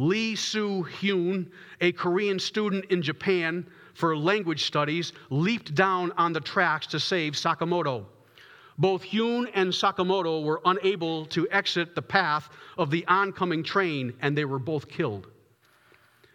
Lee 0.00 0.34
Soo 0.34 0.82
Hyun, 0.84 1.46
a 1.82 1.92
Korean 1.92 2.38
student 2.38 2.86
in 2.86 3.02
Japan 3.02 3.66
for 3.92 4.16
language 4.16 4.64
studies, 4.64 5.12
leaped 5.28 5.74
down 5.74 6.10
on 6.12 6.32
the 6.32 6.40
tracks 6.40 6.86
to 6.86 6.98
save 6.98 7.34
Sakamoto. 7.34 8.06
Both 8.78 9.04
Hyun 9.04 9.50
and 9.52 9.70
Sakamoto 9.70 10.42
were 10.42 10.62
unable 10.64 11.26
to 11.26 11.46
exit 11.50 11.94
the 11.94 12.00
path 12.00 12.48
of 12.78 12.90
the 12.90 13.06
oncoming 13.08 13.62
train, 13.62 14.14
and 14.22 14.34
they 14.34 14.46
were 14.46 14.58
both 14.58 14.88
killed. 14.88 15.26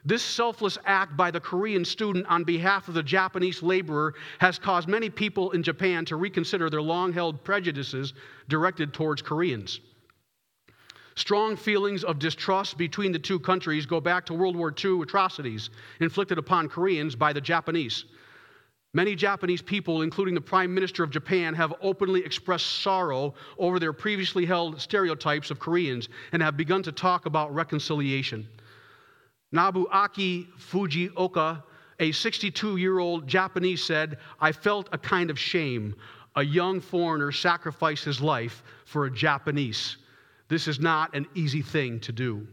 This 0.05 0.21
selfless 0.21 0.77
act 0.85 1.17
by 1.17 1.31
the 1.31 1.39
Korean 1.39 1.83
student 1.83 2.27
on 2.27 2.43
behalf 2.43 2.87
of 2.87 2.93
the 2.93 3.01
Japanese 3.01 3.63
laborer 3.63 4.13
has 4.37 4.59
caused 4.59 4.87
many 4.87 5.09
people 5.09 5.49
in 5.51 5.63
Japan 5.63 6.05
to 6.05 6.17
reconsider 6.17 6.69
their 6.69 6.83
long 6.83 7.11
held 7.11 7.43
prejudices 7.43 8.13
directed 8.47 8.93
towards 8.93 9.23
Koreans. 9.23 9.79
Strong 11.15 11.55
feelings 11.55 12.03
of 12.03 12.19
distrust 12.19 12.77
between 12.77 13.13
the 13.13 13.19
two 13.19 13.39
countries 13.39 13.85
go 13.85 14.01
back 14.01 14.25
to 14.25 14.33
World 14.33 14.55
War 14.55 14.73
II 14.83 15.01
atrocities 15.01 15.69
inflicted 16.01 16.37
upon 16.37 16.67
Koreans 16.67 17.15
by 17.15 17.31
the 17.31 17.39
Japanese. 17.39 18.03
Many 18.93 19.15
Japanese 19.15 19.61
people, 19.61 20.01
including 20.03 20.35
the 20.35 20.41
Prime 20.41 20.73
Minister 20.73 21.03
of 21.03 21.09
Japan, 21.09 21.53
have 21.53 21.73
openly 21.81 22.23
expressed 22.23 22.81
sorrow 22.81 23.33
over 23.57 23.79
their 23.79 23.93
previously 23.93 24.45
held 24.45 24.79
stereotypes 24.79 25.51
of 25.51 25.59
Koreans 25.59 26.09
and 26.31 26.41
have 26.41 26.57
begun 26.57 26.83
to 26.83 26.91
talk 26.91 27.25
about 27.25 27.53
reconciliation. 27.53 28.47
Nobuaki 29.53 30.47
Fujioka, 30.57 31.63
a 31.99 32.11
62 32.11 32.77
year 32.77 32.99
old 32.99 33.27
Japanese, 33.27 33.83
said, 33.83 34.17
I 34.39 34.51
felt 34.51 34.89
a 34.91 34.97
kind 34.97 35.29
of 35.29 35.39
shame. 35.39 35.95
A 36.35 36.43
young 36.43 36.81
foreigner 36.81 37.31
sacrificed 37.31 38.03
his 38.03 38.19
life 38.19 38.63
for 38.85 39.05
a 39.05 39.11
Japanese. 39.11 39.97
This 40.47 40.67
is 40.67 40.79
not 40.79 41.15
an 41.15 41.27
easy 41.33 41.61
thing 41.61 41.99
to 42.01 42.11
do. 42.11 42.47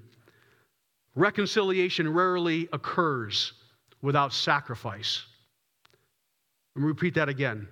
Reconciliation 1.15 2.13
rarely 2.13 2.69
occurs 2.73 3.53
without 4.01 4.33
sacrifice. 4.33 5.25
Let 6.75 6.83
me 6.83 6.89
repeat 6.89 7.15
that 7.15 7.29
again. 7.29 7.69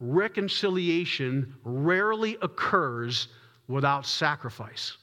Reconciliation 0.00 1.54
rarely 1.62 2.36
occurs 2.42 3.28
without 3.68 4.06
sacrifice. 4.06 4.96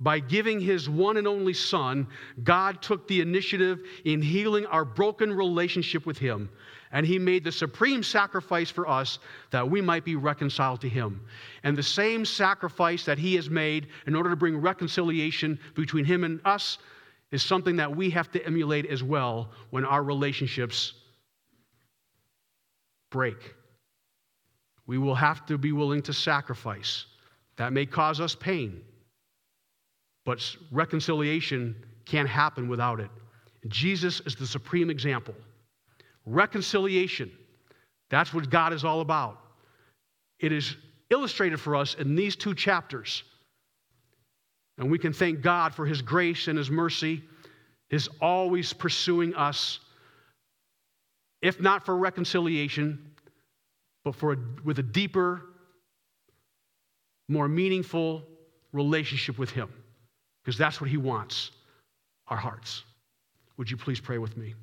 By 0.00 0.18
giving 0.18 0.60
his 0.60 0.90
one 0.90 1.16
and 1.16 1.26
only 1.26 1.54
Son, 1.54 2.06
God 2.42 2.82
took 2.82 3.08
the 3.08 3.20
initiative 3.20 3.80
in 4.04 4.20
healing 4.20 4.66
our 4.66 4.84
broken 4.84 5.32
relationship 5.32 6.04
with 6.04 6.18
him 6.18 6.50
and 6.94 7.04
he 7.04 7.18
made 7.18 7.42
the 7.42 7.52
supreme 7.52 8.04
sacrifice 8.04 8.70
for 8.70 8.88
us 8.88 9.18
that 9.50 9.68
we 9.68 9.80
might 9.80 10.04
be 10.04 10.14
reconciled 10.14 10.80
to 10.80 10.88
him. 10.88 11.20
And 11.64 11.76
the 11.76 11.82
same 11.82 12.24
sacrifice 12.24 13.04
that 13.04 13.18
he 13.18 13.34
has 13.34 13.50
made 13.50 13.88
in 14.06 14.14
order 14.14 14.30
to 14.30 14.36
bring 14.36 14.56
reconciliation 14.56 15.58
between 15.74 16.04
him 16.04 16.22
and 16.22 16.40
us 16.44 16.78
is 17.32 17.42
something 17.42 17.74
that 17.76 17.94
we 17.94 18.10
have 18.10 18.30
to 18.30 18.46
emulate 18.46 18.86
as 18.86 19.02
well 19.02 19.50
when 19.70 19.84
our 19.84 20.04
relationships 20.04 20.94
break. 23.10 23.54
We 24.86 24.96
will 24.96 25.16
have 25.16 25.44
to 25.46 25.58
be 25.58 25.72
willing 25.72 26.02
to 26.02 26.12
sacrifice. 26.12 27.06
That 27.56 27.72
may 27.72 27.86
cause 27.86 28.20
us 28.20 28.36
pain, 28.36 28.80
but 30.24 30.56
reconciliation 30.70 31.74
can't 32.04 32.28
happen 32.28 32.68
without 32.68 33.00
it. 33.00 33.10
Jesus 33.66 34.20
is 34.26 34.36
the 34.36 34.46
supreme 34.46 34.90
example. 34.90 35.34
Reconciliation. 36.26 37.30
That's 38.10 38.32
what 38.32 38.48
God 38.50 38.72
is 38.72 38.84
all 38.84 39.00
about. 39.00 39.38
It 40.40 40.52
is 40.52 40.76
illustrated 41.10 41.60
for 41.60 41.76
us 41.76 41.94
in 41.94 42.14
these 42.14 42.36
two 42.36 42.54
chapters. 42.54 43.22
And 44.78 44.90
we 44.90 44.98
can 44.98 45.12
thank 45.12 45.40
God 45.40 45.74
for 45.74 45.86
His 45.86 46.02
grace 46.02 46.48
and 46.48 46.58
His 46.58 46.70
mercy, 46.70 47.22
His 47.88 48.08
always 48.20 48.72
pursuing 48.72 49.34
us, 49.34 49.80
if 51.42 51.60
not 51.60 51.84
for 51.84 51.96
reconciliation, 51.96 53.12
but 54.04 54.14
for 54.14 54.32
a, 54.32 54.36
with 54.64 54.78
a 54.78 54.82
deeper, 54.82 55.42
more 57.28 57.48
meaningful 57.48 58.22
relationship 58.72 59.38
with 59.38 59.50
Him, 59.50 59.72
because 60.42 60.58
that's 60.58 60.80
what 60.80 60.90
He 60.90 60.96
wants 60.96 61.52
our 62.28 62.36
hearts. 62.36 62.84
Would 63.56 63.70
you 63.70 63.76
please 63.76 64.00
pray 64.00 64.18
with 64.18 64.36
me? 64.36 64.54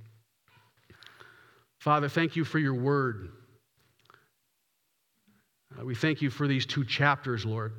Father, 1.81 2.09
thank 2.09 2.35
you 2.35 2.45
for 2.45 2.59
your 2.59 2.75
word. 2.75 3.29
Uh, 5.75 5.83
we 5.83 5.95
thank 5.95 6.21
you 6.21 6.29
for 6.29 6.47
these 6.47 6.63
two 6.63 6.85
chapters, 6.85 7.43
Lord. 7.43 7.73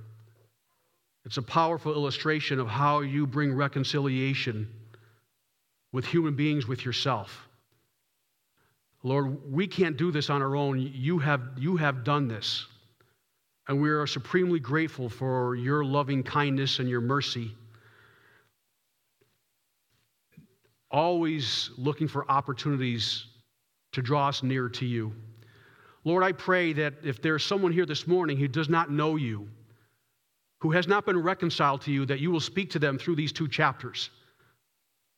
It's 1.24 1.36
a 1.36 1.42
powerful 1.42 1.94
illustration 1.94 2.58
of 2.58 2.66
how 2.66 3.02
you 3.02 3.28
bring 3.28 3.54
reconciliation 3.54 4.68
with 5.92 6.04
human 6.04 6.34
beings, 6.34 6.66
with 6.66 6.84
yourself. 6.84 7.48
Lord, 9.04 9.52
we 9.52 9.68
can't 9.68 9.96
do 9.96 10.10
this 10.10 10.30
on 10.30 10.42
our 10.42 10.56
own. 10.56 10.80
You 10.80 11.20
have, 11.20 11.40
you 11.56 11.76
have 11.76 12.02
done 12.02 12.26
this. 12.26 12.66
And 13.68 13.80
we 13.80 13.88
are 13.88 14.08
supremely 14.08 14.58
grateful 14.58 15.08
for 15.08 15.54
your 15.54 15.84
loving 15.84 16.24
kindness 16.24 16.80
and 16.80 16.88
your 16.88 17.00
mercy. 17.00 17.52
Always 20.90 21.70
looking 21.78 22.08
for 22.08 22.28
opportunities 22.28 23.26
to 23.92 24.02
draw 24.02 24.28
us 24.28 24.42
near 24.42 24.68
to 24.68 24.86
you. 24.86 25.12
Lord, 26.04 26.24
I 26.24 26.32
pray 26.32 26.72
that 26.72 26.94
if 27.04 27.22
there's 27.22 27.44
someone 27.44 27.72
here 27.72 27.86
this 27.86 28.06
morning 28.06 28.36
who 28.36 28.48
does 28.48 28.68
not 28.68 28.90
know 28.90 29.16
you, 29.16 29.48
who 30.58 30.70
has 30.72 30.88
not 30.88 31.06
been 31.06 31.22
reconciled 31.22 31.82
to 31.82 31.92
you, 31.92 32.04
that 32.06 32.20
you 32.20 32.30
will 32.30 32.40
speak 32.40 32.70
to 32.70 32.78
them 32.78 32.98
through 32.98 33.16
these 33.16 33.32
two 33.32 33.48
chapters, 33.48 34.10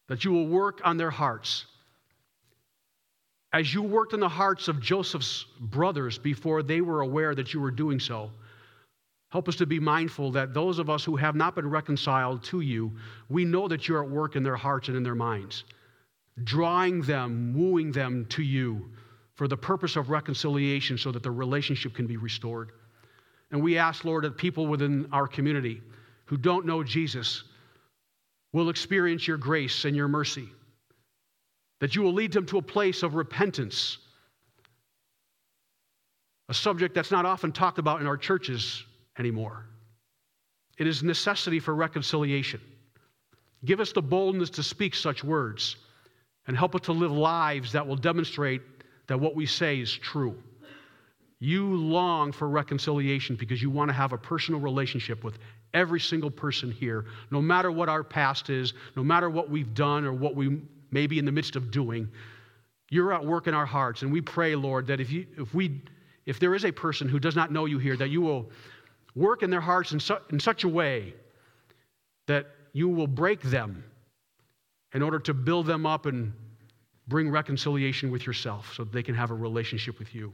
that 0.09 0.25
you 0.25 0.33
will 0.33 0.49
work 0.49 0.81
on 0.85 0.97
their 0.97 1.11
hearts. 1.11 1.67
As 3.53 3.73
you 3.73 3.83
worked 3.83 4.13
in 4.13 4.21
the 4.21 4.29
hearts 4.29 4.69
of 4.69 4.81
Joseph's 4.81 5.47
brothers 5.61 6.19
before 6.19 6.63
they 6.63 6.81
were 6.81 7.01
aware 7.01 7.35
that 7.35 7.55
you 7.55 7.61
were 7.61 7.71
doing 7.71 8.01
so, 8.01 8.31
help 9.31 9.49
us 9.49 9.57
to 9.57 9.67
be 9.67 9.79
mindful 9.79 10.33
that 10.33 10.53
those 10.53 10.79
of 10.79 10.91
us 10.91 11.05
who 11.05 11.17
have 11.17 11.37
not 11.37 11.55
been 11.55 11.71
reconciled 11.71 12.43
to 12.45 12.61
you, 12.61 12.93
we 13.29 13.45
know 13.45 13.69
that 13.69 13.89
you're 13.89 14.03
at 14.03 14.11
work 14.11 14.37
in 14.37 14.43
their 14.43 14.57
hearts 14.57 14.89
and 14.89 14.97
in 14.97 15.03
their 15.03 15.15
minds 15.15 15.65
drawing 16.43 17.03
them, 17.03 17.55
wooing 17.57 17.93
them 17.93 18.27
to 18.31 18.43
you 18.43 18.91
for 19.35 19.47
the 19.47 19.57
purpose 19.57 19.97
of 19.97 20.11
reconciliation 20.11 20.99
so 20.99 21.13
that 21.13 21.23
the 21.23 21.31
relationship 21.31 21.95
can 21.95 22.07
be 22.07 22.17
restored. 22.17 22.73
And 23.51 23.63
we 23.63 23.79
ask, 23.79 24.05
Lord, 24.05 24.25
that 24.25 24.37
people 24.37 24.67
within 24.67 25.09
our 25.13 25.29
community 25.29 25.81
who 26.27 26.37
don't 26.37 26.67
know 26.67 26.83
Jesus 26.83 27.45
will 28.53 28.69
experience 28.69 29.27
your 29.29 29.37
grace 29.37 29.85
and 29.85 29.97
your 29.97 30.09
mercy, 30.09 30.49
that 31.81 31.95
you 31.95 32.03
will 32.03 32.13
lead 32.13 32.33
them 32.33 32.47
to 32.47 32.59
a 32.59 32.63
place 32.63 33.03
of 33.03 33.15
repentance, 33.15 33.99
a 36.49 36.55
subject 36.55 36.95
that's 36.95 37.11
not 37.11 37.27
often 37.27 37.53
talked 37.53 37.79
about 37.79 38.01
in 38.01 38.07
our 38.07 38.17
churches 38.17 38.85
anymore. 39.19 39.67
It 40.79 40.87
is 40.87 41.03
necessity 41.03 41.61
for 41.61 41.75
reconciliation. 41.75 42.61
Give 43.65 43.81
us 43.81 43.93
the 43.93 44.03
boldness 44.03 44.51
to 44.51 44.63
speak 44.63 44.95
such 44.95 45.25
words 45.25 45.77
and 46.47 46.57
help 46.57 46.75
us 46.75 46.83
to 46.83 46.93
live 46.93 47.13
lives 47.13 47.73
that 47.73 47.87
will 47.87 47.97
demonstrate 47.97 48.63
that 49.07 49.19
what 49.19 49.35
we 49.35 49.47
say 49.47 49.81
is 49.81 49.93
true. 49.93 50.37
You 51.41 51.77
long 51.77 52.33
for 52.33 52.49
reconciliation 52.49 53.37
because 53.37 53.61
you 53.61 53.71
want 53.71 53.89
to 53.89 53.93
have 53.93 54.13
a 54.13 54.19
personal 54.19 54.61
relationship 54.61 55.25
with 55.25 55.39
every 55.75 56.01
single 56.01 56.31
person 56.31 56.71
here, 56.71 57.07
no 57.31 57.43
matter 57.43 57.71
what 57.71 57.89
our 57.89 58.05
past 58.05 58.49
is, 58.49 58.73
no 58.97 59.03
matter 59.03 59.29
what 59.29 59.51
we've 59.51 59.75
done 59.75 60.05
or 60.05 60.13
what 60.13 60.37
we 60.37 60.61
may 60.91 61.07
be 61.07 61.19
in 61.19 61.25
the 61.25 61.33
midst 61.33 61.57
of 61.57 61.71
doing. 61.71 62.09
You're 62.91 63.13
at 63.13 63.25
work 63.25 63.47
in 63.47 63.55
our 63.55 63.67
hearts, 63.67 64.03
and 64.03 64.13
we 64.13 64.21
pray, 64.21 64.55
Lord, 64.55 64.87
that 64.87 65.01
if, 65.01 65.11
you, 65.11 65.27
if, 65.37 65.53
we, 65.53 65.83
if 66.27 66.39
there 66.39 66.55
is 66.55 66.65
a 66.65 66.73
person 66.73 67.09
who 67.09 67.19
does 67.19 67.35
not 67.35 67.51
know 67.51 67.67
you 67.67 67.79
here, 67.79 67.97
that 67.97 68.11
you 68.11 68.21
will 68.21 68.51
work 69.15 69.43
in 69.43 69.51
their 69.51 69.61
hearts 69.61 69.93
in, 69.93 70.01
su- 70.01 70.19
in 70.31 70.39
such 70.39 70.65
a 70.65 70.69
way 70.69 71.15
that 72.27 72.47
you 72.73 72.89
will 72.89 73.07
break 73.07 73.41
them 73.43 73.85
in 74.95 75.03
order 75.03 75.19
to 75.19 75.35
build 75.35 75.67
them 75.67 75.85
up 75.85 76.07
and 76.07 76.33
bring 77.09 77.29
reconciliation 77.29 78.11
with 78.11 78.25
yourself 78.25 78.73
so 78.75 78.85
they 78.85 79.03
can 79.03 79.15
have 79.15 79.31
a 79.31 79.35
relationship 79.35 79.99
with 79.99 80.15
you 80.15 80.33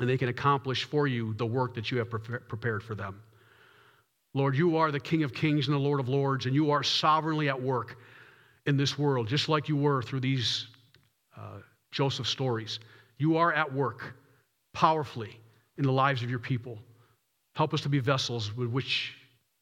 and 0.00 0.08
they 0.08 0.18
can 0.18 0.28
accomplish 0.28 0.84
for 0.84 1.06
you 1.06 1.34
the 1.34 1.46
work 1.46 1.74
that 1.74 1.90
you 1.90 1.98
have 1.98 2.10
prepared 2.10 2.82
for 2.82 2.94
them. 2.94 3.22
Lord, 4.32 4.56
you 4.56 4.76
are 4.76 4.90
the 4.90 5.00
King 5.00 5.24
of 5.24 5.34
kings 5.34 5.68
and 5.68 5.74
the 5.74 5.80
Lord 5.80 6.00
of 6.00 6.08
lords, 6.08 6.46
and 6.46 6.54
you 6.54 6.70
are 6.70 6.82
sovereignly 6.82 7.48
at 7.48 7.60
work 7.60 7.98
in 8.66 8.76
this 8.76 8.98
world, 8.98 9.28
just 9.28 9.48
like 9.48 9.68
you 9.68 9.76
were 9.76 10.02
through 10.02 10.20
these 10.20 10.68
uh, 11.36 11.58
Joseph 11.90 12.26
stories. 12.26 12.78
You 13.18 13.36
are 13.36 13.52
at 13.52 13.72
work 13.72 14.14
powerfully 14.72 15.38
in 15.76 15.84
the 15.84 15.92
lives 15.92 16.22
of 16.22 16.30
your 16.30 16.38
people. 16.38 16.78
Help 17.54 17.74
us 17.74 17.80
to 17.82 17.88
be 17.88 17.98
vessels 17.98 18.56
with 18.56 18.68
which 18.70 19.14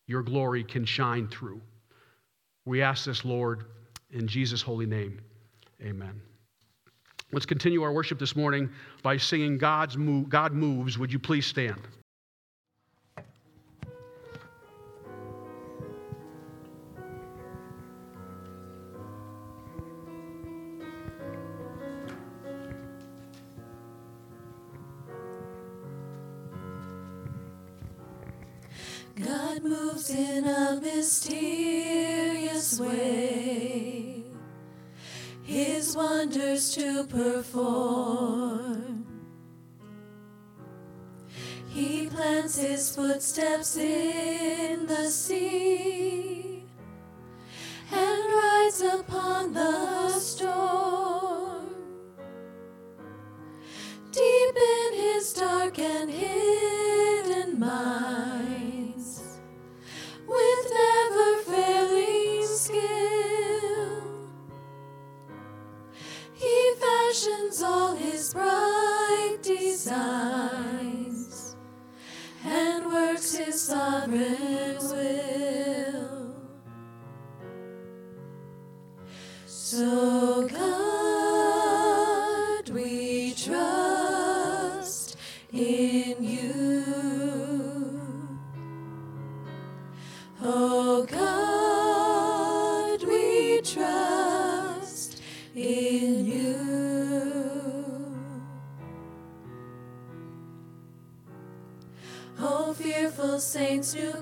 your 0.06 0.22
glory 0.22 0.62
can 0.62 0.84
shine 0.84 1.26
through. 1.28 1.60
We 2.64 2.82
ask 2.82 3.06
this, 3.06 3.24
Lord, 3.24 3.64
in 4.10 4.26
Jesus' 4.26 4.62
holy 4.62 4.86
name. 4.86 5.20
Amen. 5.82 6.20
Let's 7.30 7.46
continue 7.46 7.82
our 7.82 7.92
worship 7.92 8.18
this 8.18 8.34
morning 8.34 8.70
by 9.02 9.18
singing 9.18 9.58
God's 9.58 9.96
God 10.28 10.52
Moves. 10.52 10.98
Would 10.98 11.12
you 11.12 11.18
please 11.18 11.46
stand? 11.46 11.80
God 29.16 29.62
moves 29.64 30.10
in 30.10 30.44
a 30.44 30.80
mysterious 30.80 32.78
way, 32.78 33.27
to 36.78 37.04
perform. 37.08 39.04
He 41.68 42.06
plants 42.06 42.56
His 42.56 42.94
footsteps 42.94 43.76
in 43.76 44.77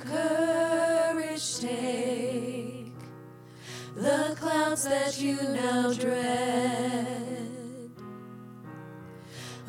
courage 0.00 1.58
take. 1.60 2.92
The 3.94 4.36
clouds 4.38 4.84
that 4.84 5.18
you 5.20 5.36
now 5.36 5.92
dread 5.92 7.36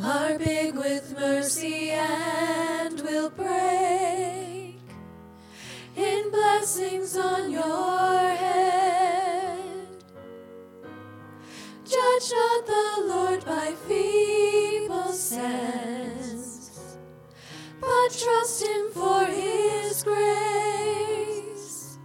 are 0.02 0.38
big 0.38 0.76
with 0.76 1.16
mercy 1.18 1.92
and 1.92 3.00
will 3.02 3.30
break 3.30 4.80
in 5.96 6.30
blessings 6.32 7.18
on 7.18 7.50
your 7.52 8.30
head. 8.36 9.88
Judge 11.84 12.32
not 12.32 12.66
the 12.66 13.04
Lord 13.08 13.46
by 13.46 13.74
feeble 13.88 15.14
sense, 15.14 15.97
but 18.08 18.18
trust 18.18 18.64
Him 18.66 18.90
for 18.94 19.26
His 19.26 20.04
grace. 20.04 21.98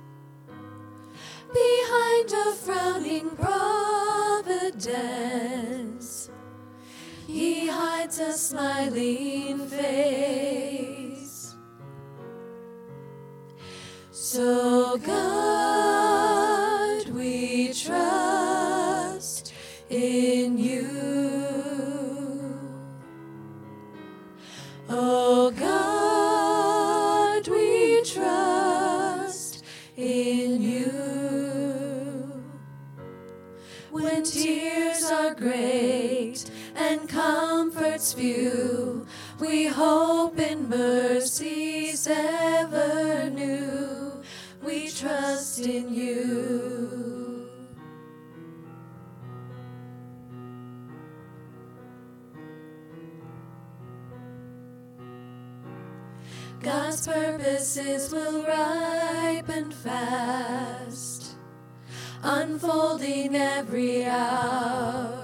Behind 1.53 2.33
a 2.33 2.53
frowning 2.55 3.31
providence, 3.37 4.71
He 7.27 7.69
hides 7.69 8.19
a 8.19 8.33
smiling 8.33 9.67
face. 9.69 11.55
So, 14.11 14.97
God, 14.99 16.29
we 17.11 17.73
trust 17.75 19.53
in 19.91 20.59
you. 20.59 20.89
Oh, 24.89 25.42
few, 38.11 39.07
we 39.39 39.67
hope 39.67 40.39
in 40.39 40.69
mercies 40.69 42.09
ever 42.11 43.31
new. 43.31 44.23
We 44.65 44.91
trust 44.91 45.61
in 45.61 45.95
you. 45.95 47.49
God's 56.61 57.07
purposes 57.07 58.13
will 58.13 58.45
ripen 58.45 59.71
fast, 59.71 61.37
unfolding 62.23 63.37
every 63.37 64.05
hour. 64.05 65.22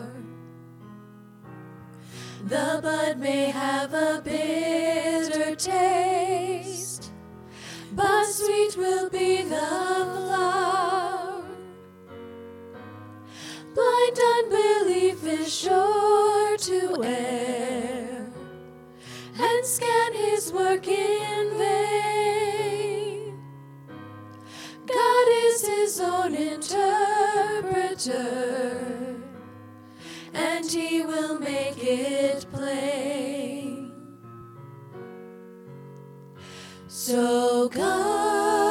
The 2.49 2.80
bud 2.82 3.18
may 3.18 3.51
have 3.51 3.92
a 3.92 4.22
bitter 4.24 5.55
taste, 5.55 7.12
but 7.92 8.24
sweet 8.24 8.74
will 8.74 9.11
be 9.11 9.42
the 9.42 9.51
flower. 9.51 11.44
Blind 13.74 14.18
unbelief 14.38 15.22
is 15.26 15.55
sure 15.55 16.57
to 16.57 17.03
err 17.05 18.32
and 19.38 19.66
scan 19.66 20.14
his 20.14 20.51
work 20.51 20.88
in 20.88 21.59
vain. 21.59 23.38
God 24.86 25.28
is 25.44 25.66
his 25.66 26.01
own 26.01 26.34
interpreter, 26.34 26.96
and 30.39 30.70
he 30.70 31.03
will 31.03 31.39
make 31.41 31.82
it 31.82 32.47
plain. 32.53 33.91
So, 36.86 37.68
God, 37.68 38.68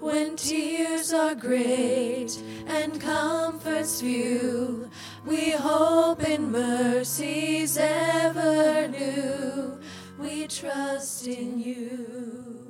When 0.00 0.36
tears 0.36 1.12
are 1.12 1.34
great 1.34 2.40
and 2.66 3.00
comforts 3.00 4.00
few, 4.00 4.90
we 5.26 5.50
hope 5.50 6.22
in 6.22 6.52
mercies 6.52 7.76
ever 7.78 8.88
new. 8.88 9.78
We 10.18 10.46
trust 10.46 11.26
in 11.26 11.58
you. 11.58 12.68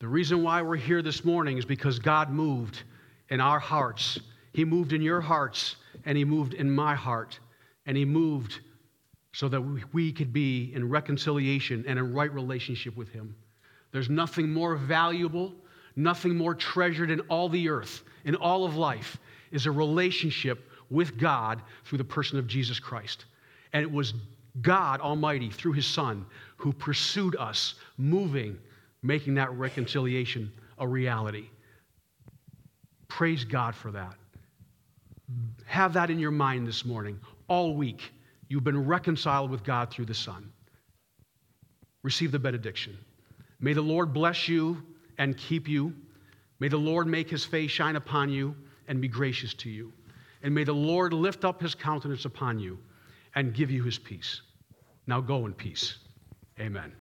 The 0.00 0.08
reason 0.08 0.42
why 0.42 0.60
we're 0.60 0.76
here 0.76 1.00
this 1.00 1.24
morning 1.24 1.56
is 1.56 1.64
because 1.64 1.98
God 1.98 2.28
moved 2.28 2.82
in 3.30 3.40
our 3.40 3.58
hearts. 3.58 4.20
He 4.52 4.64
moved 4.64 4.92
in 4.92 5.00
your 5.00 5.22
hearts, 5.22 5.76
and 6.04 6.18
He 6.18 6.26
moved 6.26 6.52
in 6.52 6.70
my 6.70 6.94
heart, 6.94 7.38
and 7.86 7.96
He 7.96 8.04
moved 8.04 8.60
so 9.34 9.48
that 9.48 9.60
we 9.92 10.12
could 10.12 10.32
be 10.32 10.72
in 10.74 10.88
reconciliation 10.88 11.84
and 11.88 11.98
in 11.98 12.14
right 12.14 12.32
relationship 12.32 12.96
with 12.96 13.08
Him. 13.08 13.34
There's 13.90 14.08
nothing 14.08 14.48
more 14.48 14.76
valuable, 14.76 15.52
nothing 15.96 16.36
more 16.36 16.54
treasured 16.54 17.10
in 17.10 17.18
all 17.22 17.48
the 17.48 17.68
earth, 17.68 18.04
in 18.24 18.36
all 18.36 18.64
of 18.64 18.76
life, 18.76 19.18
is 19.50 19.66
a 19.66 19.72
relationship 19.72 20.70
with 20.88 21.18
God 21.18 21.60
through 21.84 21.98
the 21.98 22.04
person 22.04 22.38
of 22.38 22.46
Jesus 22.46 22.78
Christ. 22.78 23.24
And 23.72 23.82
it 23.82 23.90
was 23.90 24.14
God 24.62 25.00
Almighty, 25.00 25.50
through 25.50 25.72
His 25.72 25.86
Son, 25.86 26.24
who 26.56 26.72
pursued 26.72 27.34
us, 27.34 27.74
moving, 27.98 28.56
making 29.02 29.34
that 29.34 29.52
reconciliation 29.52 30.52
a 30.78 30.86
reality. 30.86 31.48
Praise 33.08 33.42
God 33.44 33.74
for 33.74 33.90
that. 33.90 34.14
Have 35.66 35.92
that 35.94 36.08
in 36.08 36.20
your 36.20 36.30
mind 36.30 36.68
this 36.68 36.84
morning. 36.84 37.18
All 37.48 37.74
week, 37.74 38.12
you've 38.54 38.62
been 38.62 38.86
reconciled 38.86 39.50
with 39.50 39.64
God 39.64 39.90
through 39.90 40.04
the 40.04 40.14
Son. 40.14 40.48
Receive 42.04 42.30
the 42.30 42.38
benediction. 42.38 42.96
May 43.58 43.72
the 43.72 43.82
Lord 43.82 44.12
bless 44.12 44.46
you 44.46 44.80
and 45.18 45.36
keep 45.36 45.66
you. 45.66 45.92
May 46.60 46.68
the 46.68 46.76
Lord 46.76 47.08
make 47.08 47.28
his 47.28 47.44
face 47.44 47.72
shine 47.72 47.96
upon 47.96 48.30
you 48.30 48.54
and 48.86 49.00
be 49.00 49.08
gracious 49.08 49.54
to 49.54 49.70
you. 49.70 49.92
And 50.44 50.54
may 50.54 50.62
the 50.62 50.72
Lord 50.72 51.12
lift 51.12 51.44
up 51.44 51.60
his 51.60 51.74
countenance 51.74 52.26
upon 52.26 52.60
you 52.60 52.78
and 53.34 53.52
give 53.52 53.72
you 53.72 53.82
his 53.82 53.98
peace. 53.98 54.42
Now 55.08 55.20
go 55.20 55.46
in 55.46 55.52
peace. 55.52 55.98
Amen. 56.60 56.92